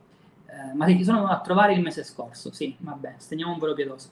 [0.75, 4.09] ma se ti sono a trovare il mese scorso, sì, vabbè, steniamo un velo pietoso.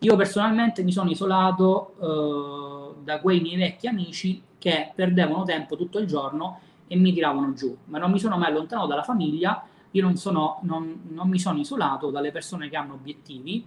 [0.00, 6.06] Io personalmente mi sono isolato da quei miei vecchi amici che perdevano tempo tutto il
[6.06, 10.16] giorno e mi tiravano giù, ma non mi sono mai allontanato dalla famiglia, io non,
[10.16, 13.64] sono, non, non mi sono isolato dalle persone che hanno obiettivi,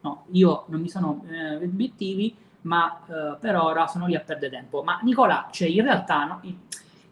[0.00, 4.50] no, io non mi sono eh, obiettivi, ma eh, per ora sono lì a perdere
[4.50, 4.82] tempo.
[4.82, 6.40] Ma Nicola, cioè in realtà no,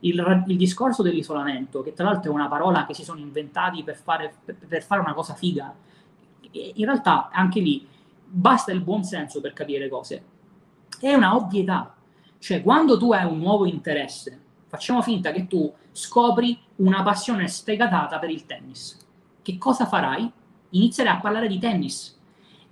[0.01, 3.97] il, il, discorso dell'isolamento, che tra l'altro è una parola che si sono inventati per
[3.97, 5.75] fare, per, per fare una cosa figa,
[6.53, 7.87] in realtà anche lì
[8.25, 10.25] basta il buon senso per capire le cose.
[10.99, 11.95] È una ovvietà
[12.41, 18.19] cioè, quando tu hai un nuovo interesse, facciamo finta che tu scopri una passione sfegatata
[18.19, 18.97] per il tennis.
[19.43, 20.33] Che cosa farai?
[20.71, 22.19] Inizierai a parlare di tennis.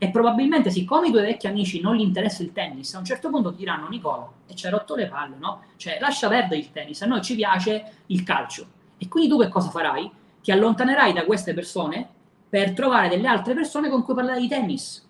[0.00, 3.30] E probabilmente, siccome i tuoi vecchi amici non gli interessa il tennis, a un certo
[3.30, 5.62] punto diranno: Nicola, e ci hai rotto le palle, no?
[5.76, 8.66] Cioè, lascia perdere il tennis, a noi ci piace il calcio.
[8.96, 10.10] E quindi tu che cosa farai?
[10.40, 12.08] Ti allontanerai da queste persone
[12.48, 15.06] per trovare delle altre persone con cui parlare di tennis.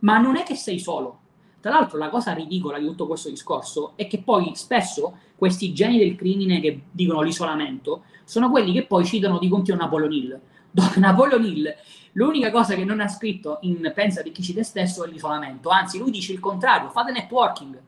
[0.00, 1.20] Ma non è che sei solo,
[1.60, 5.98] tra l'altro la cosa ridicola di tutto questo discorso è che poi spesso questi geni
[5.98, 10.40] del crimine che dicono l'isolamento sono quelli che poi citano di continuo Napoleon Hill,
[10.70, 11.74] dove Napoleon Hill
[12.16, 15.68] l'unica cosa che non ha scritto in Pensa di chi ci te stesso è l'isolamento,
[15.68, 17.80] anzi lui dice il contrario, fate networking.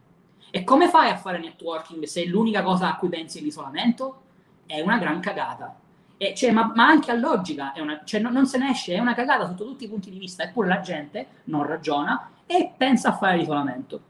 [0.51, 4.23] E come fai a fare networking se l'unica cosa a cui pensi è l'isolamento?
[4.65, 5.79] È una gran cagata.
[6.17, 8.99] E cioè, ma, ma, anche a logica, una, cioè, non, non, se ne esce, è
[8.99, 13.11] una cagata sotto tutti i punti di vista, eppure la gente non ragiona e pensa
[13.11, 14.01] a fare l'isolamento.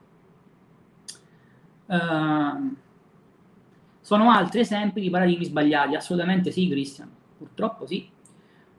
[1.86, 2.76] Uh,
[4.00, 8.08] sono altri esempi di paradigmi sbagliati, assolutamente sì, Cristian, purtroppo sì.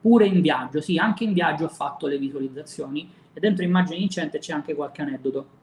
[0.00, 4.38] Pure in viaggio, sì, anche in viaggio ho fatto le visualizzazioni e dentro immagini vincente
[4.38, 5.58] c'è anche qualche aneddoto.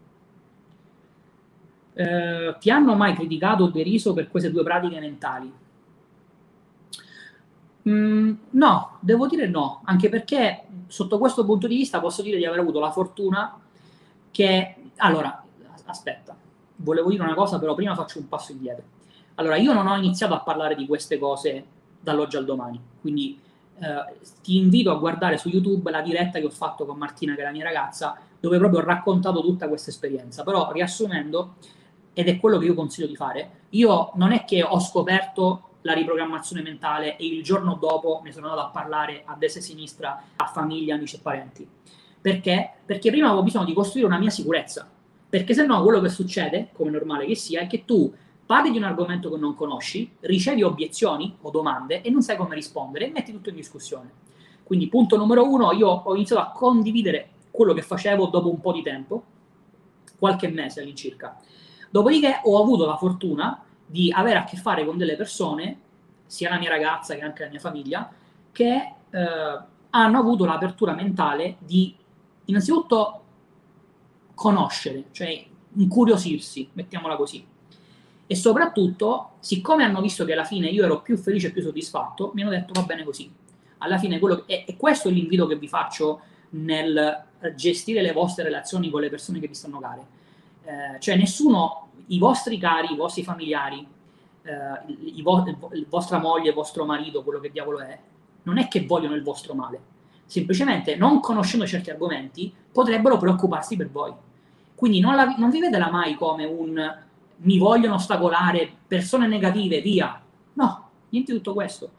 [1.93, 5.51] Uh, ti hanno mai criticato o deriso per queste due pratiche mentali?
[7.89, 12.45] Mm, no, devo dire no, anche perché sotto questo punto di vista posso dire di
[12.45, 13.59] aver avuto la fortuna
[14.29, 14.75] che...
[14.97, 15.43] Allora,
[15.85, 16.35] aspetta,
[16.77, 18.83] volevo dire una cosa, però prima faccio un passo indietro.
[19.35, 21.65] Allora, io non ho iniziato a parlare di queste cose
[21.99, 23.39] dall'oggi al domani, quindi
[23.79, 27.41] eh, ti invito a guardare su YouTube la diretta che ho fatto con Martina, che
[27.41, 30.43] è la mia ragazza, dove proprio ho raccontato tutta questa esperienza.
[30.43, 31.55] Però, riassumendo,
[32.13, 35.93] ed è quello che io consiglio di fare, io non è che ho scoperto la
[35.93, 40.23] riprogrammazione mentale e il giorno dopo ne sono andato a parlare a destra e sinistra,
[40.35, 41.67] a famiglia, amici e parenti.
[42.19, 42.71] Perché?
[42.85, 44.89] Perché prima avevo bisogno di costruire una mia sicurezza.
[45.29, 48.11] Perché se no quello che succede, come normale che sia, è che tu
[48.47, 52.55] parli di un argomento che non conosci, ricevi obiezioni o domande e non sai come
[52.55, 54.09] rispondere e metti tutto in discussione.
[54.63, 58.71] Quindi punto numero uno, io ho iniziato a condividere quello che facevo dopo un po'
[58.71, 59.23] di tempo,
[60.17, 61.37] qualche mese all'incirca.
[61.89, 65.79] Dopodiché ho avuto la fortuna di avere a che fare con delle persone,
[66.25, 68.09] sia la mia ragazza che anche la mia famiglia,
[68.51, 69.59] che eh,
[69.89, 71.95] hanno avuto l'apertura mentale di
[72.45, 73.21] innanzitutto
[74.33, 77.45] conoscere, cioè incuriosirsi, mettiamola così.
[78.27, 82.31] E soprattutto, siccome hanno visto che alla fine io ero più felice e più soddisfatto,
[82.33, 83.31] mi hanno detto va bene così.
[83.79, 87.23] Alla fine quello che, e, questo è l'invito che vi faccio nel
[87.55, 90.05] gestire le vostre relazioni con le persone che vi stanno care.
[90.63, 93.87] Eh, cioè nessuno, i vostri cari, i vostri familiari,
[94.43, 95.45] eh, i vo-
[95.87, 97.97] vostra moglie, vostro marito, quello che diavolo è,
[98.43, 99.95] non è che vogliono il vostro male
[100.27, 104.13] semplicemente non conoscendo certi argomenti potrebbero preoccuparsi per voi.
[104.75, 106.95] Quindi non, la, non vivetela mai come un
[107.37, 110.21] mi vogliono ostacolare, persone negative, via.
[110.53, 111.91] No, niente di tutto questo.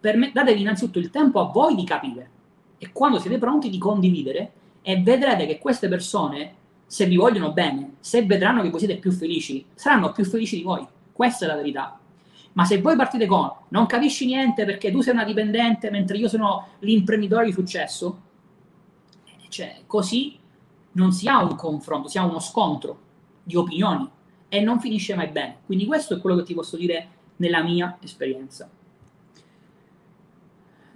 [0.00, 2.30] Me, datevi innanzitutto il tempo a voi di capire
[2.76, 4.52] e quando siete pronti di condividere
[4.82, 6.54] e vedrete che queste persone,
[6.86, 10.62] se vi vogliono bene, se vedranno che voi siete più felici, saranno più felici di
[10.62, 10.86] voi.
[11.10, 11.98] Questa è la verità.
[12.52, 16.28] Ma se voi partite con non capisci niente perché tu sei una dipendente mentre io
[16.28, 18.20] sono l'imprenditore di successo,
[19.24, 20.38] eh, cioè, così
[20.92, 23.00] non si ha un confronto, si ha uno scontro
[23.42, 24.08] di opinioni
[24.48, 25.58] e non finisce mai bene.
[25.66, 28.68] Quindi questo è quello che ti posso dire nella mia esperienza.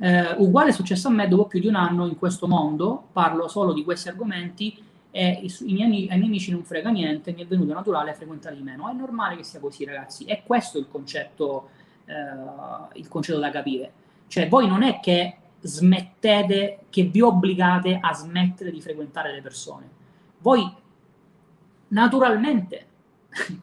[0.01, 3.49] Eh, uguale è successo a me dopo più di un anno in questo mondo, parlo
[3.49, 4.81] solo di questi argomenti
[5.11, 8.55] e i, i miei, ai miei amici non frega niente, mi è venuto naturale frequentare
[8.55, 8.89] di meno.
[8.89, 10.25] È normale che sia così, ragazzi.
[10.25, 11.71] È questo il concetto,
[12.05, 13.93] eh, il concetto da capire.
[14.29, 19.89] Cioè, voi non è che smettete, che vi obbligate a smettere di frequentare le persone.
[20.39, 20.73] Voi
[21.89, 22.87] naturalmente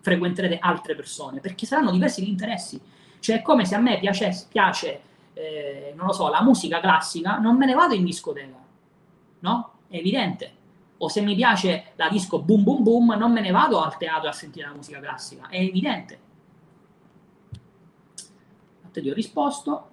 [0.02, 2.80] frequenterete altre persone perché saranno diversi gli interessi.
[3.20, 5.02] Cioè, è come se a me piace, piace
[5.36, 8.58] eh, non lo so, la musica classica, non me ne vado in discoteca,
[9.40, 9.74] no?
[9.88, 10.54] È evidente.
[10.98, 14.30] O se mi piace la disco boom boom boom, non me ne vado al teatro
[14.30, 16.20] a sentire la musica classica, è evidente.
[18.86, 19.90] A te ti ho risposto.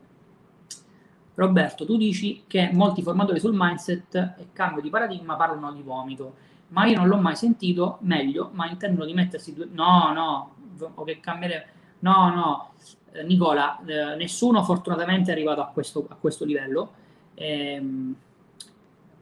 [1.34, 6.36] Roberto, tu dici che molti formatori sul mindset e cambio di paradigma parlano di vomito,
[6.72, 9.68] ma io non l'ho mai sentito, meglio, ma intendono di mettersi due...
[9.70, 10.54] No, no,
[10.94, 11.68] o che cambiare...
[12.00, 12.72] No, no,
[13.12, 16.92] eh, Nicola, eh, nessuno fortunatamente è arrivato a questo, a questo livello.
[17.34, 17.82] Eh,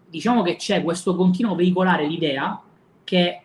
[0.08, 2.60] diciamo che c'è questo continuo veicolare l'idea
[3.02, 3.42] che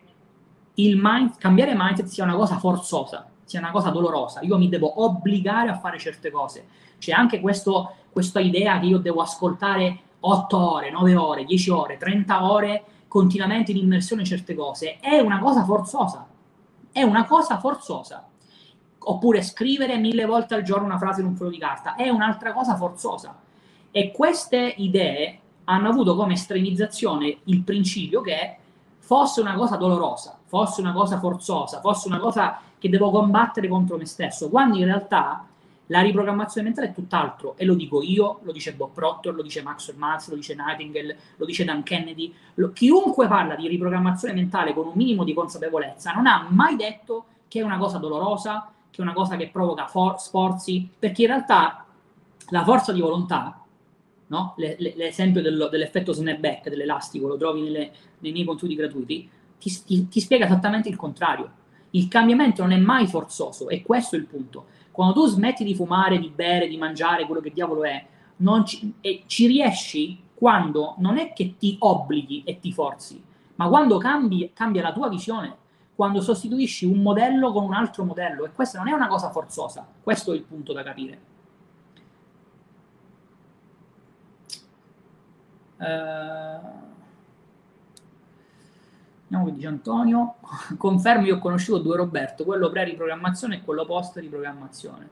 [0.74, 4.40] il mind, cambiare mindset sia una cosa forzosa, sia una cosa dolorosa.
[4.42, 6.66] Io mi devo obbligare a fare certe cose.
[6.98, 11.96] C'è anche questo, questa idea che io devo ascoltare 8 ore, 9 ore, 10 ore,
[11.96, 14.98] 30 ore continuamente in immersione certe cose.
[15.00, 16.26] È una cosa forzosa.
[16.92, 18.26] È una cosa forzosa
[19.08, 22.52] oppure scrivere mille volte al giorno una frase in un foglio di carta, è un'altra
[22.52, 23.36] cosa forzosa.
[23.90, 28.56] E queste idee hanno avuto come estremizzazione il principio che
[28.98, 33.96] fosse una cosa dolorosa, fosse una cosa forzosa, fosse una cosa che devo combattere contro
[33.96, 35.46] me stesso, quando in realtà
[35.86, 39.62] la riprogrammazione mentale è tutt'altro, e lo dico io, lo dice Bob Proctor, lo dice
[39.62, 44.74] Maxwell Maltz, lo dice Nightingale, lo dice Dan Kennedy, lo, chiunque parla di riprogrammazione mentale
[44.74, 49.00] con un minimo di consapevolezza non ha mai detto che è una cosa dolorosa, che
[49.00, 51.84] è una cosa che provoca for- sforzi, perché in realtà
[52.48, 53.60] la forza di volontà,
[54.28, 54.54] no?
[54.56, 59.84] le, le, l'esempio dello, dell'effetto snapback dell'elastico, lo trovi nelle, nei miei contenuti gratuiti, ti,
[59.84, 61.50] ti, ti spiega esattamente il contrario.
[61.90, 64.66] Il cambiamento non è mai forzoso, e questo è il punto.
[64.96, 68.02] Quando tu smetti di fumare, di bere, di mangiare, quello che diavolo è,
[68.64, 73.22] ci, e ci riesci quando non è che ti obblighi e ti forzi,
[73.56, 75.54] ma quando cambi, cambia la tua visione
[75.94, 79.86] quando sostituisci un modello con un altro modello e questa non è una cosa forzosa,
[80.02, 81.20] questo è il punto da capire.
[85.76, 86.95] Uh,
[89.28, 90.34] Andiamo che dice Antonio,
[90.78, 95.08] confermo io ho conosciuto due Roberto, quello pre-riprogrammazione e quello post-riprogrammazione.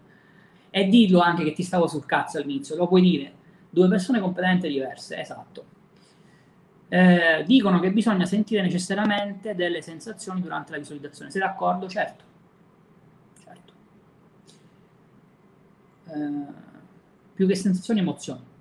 [0.71, 3.33] E dillo anche che ti stavo sul cazzo all'inizio, lo puoi dire,
[3.71, 5.75] due persone completamente diverse, esatto
[6.95, 11.31] eh, dicono che bisogna sentire necessariamente delle sensazioni durante la visualizzazione.
[11.31, 11.89] Sei d'accordo?
[11.89, 12.25] Certo.
[13.43, 13.73] certo.
[16.07, 16.53] Eh,
[17.35, 18.53] più che sensazioni, emozioni.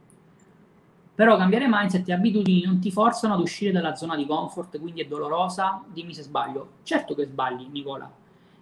[1.15, 5.01] Però cambiare mindset e abitudini non ti forzano ad uscire dalla zona di comfort, quindi
[5.01, 5.83] è dolorosa.
[5.87, 6.69] Dimmi se sbaglio.
[6.83, 8.11] Certo che sbagli, Nicola,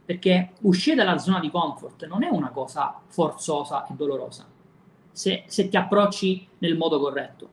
[0.03, 4.45] perché uscire dalla zona di comfort non è una cosa forzosa e dolorosa,
[5.11, 7.49] se, se ti approcci nel modo corretto.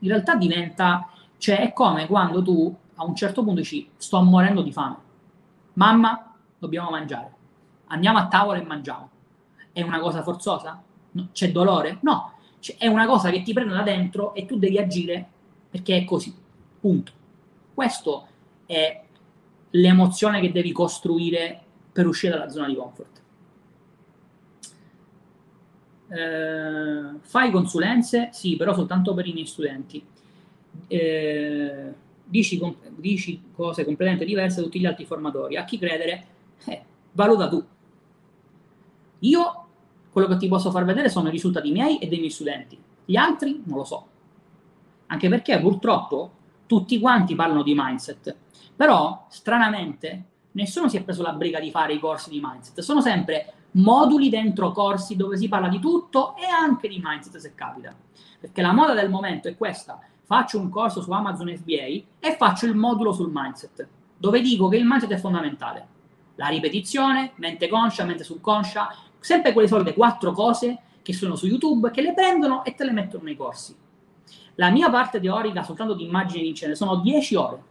[0.00, 1.08] In realtà diventa
[1.38, 4.96] cioè è come quando tu a un certo punto dici sto morendo di fame.
[5.74, 7.32] Mamma, dobbiamo mangiare.
[7.88, 9.10] Andiamo a tavola e mangiamo.
[9.72, 10.80] È una cosa forzosa?
[11.10, 11.28] No.
[11.32, 11.98] C'è dolore?
[12.00, 12.32] No.
[12.64, 15.28] C'è, è una cosa che ti prende da dentro e tu devi agire
[15.68, 16.34] perché è così.
[16.80, 17.12] Punto.
[17.74, 18.26] Questo
[18.64, 19.02] è
[19.68, 21.60] l'emozione che devi costruire
[21.92, 23.22] per uscire dalla zona di comfort.
[26.08, 28.30] Eh, fai consulenze?
[28.32, 30.02] Sì, però soltanto per i miei studenti
[30.86, 31.92] eh,
[32.24, 32.58] dici,
[32.96, 35.58] dici, cose completamente diverse da tutti gli altri formatori.
[35.58, 36.26] A chi credere?
[36.64, 36.82] Eh,
[37.12, 37.62] valuta tu.
[39.18, 39.63] Io
[40.14, 42.80] quello che ti posso far vedere sono i risultati miei e dei miei studenti.
[43.04, 44.06] Gli altri non lo so.
[45.06, 46.30] Anche perché purtroppo
[46.66, 48.36] tutti quanti parlano di mindset.
[48.76, 52.78] Però, stranamente, nessuno si è preso la briga di fare i corsi di mindset.
[52.78, 57.52] Sono sempre moduli dentro corsi dove si parla di tutto e anche di mindset se
[57.56, 57.92] capita.
[58.38, 62.66] Perché la moda del momento è questa faccio un corso su Amazon FBA e faccio
[62.66, 65.88] il modulo sul mindset, dove dico che il mindset è fondamentale.
[66.36, 68.94] La ripetizione, mente conscia, mente subconscia,
[69.24, 72.92] sempre quelle solite quattro cose che sono su YouTube, che le prendono e te le
[72.92, 73.74] mettono nei corsi.
[74.56, 77.62] La mia parte teorica, soltanto di immagini di scene, sono 10 ore.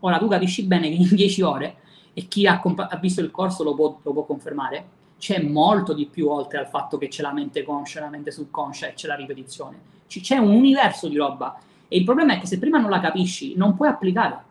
[0.00, 1.76] Ora tu capisci bene che in 10 ore,
[2.12, 5.92] e chi ha, comp- ha visto il corso lo può, lo può confermare, c'è molto
[5.92, 9.06] di più oltre al fatto che c'è la mente conscia, la mente subconscia e c'è
[9.06, 11.58] la ripetizione c'è un universo di roba.
[11.88, 14.42] E il problema è che se prima non la capisci, non puoi applicare,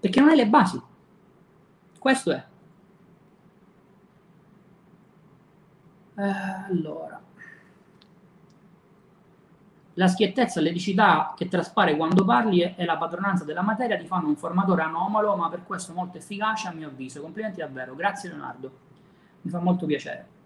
[0.00, 0.80] perché non hai le basi.
[1.98, 2.44] Questo è.
[6.22, 7.20] Allora.
[9.96, 14.28] La schiettezza e l'eticità che traspare quando parli e la padronanza della materia ti fanno
[14.28, 17.20] un formatore anomalo, ma per questo molto efficace a mio avviso.
[17.20, 17.94] Complimenti davvero.
[17.94, 18.78] Grazie Leonardo.
[19.42, 20.40] Mi fa molto piacere.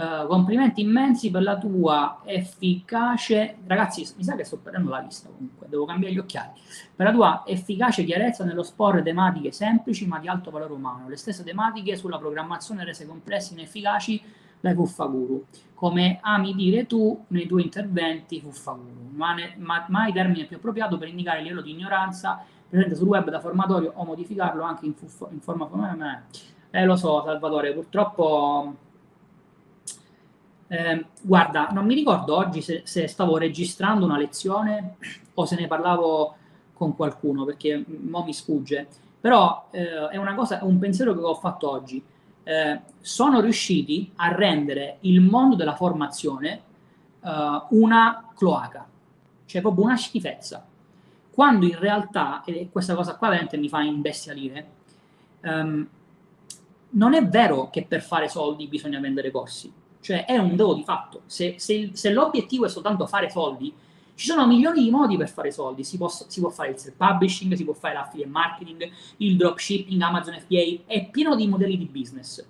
[0.00, 3.58] Uh, complimenti immensi per la tua efficace.
[3.66, 6.52] Ragazzi, mi sa che sto perdendo la vista comunque, devo cambiare gli occhiali.
[6.96, 11.06] Per la tua efficace chiarezza nello sporre tematiche semplici ma di alto valore umano.
[11.06, 14.22] Le stesse tematiche sulla programmazione rese complesse e inefficaci
[14.58, 15.44] dai Fuffaguru.
[15.74, 20.96] Come ami dire tu nei tuoi interventi Fuffaguru, ma, ne, ma mai termine più appropriato
[20.96, 24.94] per indicare il livello di ignoranza presente sul web da formatorio o modificarlo anche in,
[24.94, 25.68] fuffa, in forma.
[26.70, 28.88] Eh, lo so, Salvatore, purtroppo
[30.72, 34.94] eh, guarda, non mi ricordo oggi se, se, stavo registrando una lezione
[35.34, 36.36] o se ne parlavo
[36.74, 38.86] con qualcuno, perché mo mi sfugge.
[39.20, 42.00] Però eh, è una cosa, un pensiero che ho fatto oggi.
[42.44, 46.62] Eh, sono riusciti a rendere il mondo della formazione
[47.20, 48.86] eh, una cloaca,
[49.46, 50.64] cioè proprio una schifezza.
[51.32, 54.66] Quando in realtà, e questa cosa qua veramente mi fa imbestialire,
[55.40, 55.88] ehm,
[56.90, 60.82] non è vero che per fare soldi bisogna vendere corsi cioè è un dato di
[60.82, 61.22] fatto.
[61.26, 63.72] Se, se, se, l'obiettivo è soltanto fare soldi,
[64.14, 65.84] ci sono milioni di modi per fare soldi.
[65.84, 70.38] Si può, si può fare il self-publishing, si può fare l'affiliate marketing, il dropshipping, Amazon
[70.38, 72.44] FBA, è pieno di modelli di business.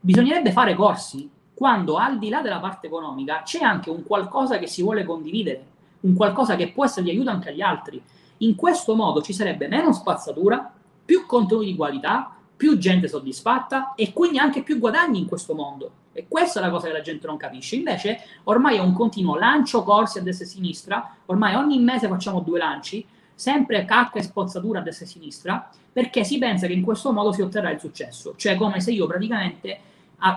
[0.00, 4.66] Bisognerebbe fare corsi quando al di là della parte economica c'è anche un qualcosa che
[4.66, 5.64] si vuole condividere,
[6.00, 8.00] un qualcosa che può essere di aiuto anche agli altri.
[8.38, 10.70] In questo modo ci sarebbe meno spazzatura,
[11.04, 15.90] più contenuti di qualità, più gente soddisfatta e quindi anche più guadagni in questo mondo.
[16.12, 17.76] E questa è la cosa che la gente non capisce.
[17.76, 22.08] Invece, ormai è un continuo lancio corsi a destra e a sinistra, ormai ogni mese
[22.08, 26.66] facciamo due lanci, sempre cacca e spozzatura a destra e a sinistra, perché si pensa
[26.66, 28.34] che in questo modo si otterrà il successo.
[28.36, 29.80] Cioè, come se io praticamente,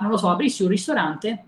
[0.02, 1.44] non lo so, aprissi un ristorante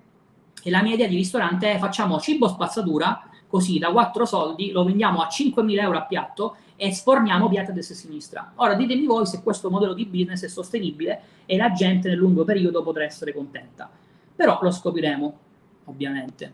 [0.63, 4.85] e la mia idea di ristorante è facciamo cibo spazzatura, così da quattro soldi lo
[4.85, 8.51] vendiamo a 5.000 euro a piatto e sforniamo piatti a destra e a sinistra.
[8.55, 12.43] Ora ditemi voi se questo modello di business è sostenibile e la gente nel lungo
[12.43, 13.87] periodo potrà essere contenta.
[14.35, 15.39] Però lo scopriremo,
[15.83, 16.53] ovviamente.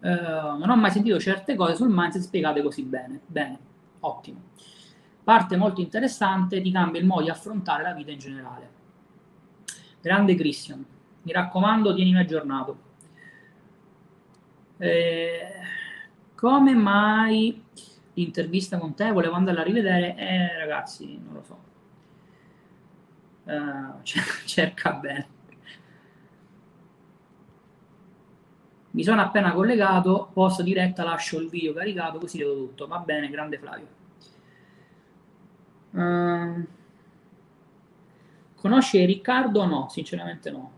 [0.00, 3.20] Uh, non ho mai sentito certe cose sul mindset spiegate così bene.
[3.24, 3.58] Bene,
[4.00, 4.40] ottimo.
[5.22, 8.70] Parte molto interessante, ti cambia il modo di affrontare la vita in generale.
[10.00, 10.84] Grande Christian,
[11.22, 12.78] mi raccomando, tienimi aggiornato.
[14.78, 15.64] Eh,
[16.44, 17.64] come mai
[18.12, 20.14] l'intervista con te volevo andarla a rivedere?
[20.14, 21.62] Eh, ragazzi, non lo so.
[23.44, 25.28] Uh, cerca bene.
[28.92, 32.86] Mi sono appena collegato, posto diretta, lascio il video caricato, così vedo tutto.
[32.86, 33.86] Va bene, grande Flavio.
[35.90, 36.66] Uh,
[38.54, 39.88] conosci Riccardo no?
[39.90, 40.72] Sinceramente no.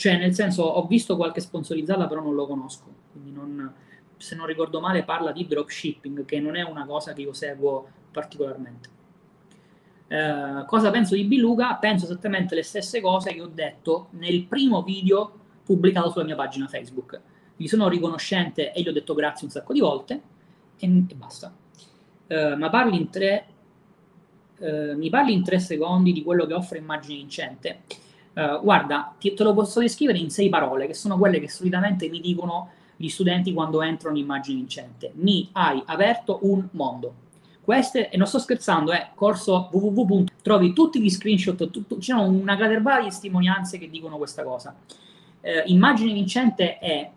[0.00, 2.86] Cioè, nel senso, ho visto qualche sponsorizzata, però non lo conosco.
[3.12, 3.70] Quindi non,
[4.16, 7.86] se non ricordo male parla di dropshipping, che non è una cosa che io seguo
[8.10, 8.88] particolarmente.
[10.08, 11.74] Eh, cosa penso di Biluga?
[11.74, 16.66] Penso esattamente le stesse cose che ho detto nel primo video pubblicato sulla mia pagina
[16.66, 17.20] Facebook.
[17.54, 20.22] Gli sono riconoscente e gli ho detto grazie un sacco di volte
[20.78, 21.54] e, e basta.
[22.26, 23.46] Eh, ma parli in tre,
[24.60, 27.82] eh, mi parli in tre secondi di quello che offre Immagine Vincente?
[28.32, 32.08] Eh, guarda, ti, te lo posso descrivere in sei parole, che sono quelle che solitamente
[32.08, 35.12] mi dicono gli studenti quando entrano in Immagine Vincente.
[35.14, 37.14] Mi hai aperto un mondo
[37.62, 40.24] queste, e non sto scherzando, è corso www.
[40.42, 44.74] Trovi tutti gli screenshot, tutto, c'è una caterva di testimonianze che dicono questa cosa.
[45.40, 47.10] Eh, immagine vincente è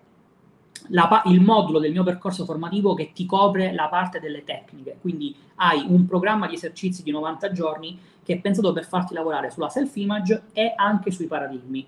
[0.87, 4.97] la, il modulo del mio percorso formativo che ti copre la parte delle tecniche.
[4.99, 9.51] Quindi hai un programma di esercizi di 90 giorni che è pensato per farti lavorare
[9.51, 11.85] sulla self-image e anche sui paradigmi.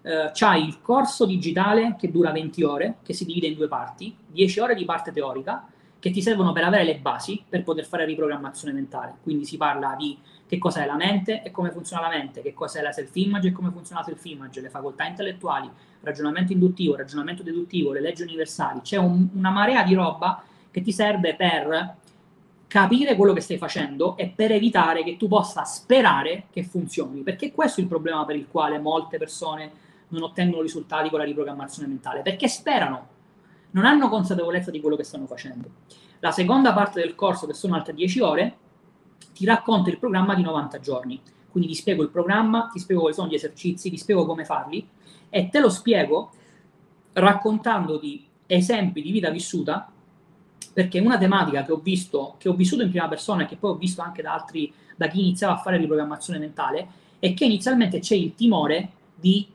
[0.00, 4.14] Uh, c'hai il corso digitale che dura 20 ore, che si divide in due parti,
[4.28, 5.66] 10 ore di parte teorica
[5.98, 9.16] che ti servono per avere le basi per poter fare riprogrammazione mentale.
[9.22, 10.16] Quindi si parla di
[10.46, 13.70] che cos'è la mente e come funziona la mente, che cos'è la self-image e come
[13.70, 15.68] funziona la self-image, le facoltà intellettuali,
[16.00, 18.80] ragionamento induttivo, ragionamento deduttivo, le leggi universali.
[18.82, 21.96] C'è un, una marea di roba che ti serve per
[22.66, 27.52] capire quello che stai facendo e per evitare che tu possa sperare che funzioni, perché
[27.52, 31.88] questo è il problema per il quale molte persone non ottengono risultati con la riprogrammazione
[31.88, 33.16] mentale, perché sperano
[33.70, 35.68] non hanno consapevolezza di quello che stanno facendo.
[36.20, 38.56] La seconda parte del corso, che sono altre 10 ore,
[39.34, 41.20] ti racconta il programma di 90 giorni.
[41.50, 44.86] Quindi ti spiego il programma, ti spiego quali sono gli esercizi, ti spiego come farli
[45.30, 46.30] e te lo spiego
[47.12, 49.90] raccontandoti esempi di vita vissuta,
[50.72, 53.72] perché una tematica che ho visto, che ho vissuto in prima persona e che poi
[53.72, 56.88] ho visto anche da altri, da chi iniziava a fare riprogrammazione mentale,
[57.18, 59.46] è che inizialmente c'è il timore di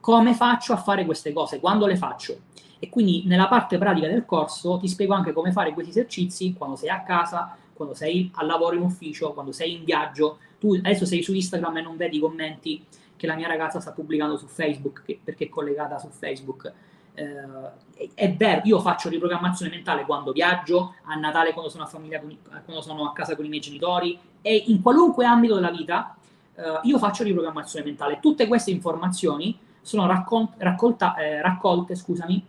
[0.00, 2.36] come faccio a fare queste cose, quando le faccio.
[2.78, 6.74] E quindi nella parte pratica del corso ti spiego anche come fare questi esercizi quando
[6.74, 11.04] sei a casa, quando sei al lavoro in ufficio, quando sei in viaggio, tu adesso
[11.04, 12.84] sei su Instagram e non vedi i commenti
[13.22, 16.72] che la mia ragazza sta pubblicando su Facebook che, perché è collegata su Facebook.
[17.14, 22.18] Eh, è vero, io faccio riprogrammazione mentale quando viaggio, a Natale quando sono a, famiglia
[22.18, 26.16] quando sono a casa con i miei genitori e in qualunque ambito della vita
[26.56, 28.18] eh, io faccio riprogrammazione mentale.
[28.18, 32.44] Tutte queste informazioni sono raccol- raccolta, eh, raccolte scusami,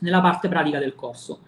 [0.00, 1.38] nella parte pratica del corso.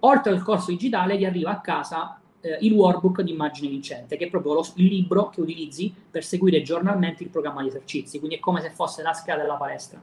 [0.00, 4.26] Oltre al corso digitale ti arriva a casa eh, il workbook di immagine vincente, che
[4.26, 8.36] è proprio lo, il libro che utilizzi per seguire giornalmente il programma di esercizi, quindi
[8.36, 10.00] è come se fosse la scheda della palestra.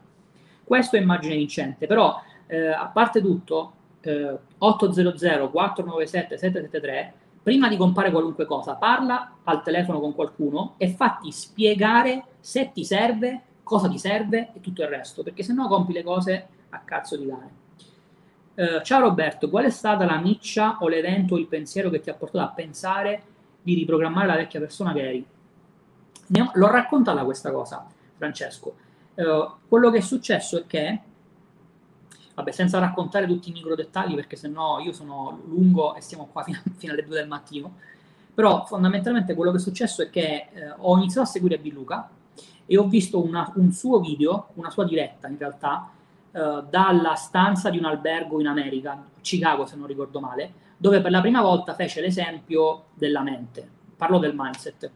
[0.64, 7.78] Questo è immagine vincente, però eh, a parte tutto, eh, 800 497 773, prima di
[7.78, 13.88] comprare qualunque cosa, parla al telefono con qualcuno e fatti spiegare se ti serve, cosa
[13.88, 17.26] ti serve e tutto il resto, perché se no compi le cose a cazzo di
[17.26, 17.66] cane.
[18.60, 22.10] Eh, ciao Roberto, qual è stata la miccia o l'evento o il pensiero che ti
[22.10, 23.22] ha portato a pensare
[23.62, 25.28] di riprogrammare la vecchia persona che eri?
[26.54, 27.86] L'ho raccontata questa cosa,
[28.16, 28.76] Francesco.
[29.14, 31.02] Uh, quello che è successo è che,
[32.34, 36.42] vabbè, senza raccontare tutti i micro dettagli, perché sennò io sono lungo e stiamo qua
[36.42, 37.76] fino, fino alle 2 del mattino,
[38.34, 42.10] però fondamentalmente quello che è successo è che uh, ho iniziato a seguire Biluca
[42.66, 45.92] e ho visto una, un suo video, una sua diretta in realtà,
[46.38, 51.10] eh, dalla stanza di un albergo in America, Chicago se non ricordo male, dove per
[51.10, 53.68] la prima volta fece l'esempio della mente.
[53.98, 54.92] Parlo del mindset.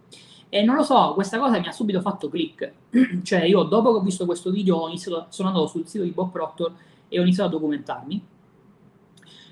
[0.50, 2.72] E non lo so, questa cosa mi ha subito fatto click.
[3.24, 6.30] cioè, io dopo che ho visto questo video iniziato, sono andato sul sito di Bob
[6.30, 6.74] Proctor
[7.08, 8.26] e ho iniziato a documentarmi.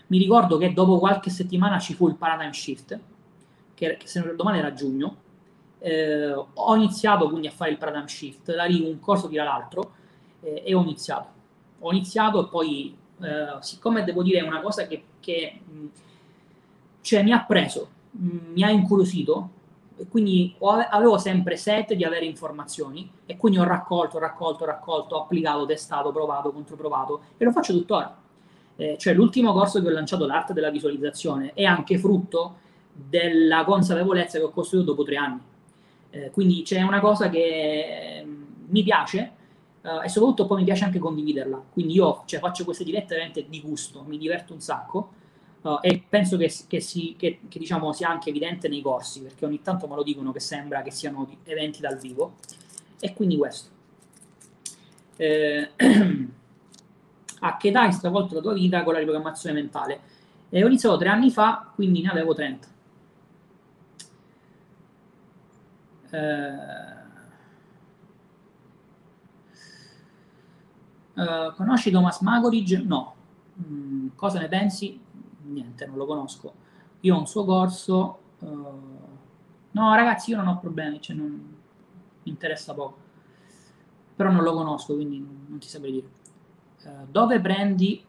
[0.07, 2.99] Mi ricordo che dopo qualche settimana ci fu il paradigm shift,
[3.73, 5.15] che, che se non ricordo male era giugno.
[5.79, 9.93] Eh, ho iniziato quindi a fare il paradigm shift, da lì un corso tira l'altro
[10.41, 11.37] eh, e ho iniziato
[11.80, 15.60] ho iniziato e poi, eh, siccome devo dire una cosa che, che
[17.01, 19.49] cioè, mi ha preso, mi ha incuriosito,
[19.97, 25.65] e quindi avevo sempre sete di avere informazioni e quindi ho raccolto, raccolto, raccolto, applicato,
[25.65, 28.18] testato, provato, controprovato e lo faccio tuttora.
[28.77, 32.56] Eh, cioè l'ultimo corso che ho lanciato, l'arte della visualizzazione, è anche frutto
[32.93, 35.41] della consapevolezza che ho costruito dopo tre anni.
[36.11, 38.26] Eh, quindi c'è una cosa che
[38.68, 39.31] mi piace,
[39.81, 41.61] Uh, e soprattutto poi mi piace anche condividerla.
[41.72, 45.11] Quindi io cioè, faccio queste dirette veramente di gusto, mi diverto un sacco
[45.61, 49.45] uh, e penso che, che, si, che, che diciamo, sia anche evidente nei corsi, perché
[49.45, 52.35] ogni tanto me lo dicono che sembra che siano eventi dal vivo.
[52.99, 53.69] E quindi questo.
[55.15, 55.69] Eh,
[57.41, 60.01] a che età hai stravolto la tua vita con la riprogrammazione mentale?
[60.49, 62.68] E ho iniziato tre anni fa, quindi ne avevo 30.
[66.11, 66.98] Eh,
[71.19, 72.81] Uh, conosci Thomas Magoridge?
[72.81, 73.13] No.
[73.61, 74.99] Mm, cosa ne pensi?
[75.43, 76.53] Niente, non lo conosco.
[77.01, 78.19] Io ho un suo corso.
[78.39, 78.47] Uh,
[79.71, 82.97] no, ragazzi, io non ho problemi, cioè non mi interessa poco.
[84.15, 86.07] Però non lo conosco, quindi non ti saprei dire.
[86.83, 88.03] Uh, dove prendi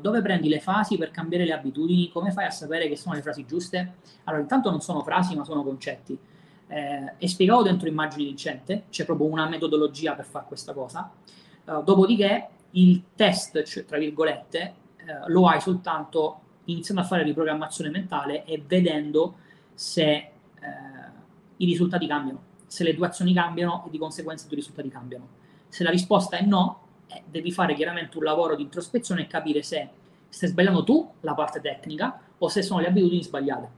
[0.00, 2.08] dove prendi le fasi per cambiare le abitudini?
[2.08, 3.94] Come fai a sapere che sono le frasi giuste?
[4.22, 6.16] Allora, intanto non sono frasi, ma sono concetti.
[6.68, 11.10] Eh, è spiegato dentro immagini vincente, c'è proprio una metodologia per fare questa cosa.
[11.66, 17.90] Uh, dopodiché il test, cioè, tra virgolette, uh, lo hai soltanto iniziando a fare riprogrammazione
[17.90, 19.34] mentale e vedendo
[19.74, 20.30] se
[20.60, 20.64] uh,
[21.56, 25.28] i risultati cambiano, se le tue azioni cambiano e di conseguenza i tuoi risultati cambiano.
[25.68, 29.62] Se la risposta è no, eh, devi fare chiaramente un lavoro di introspezione e capire
[29.62, 29.88] se
[30.28, 33.68] stai sbagliando tu la parte tecnica o se sono le abitudini sbagliate.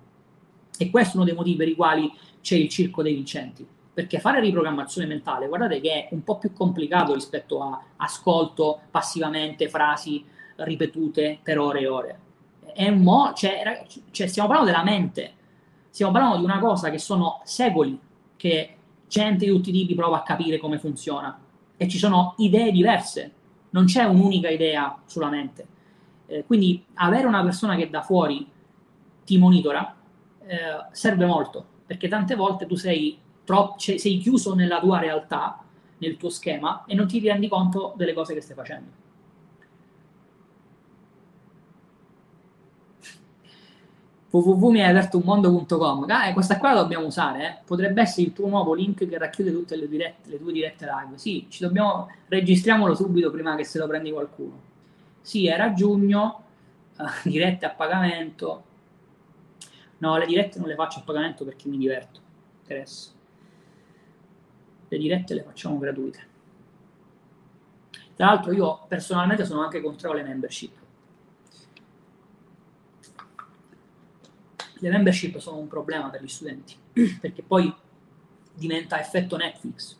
[0.76, 3.66] E questo è uno dei motivi per i quali c'è il circo dei vincenti
[3.98, 9.68] perché fare riprogrammazione mentale, guardate che è un po' più complicato rispetto a ascolto passivamente
[9.68, 10.24] frasi
[10.58, 12.20] ripetute per ore e ore.
[12.72, 15.32] È un mo- cioè, cioè, stiamo parlando della mente,
[15.90, 17.98] stiamo parlando di una cosa che sono secoli
[18.36, 18.76] che
[19.08, 21.36] gente di tutti i tipi prova a capire come funziona
[21.76, 23.32] e ci sono idee diverse,
[23.70, 25.66] non c'è un'unica idea sulla mente.
[26.26, 28.48] Eh, quindi avere una persona che da fuori
[29.24, 29.92] ti monitora
[30.46, 30.56] eh,
[30.92, 35.64] serve molto, perché tante volte tu sei troppo, cioè, sei chiuso nella tua realtà,
[35.96, 39.06] nel tuo schema e non ti rendi conto delle cose che stai facendo.
[44.30, 47.62] www.mihaiapertounmondo.com eh, questa qua la dobbiamo usare eh.
[47.64, 51.16] potrebbe essere il tuo nuovo link che racchiude tutte le, dirette, le tue dirette live.
[51.16, 54.60] Sì, ci dobbiamo registriamolo subito prima che se lo prendi qualcuno.
[55.22, 56.42] Sì, era giugno
[56.98, 58.64] uh, dirette a pagamento.
[59.96, 62.20] No, le dirette non le faccio a pagamento perché mi diverto
[62.60, 63.16] interessa
[64.88, 66.26] le dirette le facciamo gratuite.
[68.14, 70.76] Tra l'altro io personalmente sono anche contro le membership.
[74.80, 76.74] Le membership sono un problema per gli studenti,
[77.20, 77.72] perché poi
[78.54, 79.96] diventa effetto Netflix.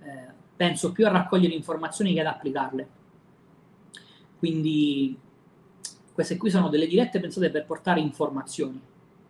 [0.00, 2.88] Eh, penso più a raccogliere informazioni che ad applicarle.
[4.38, 5.18] Quindi
[6.12, 8.80] queste qui sono delle dirette pensate per portare informazioni,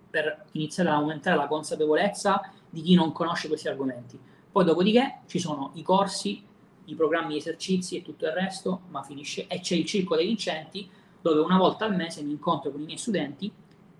[0.08, 4.18] per iniziare ad aumentare la consapevolezza di chi non conosce questi argomenti.
[4.52, 6.42] Poi dopodiché ci sono i corsi,
[6.86, 10.26] i programmi di esercizi e tutto il resto, ma finisce e c'è il circo dei
[10.26, 10.88] vincenti
[11.20, 13.50] dove una volta al mese mi incontro con i miei studenti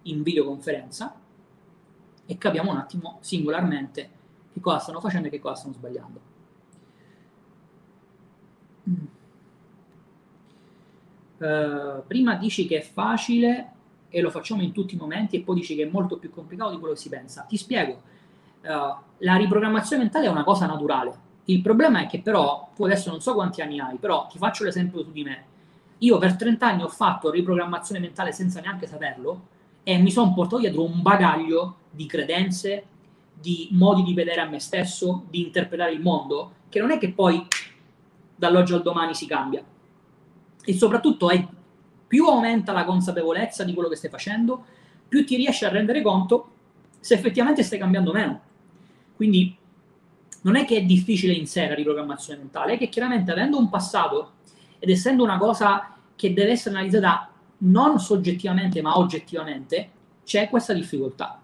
[0.03, 1.15] in videoconferenza
[2.27, 4.11] e capiamo un attimo singolarmente
[4.53, 6.21] che cosa stanno facendo e che cosa stanno sbagliando.
[11.39, 13.73] Uh, prima dici che è facile
[14.09, 16.73] e lo facciamo in tutti i momenti e poi dici che è molto più complicato
[16.73, 17.43] di quello che si pensa.
[17.43, 18.03] Ti spiego,
[18.63, 21.29] uh, la riprogrammazione mentale è una cosa naturale.
[21.45, 24.65] Il problema è che però, tu adesso non so quanti anni hai, però ti faccio
[24.65, 25.45] l'esempio su di me.
[25.99, 29.49] Io per 30 anni ho fatto riprogrammazione mentale senza neanche saperlo
[29.83, 32.85] e mi sono portato dietro un bagaglio di credenze,
[33.35, 37.13] di modi di vedere a me stesso, di interpretare il mondo, che non è che
[37.13, 37.47] poi
[38.35, 39.63] dall'oggi al domani si cambia.
[40.63, 41.47] E soprattutto è,
[42.07, 44.65] più aumenta la consapevolezza di quello che stai facendo,
[45.09, 46.51] più ti riesci a rendere conto
[47.01, 48.41] se effettivamente stai cambiando meno.
[49.21, 49.55] Quindi
[50.45, 53.69] non è che è difficile in sé la riprogrammazione mentale, è che chiaramente avendo un
[53.69, 54.37] passato
[54.79, 59.91] ed essendo una cosa che deve essere analizzata non soggettivamente ma oggettivamente,
[60.25, 61.39] c'è questa difficoltà.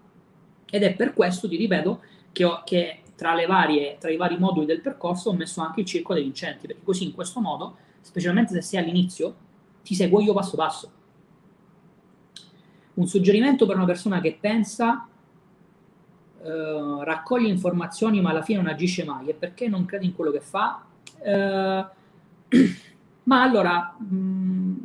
[0.64, 2.00] Ed è per questo, ti ripeto,
[2.32, 5.86] che, ho, che tra, varie, tra, i vari moduli del percorso ho messo anche il
[5.86, 9.36] circo dei vincenti, perché così in questo modo, specialmente se sei all'inizio,
[9.82, 10.90] ti seguo io passo passo.
[12.94, 15.06] Un suggerimento per una persona che pensa,
[16.46, 20.30] eh, raccoglie informazioni ma alla fine non agisce mai, è perché non crede in quello
[20.30, 20.84] che fa.
[21.20, 21.84] Eh,
[23.24, 24.76] ma allora mh, mm,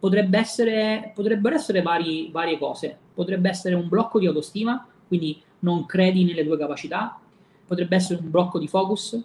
[0.00, 2.98] potrebbe essere, potrebbero essere vari, varie cose.
[3.14, 7.18] Potrebbe essere un blocco di autostima, quindi non credi nelle tue capacità.
[7.64, 9.22] Potrebbe essere un blocco di focus,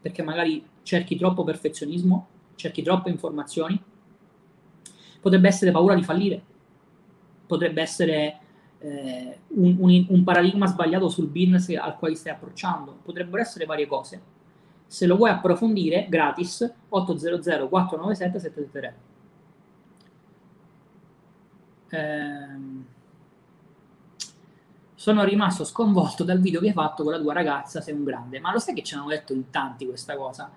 [0.00, 3.82] perché magari cerchi troppo perfezionismo, cerchi troppe informazioni.
[5.20, 6.42] Potrebbe essere paura di fallire.
[7.46, 8.38] Potrebbe essere
[8.80, 12.98] eh, un, un, un paradigma sbagliato sul business al quale stai approcciando.
[13.02, 14.38] Potrebbero essere varie cose
[14.90, 18.94] se lo vuoi approfondire, gratis, 800 497 773.
[21.90, 22.84] Ehm,
[24.96, 28.40] sono rimasto sconvolto dal video che hai fatto con la tua ragazza, sei un grande.
[28.40, 30.50] Ma lo sai che ci hanno detto in tanti questa cosa?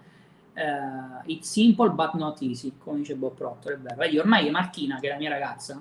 [0.56, 3.96] Uh, it's simple but not easy, come dice Bob Proctor, è vero.
[3.98, 5.80] Vedi, ormai Martina, che è la mia ragazza,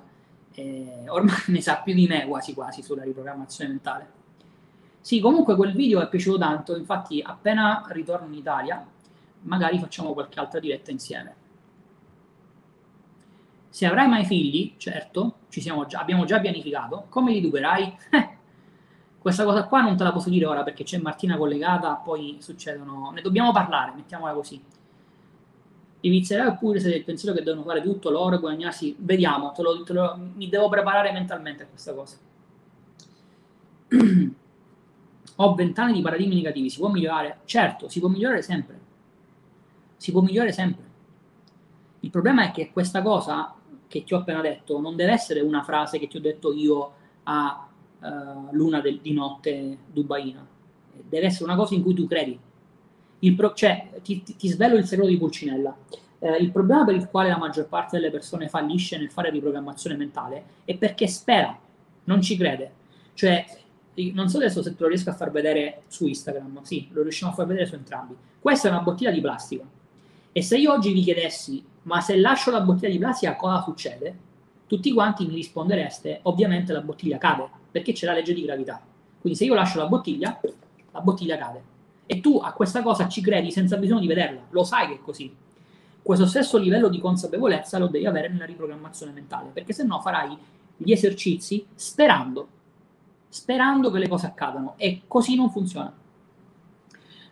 [0.54, 4.20] eh, ormai ne sa più di me quasi quasi sulla riprogrammazione mentale
[5.02, 8.86] sì, comunque quel video è piaciuto tanto, infatti appena ritorno in Italia
[9.40, 11.34] magari facciamo qualche altra diretta insieme.
[13.68, 17.98] Se avrai mai figli, certo, già, abbiamo già pianificato, come li educherai?
[18.10, 18.28] Eh,
[19.18, 23.10] questa cosa qua non te la posso dire ora perché c'è Martina collegata, poi succedono...
[23.12, 24.62] Ne dobbiamo parlare, mettiamola così.
[26.04, 28.96] I vizierai oppure siete del pensiero che devono fare tutto loro, guadagnarsi?
[28.98, 32.16] Vediamo, te lo, te lo, mi devo preparare mentalmente a questa cosa.
[35.36, 37.40] ho vent'anni di paradigmi negativi, si può migliorare?
[37.44, 38.80] Certo, si può migliorare sempre.
[39.96, 40.90] Si può migliorare sempre.
[42.00, 43.54] Il problema è che questa cosa
[43.86, 46.92] che ti ho appena detto non deve essere una frase che ti ho detto io
[47.24, 47.68] a
[48.00, 50.44] uh, luna del, di notte dubaina.
[51.08, 52.36] Deve essere una cosa in cui tu credi.
[53.30, 55.76] Pro, cioè, ti, ti, ti, svelo il segreto di Pulcinella.
[56.18, 59.96] Eh, il problema per il quale la maggior parte delle persone fallisce nel fare riprogrammazione
[59.96, 61.56] mentale è perché spera,
[62.04, 62.72] non ci crede.
[63.14, 63.44] Cioè,
[64.12, 67.32] non so adesso se te lo riesco a far vedere su Instagram, sì, lo riusciamo
[67.32, 68.16] a far vedere su entrambi.
[68.40, 69.64] Questa è una bottiglia di plastica.
[70.32, 74.30] E se io oggi vi chiedessi, ma se lascio la bottiglia di plastica cosa succede?
[74.66, 78.80] Tutti quanti mi rispondereste, ovviamente la bottiglia cade, perché c'è la legge di gravità.
[79.20, 80.40] Quindi se io lascio la bottiglia,
[80.90, 81.71] la bottiglia cade.
[82.06, 85.00] E tu a questa cosa ci credi senza bisogno di vederla, lo sai che è
[85.00, 85.34] così.
[86.02, 90.36] Questo stesso livello di consapevolezza lo devi avere nella riprogrammazione mentale, perché se no farai
[90.76, 92.48] gli esercizi sperando
[93.32, 95.90] sperando che le cose accadano e così non funziona.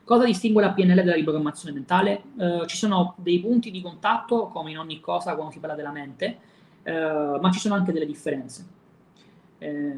[0.03, 2.23] Cosa distingue la PNL dalla riprogrammazione mentale?
[2.39, 5.91] Eh, ci sono dei punti di contatto, come in ogni cosa quando si parla della
[5.91, 6.39] mente,
[6.85, 8.67] eh, ma ci sono anche delle differenze.
[9.59, 9.95] Eh,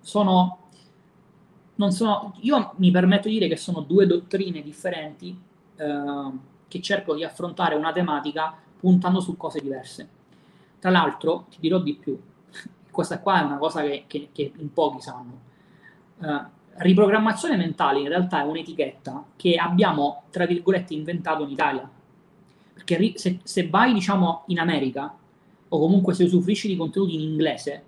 [0.00, 0.67] sono,
[1.86, 5.38] sono, io mi permetto di dire che sono due dottrine differenti
[5.76, 6.30] eh,
[6.66, 10.08] che cercano di affrontare una tematica puntando su cose diverse.
[10.78, 12.18] Tra l'altro, ti dirò di più,
[12.90, 15.46] questa qua è una cosa che, che, che in pochi sanno.
[16.18, 16.42] Uh,
[16.78, 21.88] riprogrammazione mentale in realtà è un'etichetta che abbiamo, tra virgolette, inventato in Italia.
[22.74, 25.14] Perché ri- se, se, vai, diciamo, in America,
[25.68, 27.84] o comunque se usufruisci di contenuti in inglese,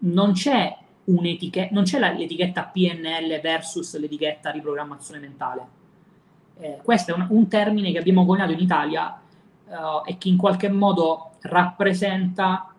[0.00, 0.74] non c'è
[1.10, 5.78] un'etichetta, non c'è la, l'etichetta PNL versus l'etichetta riprogrammazione mentale.
[6.58, 9.20] Eh, questo è un, un, termine che abbiamo coniato in Italia
[9.66, 12.74] uh, e che in qualche modo rappresenta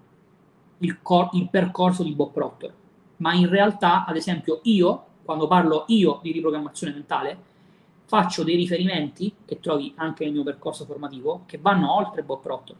[0.80, 2.74] il, cor- il percorso di Bob Proctor.
[3.18, 7.50] Ma in realtà, ad esempio, io, quando parlo io di riprogrammazione mentale,
[8.06, 12.76] faccio dei riferimenti che trovi anche nel mio percorso formativo che vanno oltre Bob Proctor.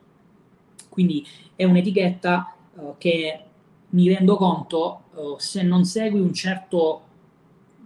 [0.90, 1.26] Quindi
[1.56, 3.46] è un'etichetta uh, che
[3.92, 7.02] mi rendo conto uh, se non segui un certo,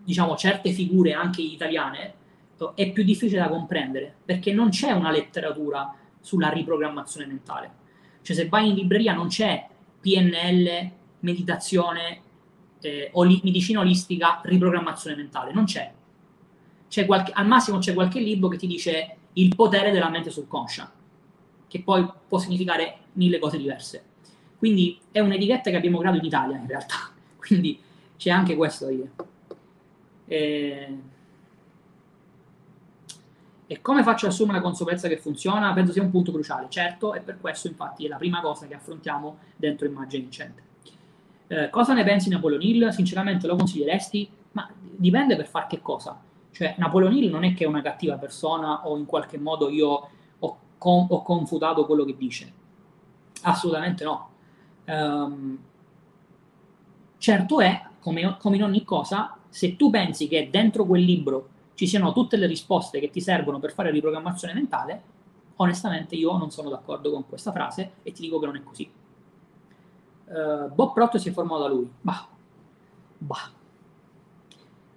[0.04, 2.14] diciamo, certe figure anche italiane,
[2.58, 7.84] uh, è più difficile da comprendere perché non c'è una letteratura sulla riprogrammazione mentale.
[8.22, 9.68] Cioè, se vai in libreria non c'è
[10.02, 12.22] PNL, meditazione,
[12.82, 15.92] eh, o li, medicina olistica, riprogrammazione mentale, non c'è.
[16.88, 20.92] c'è qualche, al massimo c'è qualche libro che ti dice il potere della mente subconscia,
[21.68, 24.04] che poi può significare mille cose diverse.
[24.58, 26.96] Quindi è un'etichetta che abbiamo creato in Italia in realtà,
[27.38, 27.80] quindi
[28.18, 29.12] c'è anche questo da dire.
[30.28, 31.00] E...
[33.68, 35.74] e come faccio ad assumere la consapevolezza che funziona?
[35.74, 38.76] Penso sia un punto cruciale, certo, e per questo infatti è la prima cosa che
[38.76, 40.64] affrontiamo dentro Immagine Vincente.
[41.48, 42.90] Eh, cosa ne pensi di Napoleon Hill?
[42.90, 44.30] Sinceramente lo consiglieresti?
[44.54, 46.20] Ma dipende per far che cosa.
[46.52, 50.10] Cioè, Napoleon Hill non è che è una cattiva persona o in qualche modo io
[50.40, 52.54] ho, con, ho confutato quello che dice.
[53.42, 54.30] Assolutamente no.
[54.88, 55.58] Um,
[57.18, 61.88] certo è, come, come in ogni cosa, se tu pensi che dentro quel libro ci
[61.88, 65.04] siano tutte le risposte che ti servono per fare riprogrammazione mentale,
[65.58, 68.92] onestamente io non sono d'accordo con questa frase e ti dico che non è così.
[70.26, 71.90] Uh, Bob Proctor si è formato da lui.
[72.02, 72.28] Bah.
[73.18, 73.52] Bah.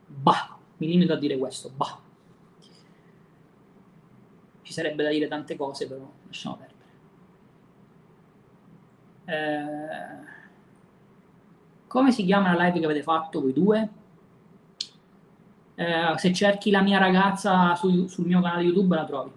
[0.07, 0.57] Bah.
[0.79, 1.71] Mi limito a dire questo.
[1.75, 1.99] Bah.
[4.63, 6.78] Ci sarebbe da dire tante cose, però lasciamo perdere.
[9.29, 10.27] Eh,
[11.87, 13.89] come si chiama la live che avete fatto voi due?
[15.75, 19.31] Eh, se cerchi la mia ragazza su, sul mio canale YouTube la trovi.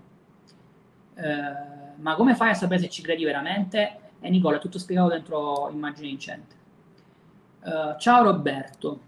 [1.15, 3.79] Eh, ma come fai a sapere se ci credi veramente?
[4.21, 6.55] E eh, Nicola, è tutto spiegato dentro Immagine Vincente.
[7.63, 8.99] Uh, ciao Roberto.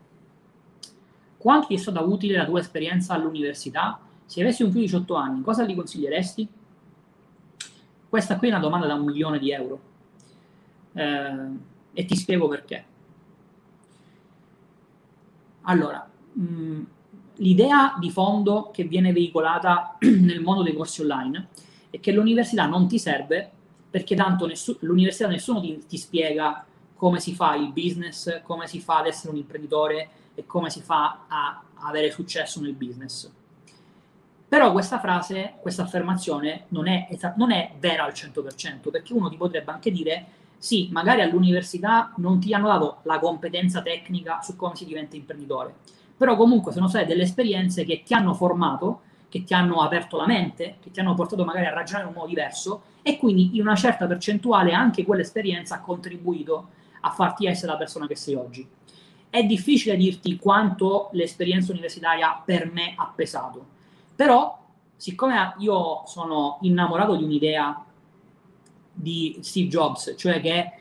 [1.38, 4.00] Quanto ti è stata utile la tua esperienza all'università?
[4.26, 6.48] Se avessi un figlio di 18 anni, cosa gli consiglieresti?
[8.10, 9.92] Questa qui è una domanda da un milione di euro
[10.94, 12.86] eh, e ti spiego perché.
[15.62, 16.84] Allora, mh, mm,
[17.38, 21.48] l'idea di fondo che viene veicolata nel mondo dei corsi online
[21.90, 23.50] è che l'università non ti serve
[23.90, 26.66] perché tanto nessu- l'università nessuno ti, ti spiega
[26.96, 30.82] come si fa il business, come si fa ad essere un imprenditore e come si
[30.82, 33.30] fa a avere successo nel business.
[34.48, 37.08] Però questa frase, questa affermazione non è,
[37.38, 40.26] non è vera al 100%, perché uno ti potrebbe anche dire
[40.64, 45.76] sì, magari all'università non ti hanno dato la competenza tecnica su come si diventa imprenditore,
[46.16, 50.26] però comunque sono state delle esperienze che ti hanno formato, che ti hanno aperto la
[50.26, 53.62] mente, che ti hanno portato magari a ragionare in un modo diverso e quindi in
[53.64, 56.70] una certa percentuale anche quell'esperienza ha contribuito
[57.02, 58.66] a farti essere la persona che sei oggi.
[59.30, 63.66] È difficile dirti quanto l'esperienza universitaria per me ha pesato,
[64.16, 64.58] però
[64.96, 67.84] siccome io sono innamorato di un'idea
[68.94, 70.72] di Steve Jobs, cioè che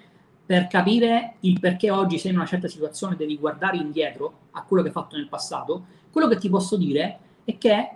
[0.45, 4.83] per capire il perché oggi sei in una certa situazione devi guardare indietro a quello
[4.83, 7.91] che hai fatto nel passato, quello che ti posso dire è che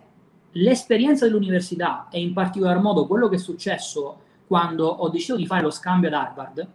[0.52, 5.62] l'esperienza dell'università e in particolar modo quello che è successo quando ho deciso di fare
[5.62, 6.68] lo scambio ad Harvard,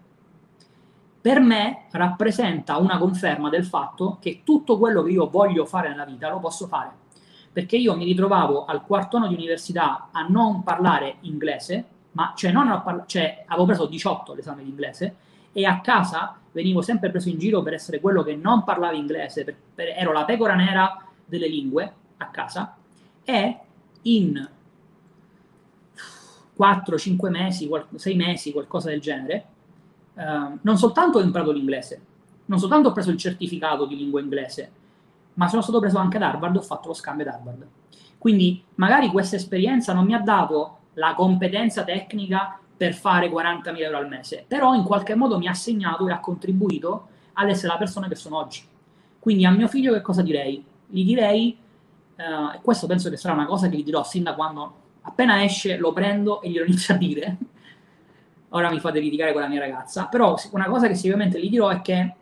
[1.22, 6.06] per me rappresenta una conferma del fatto che tutto quello che io voglio fare nella
[6.06, 7.00] vita lo posso fare.
[7.54, 12.52] Perché io mi ritrovavo al quarto anno di università a non parlare inglese, ma cioè,
[12.52, 15.16] non parla- cioè, avevo preso 18 all'esame di inglese
[15.52, 19.44] e a casa venivo sempre preso in giro per essere quello che non parlava inglese,
[19.44, 22.76] per, per, ero la pecora nera delle lingue a casa
[23.24, 23.58] e
[24.04, 24.50] in
[26.58, 29.46] 4-5 mesi, 6 mesi, qualcosa del genere,
[30.14, 32.02] eh, non soltanto ho imparato l'inglese,
[32.46, 34.72] non soltanto ho preso il certificato di lingua inglese,
[35.36, 37.68] ma sono stato preso anche ad Harvard e ho fatto lo scambio ad Harvard.
[38.18, 43.98] Quindi magari questa esperienza non mi ha dato la competenza tecnica per fare 40.000 euro
[43.98, 47.78] al mese, però in qualche modo mi ha segnato e ha contribuito ad essere la
[47.78, 48.64] persona che sono oggi.
[49.20, 50.64] Quindi a mio figlio che cosa direi?
[50.88, 51.58] Gli direi,
[52.16, 55.44] eh, e questo penso che sarà una cosa che gli dirò sin da quando appena
[55.44, 57.38] esce lo prendo e glielo inizio a dire,
[58.50, 61.70] ora mi fate litigare con la mia ragazza, però una cosa che sicuramente gli dirò
[61.70, 62.16] è che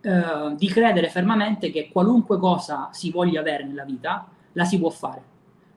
[0.00, 4.90] eh, di credere fermamente che qualunque cosa si voglia avere nella vita la si può
[4.90, 5.22] fare.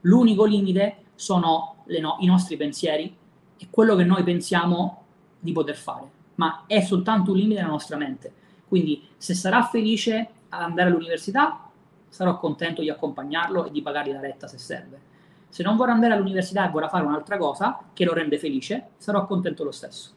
[0.01, 3.15] L'unico limite sono no- i nostri pensieri
[3.55, 5.03] e quello che noi pensiamo
[5.39, 8.33] di poter fare, ma è soltanto un limite della nostra mente.
[8.67, 11.69] Quindi se sarà felice ad andare all'università,
[12.09, 15.09] sarò contento di accompagnarlo e di pagargli la retta se serve.
[15.49, 19.27] Se non vorrà andare all'università e vorrà fare un'altra cosa che lo rende felice, sarò
[19.27, 20.13] contento lo stesso.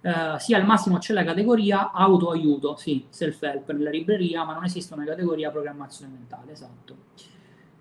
[0.00, 4.94] Uh, sì, al massimo c'è la categoria autoaiuto, sì, self-help nella libreria, ma non esiste
[4.94, 6.96] una categoria programmazione mentale, esatto.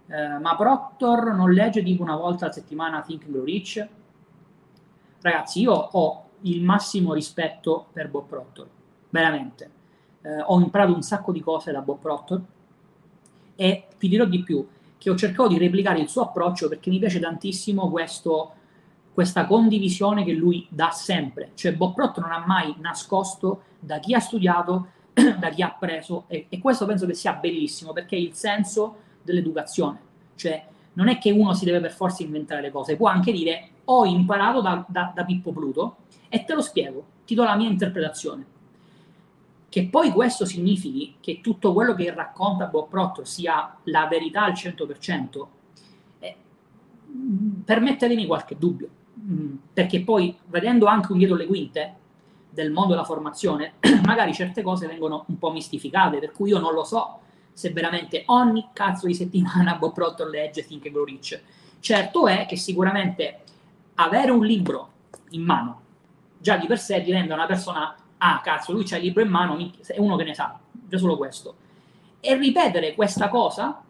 [0.08, 3.88] Uh, ma Proctor non legge tipo una volta alla settimana Think Grow Rich?
[5.22, 8.68] Ragazzi, io ho il massimo rispetto per Bob Proctor,
[9.10, 9.72] veramente.
[10.22, 12.42] Uh, ho imparato un sacco di cose da Bob Proctor
[13.56, 14.66] e vi dirò di più,
[14.98, 18.54] che ho cercato di replicare il suo approccio perché mi piace tantissimo questo
[19.18, 21.50] questa condivisione che lui dà sempre.
[21.56, 24.90] Cioè Bob Proctor non ha mai nascosto da chi ha studiato,
[25.40, 28.98] da chi ha preso e, e, questo penso che sia bellissimo perché il senso
[29.28, 30.00] dell'educazione.
[30.36, 33.70] Cioè non è che uno si deve per forza inventare le cose, può anche dire
[33.86, 35.98] ho imparato da, da, da Pippo Pluto
[36.30, 38.56] e te lo spiego, ti do la mia interpretazione.
[39.70, 44.54] Che poi questo significhi che tutto quello che racconta Bob Proctor sia la verità al
[44.54, 45.48] 100%,
[46.20, 46.36] eh,
[47.66, 48.90] permettetemi qualche dubbio
[49.20, 51.96] Mm, perché poi vedendo anche un dietro le quinte
[52.50, 53.74] del mondo della formazione,
[54.06, 57.20] magari certe cose vengono un po' mistificate, per cui io non lo so
[57.58, 61.42] se veramente ogni cazzo di settimana Bob Proctor legge Think and Grow Rich.
[61.80, 63.40] Certo è che sicuramente
[63.96, 64.92] avere un libro
[65.32, 65.82] in mano
[66.38, 69.58] già di per sé rende una persona, ah cazzo, lui c'ha il libro in mano,
[69.58, 71.56] è uno che ne sa, già solo questo.
[72.20, 73.82] E ripetere questa cosa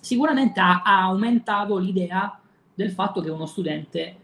[0.00, 2.40] sicuramente ha, ha aumentato l'idea
[2.72, 4.16] del fatto che uno studente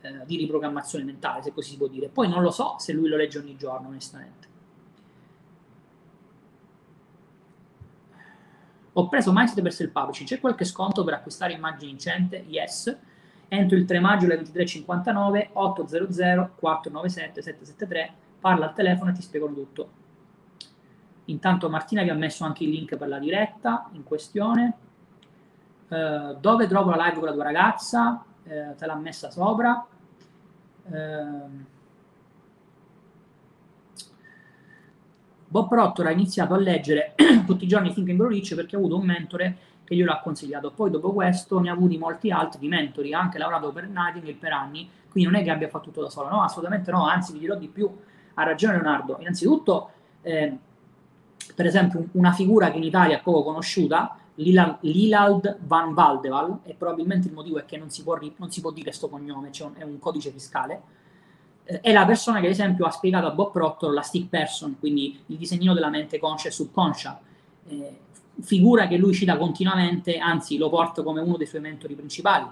[0.00, 2.06] eh, di riprogrammazione mentale, se così si può dire.
[2.06, 4.49] Poi non lo so se lui lo legge ogni giorno, onestamente.
[9.00, 12.44] Ho preso Mindset per Self Publishing, c'è qualche sconto per acquistare immagini incente?
[12.48, 12.94] Yes.
[13.48, 19.54] Entro il 3 maggio alle 23.59 800 497 773 parla al telefono e ti spiegano
[19.54, 19.90] tutto.
[21.24, 24.74] Intanto Martina vi ha messo anche il link per la diretta in questione.
[25.88, 28.22] Uh, dove trovo la live con la tua ragazza?
[28.42, 29.82] Uh, te l'ha messa sopra.
[30.92, 31.66] Ehm,
[35.50, 37.14] Bob Proctor ha iniziato a leggere
[37.44, 40.20] tutti i giorni Think and Grow Rich perché ha avuto un mentore che glielo ha
[40.20, 40.70] consigliato.
[40.70, 44.34] Poi dopo questo ne ha avuti molti altri di mentori, ha anche lavorato per Nightingale
[44.34, 47.32] per anni, quindi non è che abbia fatto tutto da solo, no, assolutamente no, anzi
[47.32, 47.90] vi dirò di più,
[48.34, 49.16] ha ragione Leonardo.
[49.18, 49.90] Innanzitutto,
[50.22, 50.56] eh,
[51.52, 57.26] per esempio, una figura che in Italia è poco conosciuta, Lilald Van Valdeval, e probabilmente
[57.26, 59.82] il motivo è che non si può, non si può dire questo cognome, cioè è
[59.82, 60.80] un codice fiscale,
[61.80, 65.18] è la persona che ad esempio ha spiegato a Bob Proctor la stick person, quindi
[65.26, 67.20] il disegnino della mente conscia e subconscia,
[67.68, 67.98] eh,
[68.40, 72.46] figura che lui cita continuamente, anzi lo porta come uno dei suoi mentori principali.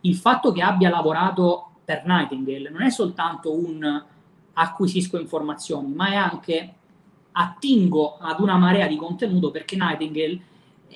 [0.00, 4.02] Il fatto che abbia lavorato per Nightingale non è soltanto un
[4.54, 6.74] acquisisco informazioni, ma è anche
[7.32, 10.40] attingo ad una marea di contenuto perché Nightingale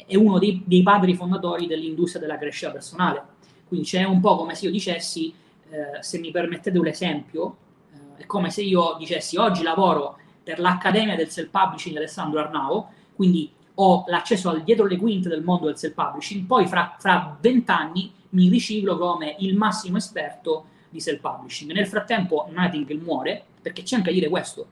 [0.07, 3.23] è uno dei, dei, padri fondatori dell'industria della crescita personale.
[3.66, 5.35] Quindi c'è un po' come se io dicessi,
[5.70, 7.57] eh, se mi permettete un esempio,
[7.93, 12.90] eh, è come se io dicessi oggi lavoro per l'Accademia del Self-Publishing di Alessandro Arnao,
[13.15, 16.97] quindi ho l'accesso al dietro le quinte del mondo del self-publishing, poi fra
[17.40, 21.70] vent'anni mi riciclo come il massimo esperto di self-publishing.
[21.73, 24.66] Nel frattempo Nightingale muore, perché c'è anche a dire questo,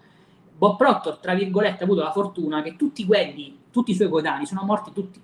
[0.56, 4.46] Bob Proctor, tra virgolette, ha avuto la fortuna che tutti quelli, tutti i suoi coetanei
[4.46, 5.20] sono morti tutti.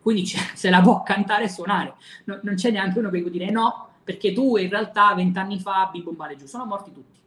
[0.00, 1.94] Quindi se la può cantare e suonare.
[2.24, 5.82] No, non c'è neanche uno che può dire no, perché tu in realtà vent'anni fa
[5.82, 6.46] abbi bombare giù.
[6.46, 7.20] Sono morti tutti.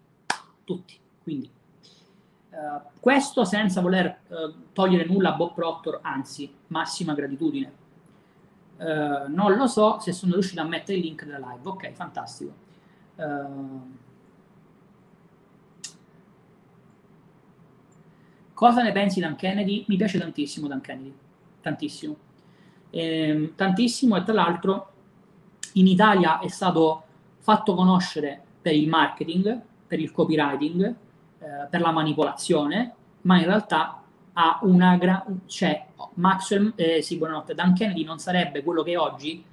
[0.66, 1.00] Tutti.
[1.24, 1.50] Quindi
[2.50, 7.72] uh, questo senza voler uh, togliere nulla a Bob Proctor, anzi, massima gratitudine.
[8.76, 11.70] Uh, non lo so se sono riuscito a mettere il link della live.
[11.70, 12.62] Ok, fantastico.
[18.54, 19.86] Cosa ne pensi Dan Kennedy?
[19.88, 21.16] Mi piace tantissimo Dan Kennedy,
[21.62, 22.18] tantissimo.
[22.90, 24.93] Eh, tantissimo e tra l'altro
[25.74, 27.04] in Italia è stato
[27.40, 30.95] fatto conoscere per il marketing, per il copywriting,
[31.40, 34.02] eh, per la manipolazione, ma in realtà
[34.34, 35.41] ha una gran...
[35.45, 39.44] cioè Maxwell, eh, sì, buonanotte, Dan Kennedy non sarebbe quello che è oggi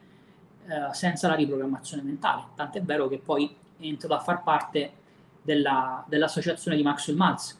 [0.66, 4.92] eh, senza la riprogrammazione mentale, tant'è vero che poi è entrato a far parte
[5.42, 7.58] della, dell'associazione di Maxwell Maltz,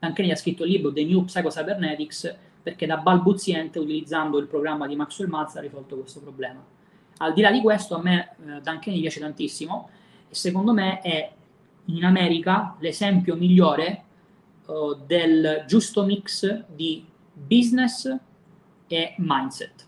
[0.00, 4.86] anche lei ha scritto il libro The New Psycho-Cybernetics perché da balbuziente, utilizzando il programma
[4.86, 6.62] di Maxwell Maltz, ha risolto questo problema.
[7.18, 9.88] Al di là di questo, a me eh, Duncan piace tantissimo
[10.28, 11.32] e secondo me è
[11.86, 14.04] in America l'esempio migliore
[14.66, 18.14] uh, del giusto mix di business
[18.86, 19.86] e mindset.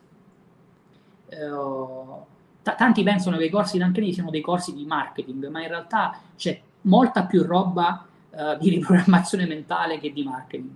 [1.29, 2.25] Uh,
[2.63, 6.21] t- tanti pensano che i corsi Duncan siano dei corsi di marketing, ma in realtà
[6.37, 10.71] c'è molta più roba uh, di riprogrammazione mentale che di marketing.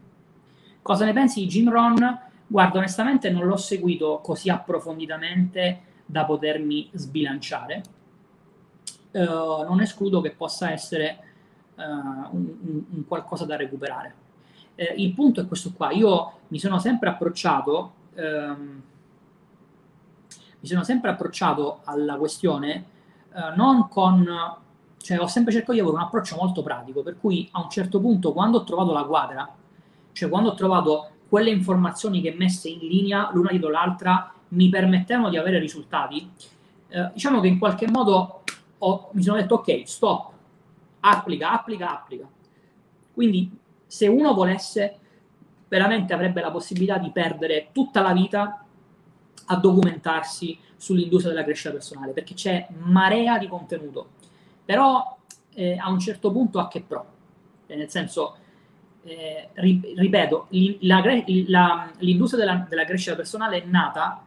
[0.83, 2.21] Cosa ne pensi di Jim Ron?
[2.47, 7.83] Guarda, onestamente non l'ho seguito così approfonditamente da potermi sbilanciare.
[9.11, 11.19] Uh, non escludo che possa essere
[11.75, 14.15] uh, un, un, qualcosa da recuperare.
[14.75, 15.91] Uh, il punto è questo qua.
[15.91, 18.83] Io mi sono sempre approcciato, um,
[20.61, 22.97] mi sono sempre approcciato alla questione
[23.55, 24.27] non con
[25.01, 28.01] cioè ho sempre cercato di avere un approccio molto pratico, per cui a un certo
[28.01, 29.49] punto quando ho trovato la quadra,
[30.13, 35.31] cioè quando ho trovato quelle informazioni che messe in linea l'una dietro l'altra mi permettevano
[35.31, 36.31] di avere risultati,
[36.89, 38.43] eh, diciamo che in qualche modo
[38.79, 40.33] ho, mi sono detto ok, stop,
[41.01, 42.29] applica, applica, applica.
[43.13, 43.51] Quindi
[43.87, 44.99] se uno volesse,
[45.69, 48.65] veramente avrebbe la possibilità di perdere tutta la vita
[49.47, 54.17] a documentarsi sull'industria della crescita personale, perché c'è marea di contenuto
[54.69, 55.17] però
[55.55, 57.07] eh, a un certo punto a che pro?
[57.69, 58.37] Eh, nel senso,
[59.03, 60.49] eh, ripeto,
[60.81, 61.03] la,
[61.47, 64.23] la, l'industria della, della crescita personale è nata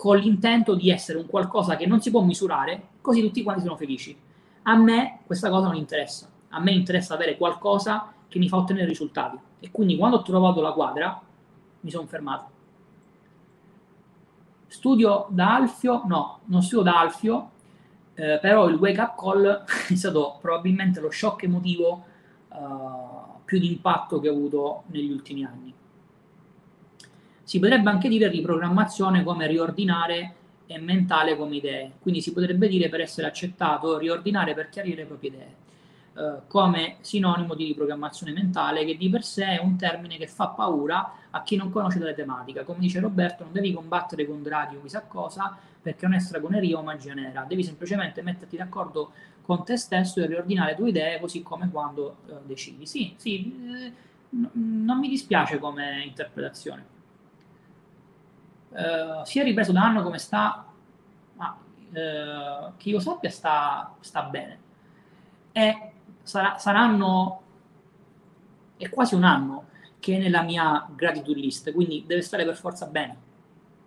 [0.00, 3.76] con l'intento di essere un qualcosa che non si può misurare, così tutti quanti sono
[3.76, 4.18] felici.
[4.62, 6.26] A me questa cosa non interessa.
[6.48, 9.38] A me interessa avere qualcosa che mi fa ottenere risultati.
[9.60, 11.20] E quindi quando ho trovato la quadra,
[11.80, 12.48] mi sono fermato.
[14.68, 16.04] Studio da Alfio?
[16.06, 17.50] No, non studio da Alfio,
[18.14, 22.04] eh, però il wake up call è stato probabilmente lo shock emotivo
[22.48, 25.74] uh, più di impatto che ho avuto negli ultimi anni.
[27.50, 30.34] Si potrebbe anche dire riprogrammazione come riordinare
[30.68, 35.04] e mentale come idee, quindi si potrebbe dire per essere accettato riordinare per chiarire le
[35.04, 35.54] proprie idee.
[36.12, 40.46] Uh, come sinonimo di riprogrammazione mentale, che di per sé è un termine che fa
[40.46, 42.62] paura a chi non conosce la tematica.
[42.62, 46.78] Come dice Roberto, non devi combattere con draghi o chissà cosa, perché non è stragoneria
[46.78, 49.10] o magia nera, devi semplicemente metterti d'accordo
[49.42, 52.86] con te stesso e riordinare le tue idee così come quando eh, decidi.
[52.86, 53.92] Sì, sì, eh,
[54.52, 56.98] non mi dispiace come interpretazione.
[58.70, 60.64] Uh, si è ripreso da anno come sta,
[61.34, 64.58] ma uh, che io sappia sta, sta bene.
[65.52, 65.92] E
[66.22, 67.42] sarà, saranno,
[68.76, 69.68] è quasi un anno
[69.98, 73.16] che è nella mia gratitude list, quindi deve stare per forza bene.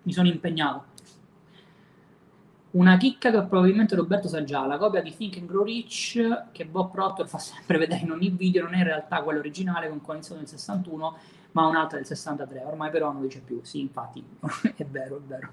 [0.04, 0.92] Mi sono impegnato.
[2.72, 6.66] Una chicca che probabilmente Roberto sa già, la copia di Think and Grow Rich che
[6.66, 10.02] Bob Proctor fa sempre vedere in ogni video non è in realtà quella originale con
[10.02, 11.18] coalizione del 61,
[11.54, 12.64] ma un'altra del 63.
[12.66, 13.60] Ormai però non dice più.
[13.64, 14.24] Sì, infatti,
[14.76, 15.50] è vero, è vero.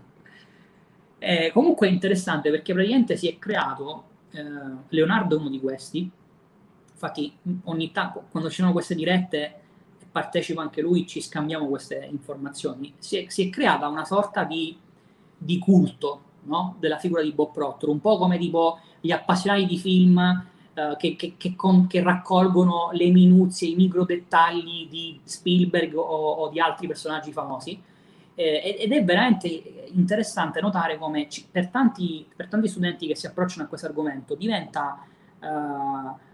[1.18, 4.42] Eh, comunque è interessante perché praticamente si è creato, eh,
[4.88, 6.10] Leonardo è uno di questi,
[6.90, 9.54] infatti ogni tanto quando ci sono queste dirette
[10.10, 14.76] partecipa anche lui, ci scambiamo queste informazioni, si è, si è creata una sorta di,
[15.36, 16.76] di culto no?
[16.78, 21.16] della figura di Bob Proctor, un po' come tipo gli appassionati di film eh, che,
[21.16, 26.60] che, che, con, che, raccolgono le minuzie, i micro dettagli di Spielberg o, o di
[26.60, 27.80] altri personaggi famosi.
[28.34, 29.48] Eh, ed è veramente
[29.92, 34.34] interessante notare come ci, per, tanti, per, tanti, studenti che si approcciano a questo argomento
[34.34, 35.04] diventa
[35.40, 35.46] uh,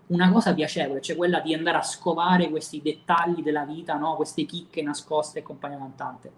[0.08, 4.14] una cosa piacevole, cioè quella di andare a scovare questi dettagli della vita, no?
[4.14, 6.30] queste chicche nascoste e compagnia cantante.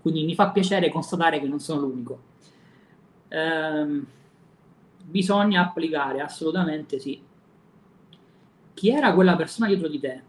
[0.00, 2.32] Quindi mi fa piacere constatare che non sono l'unico
[3.34, 4.06] ehm,
[5.02, 7.20] bisogna applicare assolutamente sì.
[8.74, 10.22] Chi era quella persona dietro di te?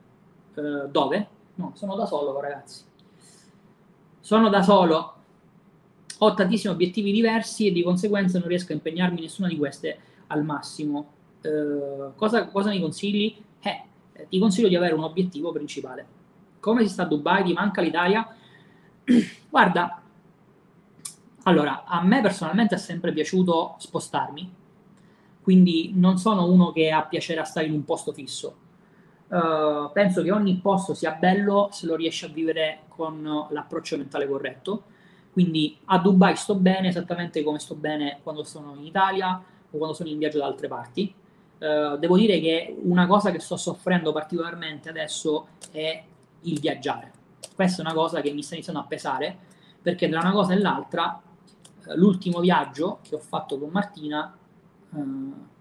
[0.54, 1.28] Eh, dove?
[1.56, 2.84] No, sono da solo, ragazzi.
[4.20, 5.14] Sono da solo.
[6.20, 10.00] Ho tantissimi obiettivi diversi e di conseguenza non riesco a impegnarmi in nessuna di queste
[10.28, 11.14] al massimo.
[11.42, 13.36] Eh, cosa, cosa mi consigli?
[13.60, 13.84] Eh,
[14.30, 16.06] ti consiglio di avere un obiettivo principale.
[16.60, 17.44] Come si sta a Dubai?
[17.44, 18.28] Ti manca l'Italia?
[19.50, 20.02] Guarda,
[21.44, 24.52] allora, a me personalmente è sempre piaciuto spostarmi,
[25.46, 28.56] quindi non sono uno che ha piacere a stare in un posto fisso.
[29.28, 34.28] Uh, penso che ogni posto sia bello se lo riesci a vivere con l'approccio mentale
[34.28, 34.86] corretto.
[35.32, 39.40] Quindi a Dubai sto bene esattamente come sto bene quando sono in Italia
[39.70, 41.14] o quando sono in viaggio da altre parti.
[41.60, 46.04] Uh, devo dire che una cosa che sto soffrendo particolarmente adesso è
[46.42, 47.12] il viaggiare.
[47.54, 49.38] Questa è una cosa che mi sta iniziando a pesare
[49.80, 51.22] perché tra una cosa e l'altra
[51.94, 54.36] l'ultimo viaggio che ho fatto con Martina,
[54.94, 55.53] eh,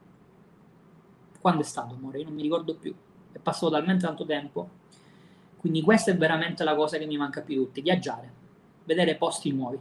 [1.40, 2.18] quando è stato, amore?
[2.18, 2.94] Io non mi ricordo più,
[3.32, 4.82] è passato talmente tanto tempo.
[5.56, 8.32] Quindi questa è veramente la cosa che mi manca più di tutte, viaggiare,
[8.84, 9.78] vedere posti nuovi.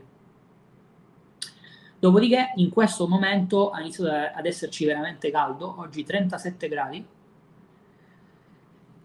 [2.00, 7.06] Dopodiché in questo momento ha iniziato ad esserci veramente caldo, oggi 37 gradi,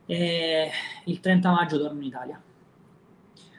[0.07, 0.71] e
[1.05, 2.43] il 30 maggio torno in Italia.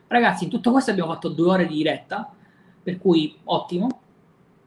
[0.08, 2.34] Ragazzi, in tutto questo abbiamo fatto due ore di diretta,
[2.82, 4.02] per cui ottimo,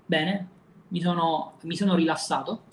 [0.07, 0.49] bene,
[0.93, 2.71] mi sono, mi sono rilassato.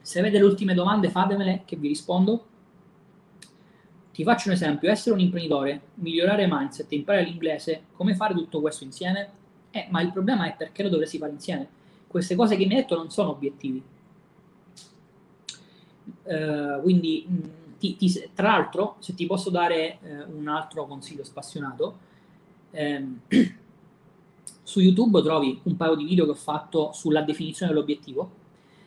[0.00, 2.46] Se avete le ultime domande fatemele che vi rispondo.
[4.12, 8.84] Ti faccio un esempio, essere un imprenditore, migliorare mindset, imparare l'inglese, come fare tutto questo
[8.84, 9.30] insieme?
[9.70, 11.68] Eh, ma il problema è perché lo dovresti fare insieme.
[12.06, 13.82] Queste cose che mi hai detto non sono obiettivi.
[16.24, 17.26] Uh, quindi,
[17.78, 21.98] ti, ti, tra l'altro, se ti posso dare uh, un altro consiglio spassionato,
[22.70, 23.20] ehm,
[24.72, 28.30] su YouTube trovi un paio di video che ho fatto sulla definizione dell'obiettivo,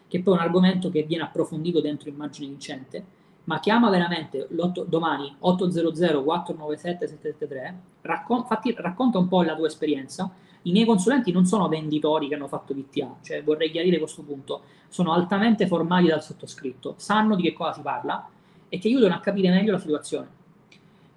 [0.07, 3.05] che poi è un argomento che viene approfondito dentro Immagine Vincente,
[3.43, 4.47] ma chiama veramente
[4.87, 10.27] domani 800 497 773, raccon- fatti, racconta un po' la tua esperienza.
[10.63, 14.63] I miei consulenti non sono venditori che hanno fatto VTA, cioè vorrei chiarire questo punto,
[14.87, 18.27] sono altamente formati dal sottoscritto, sanno di che cosa si parla
[18.69, 20.27] e ti aiutano a capire meglio la situazione.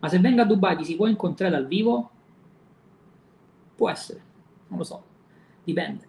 [0.01, 2.11] Ma se venga a Dubai ti si può incontrare dal vivo?
[3.75, 4.28] Può essere,
[4.69, 5.05] non lo so,
[5.65, 6.07] dipende.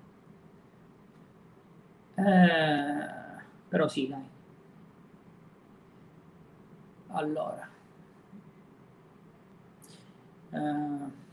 [2.15, 4.27] Eh, però sì, dai.
[7.07, 7.67] Allora.
[10.51, 11.27] Eh,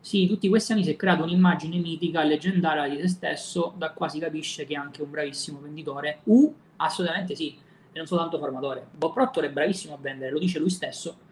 [0.00, 4.08] sì, tutti questi anni si è creata un'immagine mitica leggendaria di se stesso, da qua
[4.08, 6.20] si capisce che è anche un bravissimo venditore.
[6.24, 7.56] U, assolutamente sì,
[7.92, 8.86] e non soltanto formatore.
[8.90, 11.28] Bob Proctor è bravissimo a vendere, lo dice lui stesso.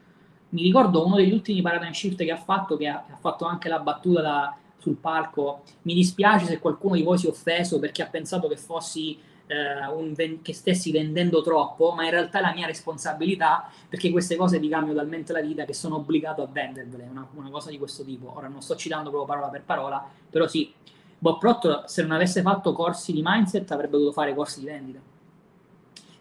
[0.50, 3.68] Mi ricordo uno degli ultimi paradigm shift che ha fatto, che ha, ha fatto anche
[3.68, 5.62] la battuta da, sul palco.
[5.82, 9.18] Mi dispiace se qualcuno di voi si è offeso perché ha pensato che fossi
[9.48, 14.36] eh, un, che stessi vendendo troppo, ma in realtà è la mia responsabilità perché queste
[14.36, 17.78] cose vi cambiano talmente la vita che sono obbligato a vendervele, una, una cosa di
[17.78, 18.32] questo tipo.
[18.36, 20.72] Ora non sto citando proprio parola per parola, però sì,
[21.18, 25.00] Bob Proctor se non avesse fatto corsi di mindset avrebbe dovuto fare corsi di vendita.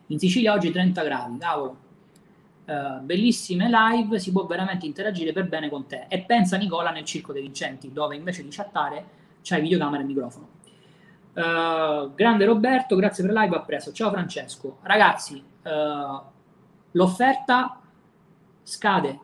[0.08, 1.86] In Sicilia oggi 30 gradi, cavolo.
[2.68, 6.08] Uh, bellissime live, si può veramente interagire per bene con te.
[6.10, 9.06] E pensa Nicola nel Circo dei Vincenti, dove invece di chattare
[9.42, 10.50] c'hai videocamera e microfono.
[11.32, 13.94] Uh, grande Roberto, grazie per live, appresso.
[13.94, 14.80] Ciao Francesco.
[14.82, 16.22] Ragazzi, uh,
[16.92, 17.80] l'offerta
[18.64, 19.20] scade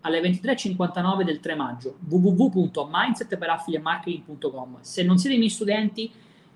[0.00, 6.10] alle 23.59 del 3 maggio www.mindsetperaffiliatemarketing.com se non siete i miei studenti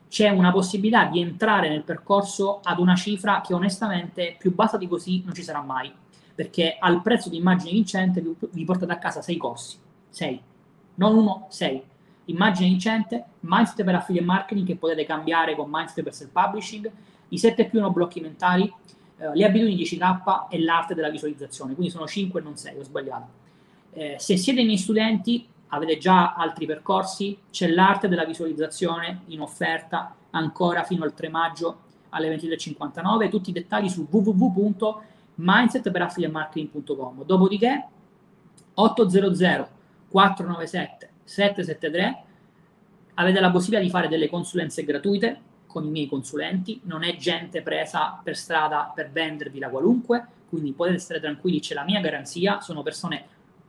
[0.09, 4.89] c'è una possibilità di entrare nel percorso ad una cifra che onestamente più bassa di
[4.89, 5.93] così non ci sarà mai
[6.41, 9.77] perché al prezzo di immagine vincente vi, portate a casa 6 corsi
[10.09, 10.41] 6
[10.95, 11.83] non uno, 6
[12.25, 16.91] immagine vincente, mindset per affiliate marketing che potete cambiare con mindset per self publishing,
[17.29, 18.73] i 7 più 1 blocchi mentali,
[19.19, 22.85] eh, le abitudini 10k e l'arte della visualizzazione, quindi sono 5 e non 6, ho
[22.85, 23.29] sbagliato.
[23.93, 29.41] Eh, se siete i miei studenti, avete già altri percorsi, c'è l'arte della visualizzazione in
[29.41, 31.79] offerta ancora fino al 3 maggio
[32.11, 34.09] alle 23.59, tutti i dettagli su
[35.41, 37.25] www.mindsetperaffiliatemarketing.com.
[37.25, 37.87] Dopodiché
[38.75, 42.25] 800 497 773
[43.15, 47.63] avete la possibilità di fare delle consulenze gratuite con i miei consulenti, non è gente
[47.63, 52.61] presa per strada per vendervi la qualunque, quindi potete stare tranquilli, c'è la mia garanzia,
[52.61, 53.25] sono persone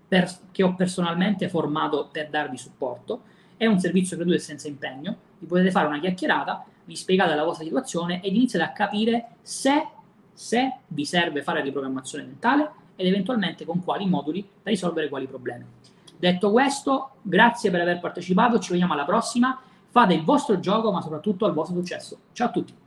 [0.07, 3.21] per, che ho personalmente formato per darvi supporto,
[3.55, 7.43] è un servizio gratuito e senza impegno, vi potete fare una chiacchierata, vi spiegate la
[7.43, 9.87] vostra situazione ed iniziate a capire se,
[10.41, 15.63] se vi serve fare riprogrammazione mentale ed eventualmente con quali moduli per risolvere quali problemi.
[16.17, 21.01] Detto questo, grazie per aver partecipato, ci vediamo alla prossima, fate il vostro gioco ma
[21.01, 22.17] soprattutto al vostro successo.
[22.31, 22.80] Ciao a tutti!